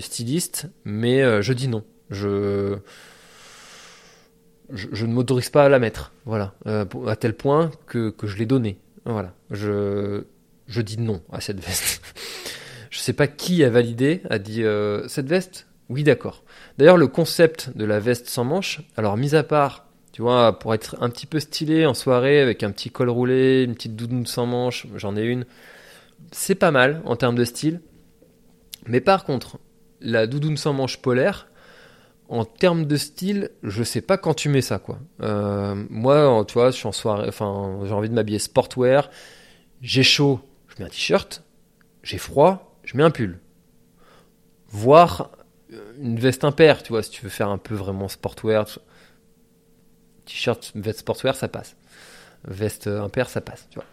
[0.00, 1.84] styliste, mais euh, je dis non.
[2.10, 2.76] Je
[4.70, 6.12] je, je ne m'autorise pas à la mettre.
[6.26, 6.54] Voilà.
[6.66, 8.78] à tel point que, que je l'ai donnée.
[9.04, 9.34] Voilà.
[9.50, 10.24] Je
[10.66, 12.02] je dis non à cette veste.
[12.90, 15.66] Je sais pas qui a validé, a dit euh, cette veste?
[15.90, 16.42] Oui, d'accord.
[16.78, 20.74] D'ailleurs, le concept de la veste sans manches, alors mis à part, tu vois, pour
[20.74, 24.26] être un petit peu stylé en soirée avec un petit col roulé, une petite doudoune
[24.26, 25.44] sans manches, j'en ai une,
[26.30, 27.80] c'est pas mal en termes de style.
[28.86, 29.58] Mais par contre,
[30.00, 31.48] la doudoune sans manches polaire,
[32.28, 35.00] en termes de style, je sais pas quand tu mets ça, quoi.
[35.22, 39.10] Euh, moi, tu vois, je suis en soirée, enfin, j'ai envie de m'habiller sportwear,
[39.82, 40.38] j'ai chaud,
[40.68, 41.42] je mets un t-shirt,
[42.04, 43.40] j'ai froid, je mets un pull.
[44.68, 45.30] Voire
[46.00, 48.66] une veste impaire, tu vois, si tu veux faire un peu vraiment sportwear.
[50.24, 51.76] T-shirt, veste sportwear, ça passe.
[52.44, 53.86] Veste impaire, ça passe, tu vois.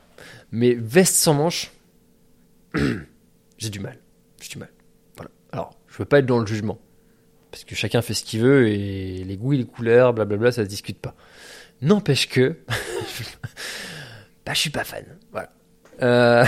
[0.51, 1.71] Mais veste sans manches,
[3.57, 3.99] j'ai du mal.
[4.41, 4.69] J'ai du mal.
[5.55, 6.77] Alors, je veux pas être dans le jugement.
[7.49, 10.65] Parce que chacun fait ce qu'il veut et les goûts et les couleurs, blablabla, ça
[10.65, 11.15] se discute pas.
[11.81, 12.57] N'empêche que,
[14.45, 15.05] bah, je suis pas fan.
[15.31, 15.49] Voilà.
[16.01, 16.45] Euh,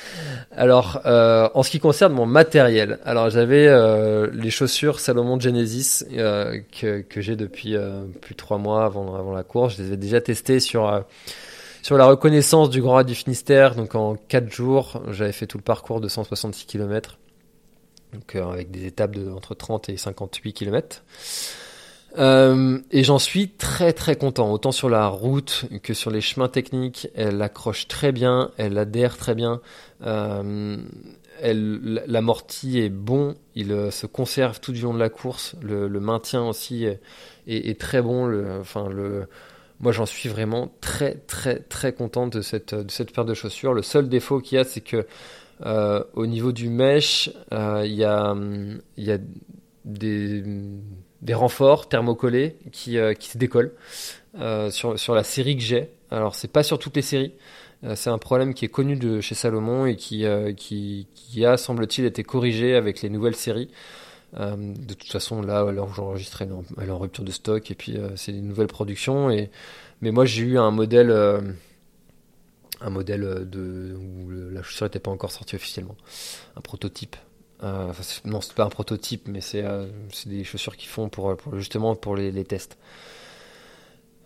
[0.56, 6.04] alors, euh, en ce qui concerne mon matériel, alors j'avais euh, les chaussures Salomon Genesis
[6.12, 9.76] euh, que, que j'ai depuis euh, plus de trois mois avant, avant la course.
[9.76, 11.04] Je les ai déjà testées sur
[11.82, 13.74] sur la reconnaissance du Grand Raid du Finistère.
[13.74, 17.18] Donc en quatre jours, j'avais fait tout le parcours de 166 km,
[18.12, 21.02] donc avec des étapes de entre 30 et 58 km.
[22.16, 27.08] Et j'en suis très très content, autant sur la route que sur les chemins techniques.
[27.14, 29.60] Elle accroche très bien, elle adhère très bien.
[30.02, 30.76] Euh,
[31.42, 36.46] l'amorti est bon, il euh, se conserve tout du long de la course, le, maintien
[36.46, 36.86] aussi
[37.46, 38.60] est, très bon.
[38.60, 39.26] Enfin, le,
[39.80, 43.74] moi j'en suis vraiment très très très content de cette, de cette paire de chaussures.
[43.74, 45.06] Le seul défaut qu'il y a, c'est que
[45.64, 48.34] euh, au niveau du mesh, euh, il y, a,
[48.96, 49.18] y a
[49.84, 50.42] des,
[51.22, 53.72] des renforts thermocollés qui, qui se décollent
[54.70, 55.90] sur, sur la série que j'ai.
[56.10, 57.32] Alors c'est pas sur toutes les séries.
[57.84, 61.44] Euh, c'est un problème qui est connu de chez Salomon et qui, euh, qui, qui
[61.44, 63.70] a, semble-t-il, été corrigé avec les nouvelles séries.
[64.38, 67.98] Euh, de toute façon, là, alors où j'enregistre, elle, en rupture de stock et puis
[68.16, 69.30] c'est une nouvelle production.
[69.30, 69.50] Et,
[70.00, 71.10] mais moi, j'ai eu un modèle,
[72.80, 75.96] un modèle de, où la chaussure n'était pas encore sortie officiellement,
[76.56, 77.16] un prototype.
[77.62, 77.92] Euh,
[78.24, 79.64] non, c'est pas un prototype, mais c'est
[80.26, 82.76] des chaussures qu'ils font pour, pour, justement pour les, tests.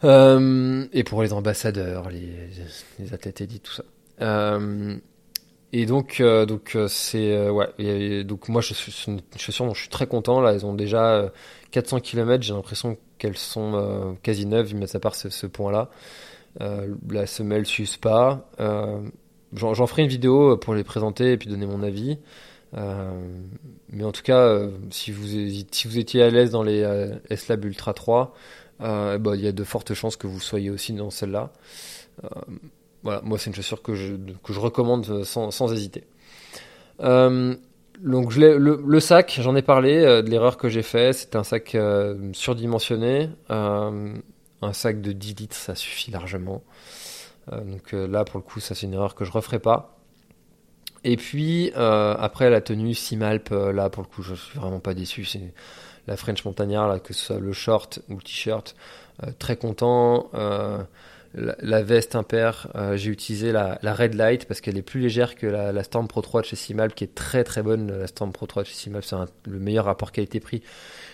[0.04, 2.50] Euh, et pour les ambassadeurs, les,
[2.98, 3.84] les athlètes élites, tout ça.
[4.20, 4.96] Euh,
[5.72, 8.24] et donc, euh, donc c'est ouais.
[8.24, 8.72] donc moi, je
[9.08, 10.40] une chaussure dont je suis très content.
[10.40, 11.30] Là, elles ont déjà
[11.70, 12.42] 400 km.
[12.42, 15.90] J'ai l'impression qu'elles sont quasi neuves, mais à part ce, point-là.
[16.60, 18.48] la semelle s'use pas.
[19.52, 22.18] J'en ferai une vidéo pour les présenter et puis donner mon avis.
[22.76, 25.26] Mais en tout cas, si, vous,
[25.70, 28.34] si vous étiez à l'aise dans les S-Lab Ultra 3,
[28.82, 31.52] euh, bah, il y a de fortes chances que vous soyez aussi dans celle-là.
[32.24, 32.28] Euh,
[33.02, 36.04] voilà, moi c'est une chaussure que je, que je recommande sans, sans hésiter.
[37.00, 37.54] Euh,
[38.02, 41.12] donc le, le, sac, j'en ai parlé de l'erreur que j'ai fait.
[41.12, 41.76] C'est un sac
[42.32, 46.62] surdimensionné, un sac de 10 litres, ça suffit largement.
[47.50, 49.95] donc là pour le coup, ça c'est une erreur que je referai pas.
[51.08, 55.24] Et puis après la tenue Simalp, là pour le coup, je suis vraiment pas déçu.
[55.24, 55.52] C'est
[56.06, 58.74] la French Montagnard, là, que ce soit le short ou le t-shirt.
[59.22, 60.30] Euh, très content.
[60.34, 60.82] Euh,
[61.34, 65.46] la, veste impair, euh, j'ai utilisé la, Red Light parce qu'elle est plus légère que
[65.46, 67.98] la, Storm Pro 3 de chez Simal, qui est très très bonne.
[67.98, 69.16] La Storm Pro 3 de chez Simal, c'est
[69.46, 70.62] le meilleur rapport qualité-prix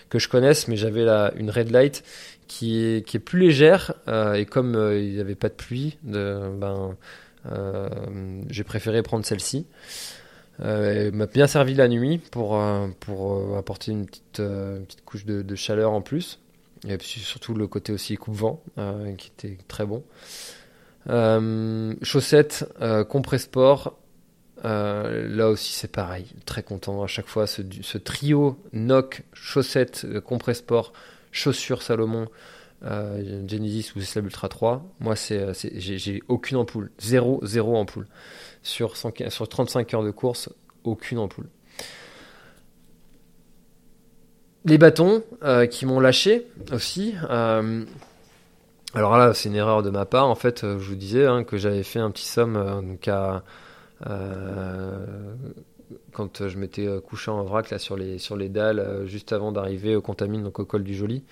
[0.09, 1.05] que je connaisse, mais j'avais
[1.35, 2.03] une Red Light
[2.47, 3.93] qui est, qui est plus légère
[4.35, 6.95] et comme il n'y avait pas de pluie, ben,
[8.49, 9.65] j'ai préféré prendre celle-ci.
[10.61, 15.25] Euh, m'a bien servi la nuit pour, euh, pour euh, apporter une petite, petite couche
[15.25, 16.39] de, chaleur en plus.
[16.87, 18.61] Et puis surtout le côté aussi coupe-vent
[19.17, 20.03] qui était très bon.
[22.01, 22.65] chaussettes,
[23.09, 23.97] Compressport.
[24.63, 30.91] là aussi c'est pareil, très content à chaque fois ce, trio NOC, chaussettes, Compressport,
[31.31, 32.27] chaussures Salomon,
[32.83, 34.85] Genesis ou Slab Ultra 3.
[34.99, 38.07] Moi c'est, j'ai, aucune ampoule, zéro, zéro ampoule
[38.61, 40.49] sur, sur 35 heures de course,
[40.83, 41.47] aucune ampoule.
[44.65, 47.15] Les bâtons euh, qui m'ont lâché aussi.
[47.29, 47.83] Euh,
[48.93, 50.29] alors là, c'est une erreur de ma part.
[50.29, 52.97] En fait, euh, je vous disais hein, que j'avais fait un petit somme
[56.11, 59.95] quand je m'étais couché en vrac là sur les sur les dalles juste avant d'arriver
[59.95, 61.23] au Contamine donc au col du Joli.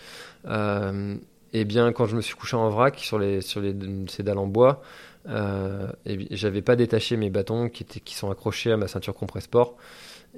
[1.53, 3.61] Et bien, quand je me suis couché en vrac sur les sur
[4.07, 4.81] ces dalles en bois,
[5.27, 9.75] euh, et j'avais pas détaché mes bâtons qui, étaient, sont accrochés à ma ceinture Compressport.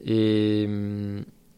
[0.06, 0.68] Et,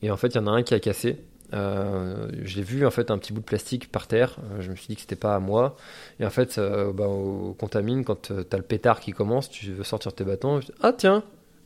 [0.01, 1.17] et en fait, il y en a un qui a cassé.
[1.53, 4.37] Euh, j'ai vu en fait un petit bout de plastique par terre.
[4.51, 5.75] Euh, je me suis dit que c'était pas à moi.
[6.19, 6.59] Et en fait,
[6.93, 10.59] bah, au contamine, quand tu as le pétard qui commence, tu veux sortir tes bâtons.
[10.81, 11.23] ah tiens,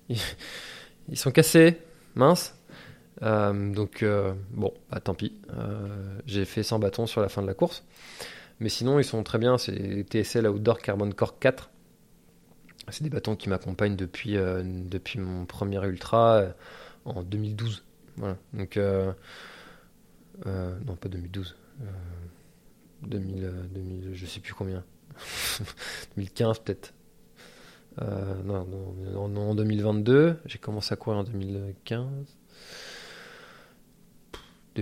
[0.09, 1.77] ils, sont cassés,
[2.15, 2.55] mince.
[3.21, 4.05] Donc
[4.51, 5.33] bon, bah, tant pis.
[6.25, 7.83] j'ai fait 100 bâtons sur la fin de la course.
[8.59, 9.57] Mais sinon, ils sont très bien.
[9.57, 11.69] C'est TSL Outdoor Carbon Core 4.
[12.91, 16.51] C'est des bâtons qui m'accompagnent depuis, euh, depuis mon premier Ultra euh,
[17.05, 17.83] en 2012.
[18.17, 18.37] Voilà.
[18.53, 19.13] Donc, euh,
[20.45, 21.55] non, pas 2012.
[23.03, 24.83] 2000, 2000, je sais plus combien.
[26.17, 26.93] 2015 peut-être.
[28.43, 28.67] non,
[29.15, 30.37] en 2022.
[30.45, 32.05] J'ai commencé à courir en 2015.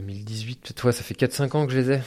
[0.02, 0.86] 2018, peut-être.
[0.86, 2.02] Ouais, ça fait 4-5 ans que je les ai.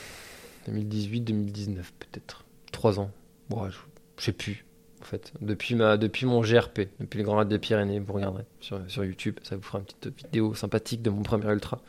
[0.66, 2.44] 2018, 2019 peut-être.
[2.72, 3.10] 3 ans.
[3.48, 3.76] Bon, je,
[4.22, 4.64] sais plus
[5.00, 5.32] en fait.
[5.40, 9.04] Depuis, ma, depuis mon GRP, depuis le Grand Raid des Pyrénées, vous regarderez sur, sur,
[9.04, 11.80] YouTube, ça vous fera une petite vidéo sympathique de mon premier ultra.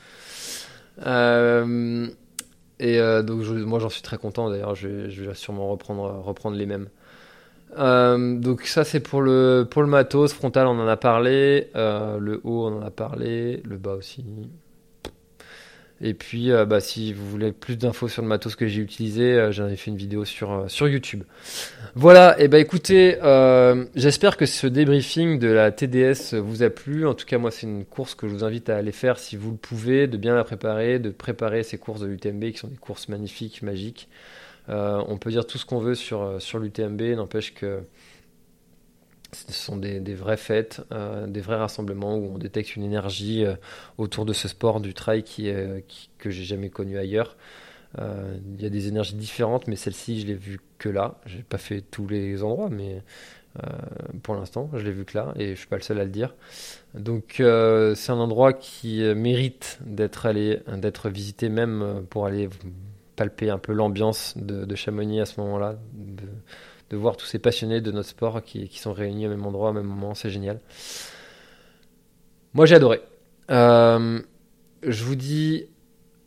[1.05, 2.07] Euh,
[2.79, 6.65] et euh, donc moi j'en suis très content d'ailleurs, je, vais sûrement reprendre, reprendre les
[6.65, 6.89] mêmes.
[7.77, 12.41] Euh, donc ça c'est pour le, pour le matos, frontal on en a parlé, le
[12.43, 14.25] haut on en a parlé, le bas aussi.
[16.03, 19.33] Et puis, euh, bah, si vous voulez plus d'infos sur le matos que j'ai utilisé,
[19.33, 21.23] euh, j'en ai fait une vidéo sur, euh, sur YouTube.
[21.93, 23.17] Voilà, et bah écoutez,
[23.95, 27.05] j'espère que ce débriefing de la TDS vous a plu.
[27.05, 29.35] En tout cas, moi, c'est une course que je vous invite à aller faire si
[29.35, 32.67] vous le pouvez, de bien la préparer, de préparer ces courses de l'UTMB qui sont
[32.67, 34.07] des courses magnifiques, magiques.
[34.69, 37.81] on peut dire tout ce qu'on veut sur, sur l'UTMB, n'empêche que
[39.33, 43.55] ce sont des, vraies fêtes, euh, des vrais rassemblements où on détecte une énergie euh,
[43.97, 45.85] autour de ce sport du trail qui, est,
[46.17, 47.37] que j'ai jamais connu ailleurs.
[47.99, 51.19] Euh, il y a des énergies différentes, mais celle-ci, je l'ai vue que là.
[51.25, 53.03] J'ai pas fait tous les endroits, mais
[54.23, 56.09] pour l'instant, je l'ai vue que là, et je suis pas le seul à le
[56.09, 56.33] dire.
[56.93, 62.47] Donc, c'est un endroit qui mérite d'être allé, d'être visité, même pour aller
[63.17, 65.75] palper un peu l'ambiance de, Chamonix à ce moment-là,
[66.95, 69.85] voir tous ces passionnés de notre sport qui, sont réunis au même endroit, au même
[69.85, 70.59] moment, c'est génial.
[72.53, 73.01] Moi j'ai adoré.
[73.49, 74.21] Euh,
[74.83, 75.67] je vous dis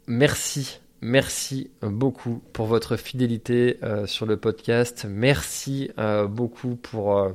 [0.07, 5.07] merci, merci beaucoup pour votre fidélité euh, sur le podcast.
[5.09, 7.31] Merci euh, beaucoup pour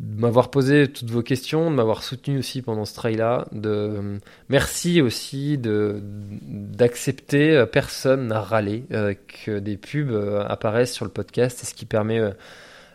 [0.00, 3.46] de m'avoir posé toutes vos questions, de m'avoir soutenu aussi pendant ce trail-là.
[3.52, 4.18] De...
[4.48, 9.14] Merci aussi de d'accepter, euh, personne n'a râlé, euh,
[9.44, 12.20] que des pubs euh, apparaissent sur le podcast, c'est ce qui permet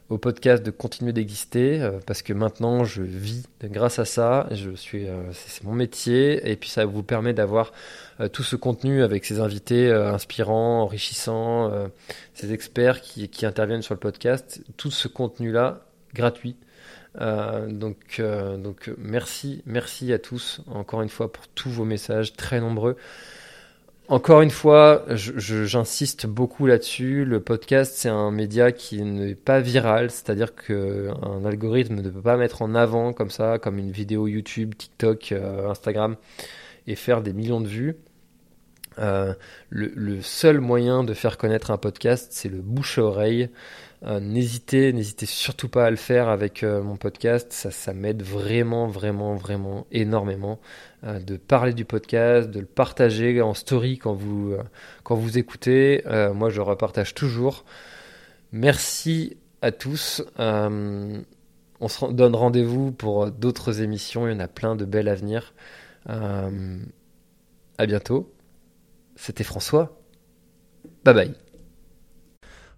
[0.10, 5.64] au podcast de continuer d'exister, parce que maintenant je vis grâce à ça, suis, c'est
[5.64, 7.72] mon métier, et puis ça vous permet d'avoir
[8.32, 11.72] tout ce contenu avec ces invités inspirants, enrichissants,
[12.36, 15.82] ces experts qui, qui interviennent sur le podcast, tout ce contenu-là
[16.14, 16.56] gratuit
[17.22, 22.34] euh, donc, euh, donc merci, merci à tous encore une fois pour tous vos messages
[22.34, 22.98] très nombreux.
[24.08, 27.26] Encore une fois, j'insiste beaucoup là-dessus.
[27.26, 32.38] Le podcast, c'est un média qui n'est pas viral, c'est-à-dire qu'un algorithme ne peut pas
[32.38, 36.18] mettre en avant comme ça, comme une vidéo YouTube, TikTok, euh, Instagram,
[36.86, 37.96] et faire des millions de vues.
[38.98, 43.50] le, seul moyen de faire connaître un podcast, c'est le bouche à oreille.
[44.06, 47.52] Euh, n'hésitez, n'hésitez surtout pas à le faire avec euh, mon podcast.
[47.52, 50.60] Ça, ça m'aide vraiment, vraiment, vraiment énormément
[51.04, 54.56] euh, de parler du podcast, de le partager en story quand vous,
[55.04, 56.04] quand vous écoutez.
[56.34, 57.66] moi, je repartage toujours.
[58.52, 60.24] Merci à tous.
[60.38, 64.28] on se donne rendez-vous pour d'autres émissions.
[64.28, 65.54] Il y en a plein de belles à venir.
[66.08, 66.50] à
[67.88, 68.32] bientôt.
[69.16, 69.98] C'était François.
[71.04, 71.45] Bye bye.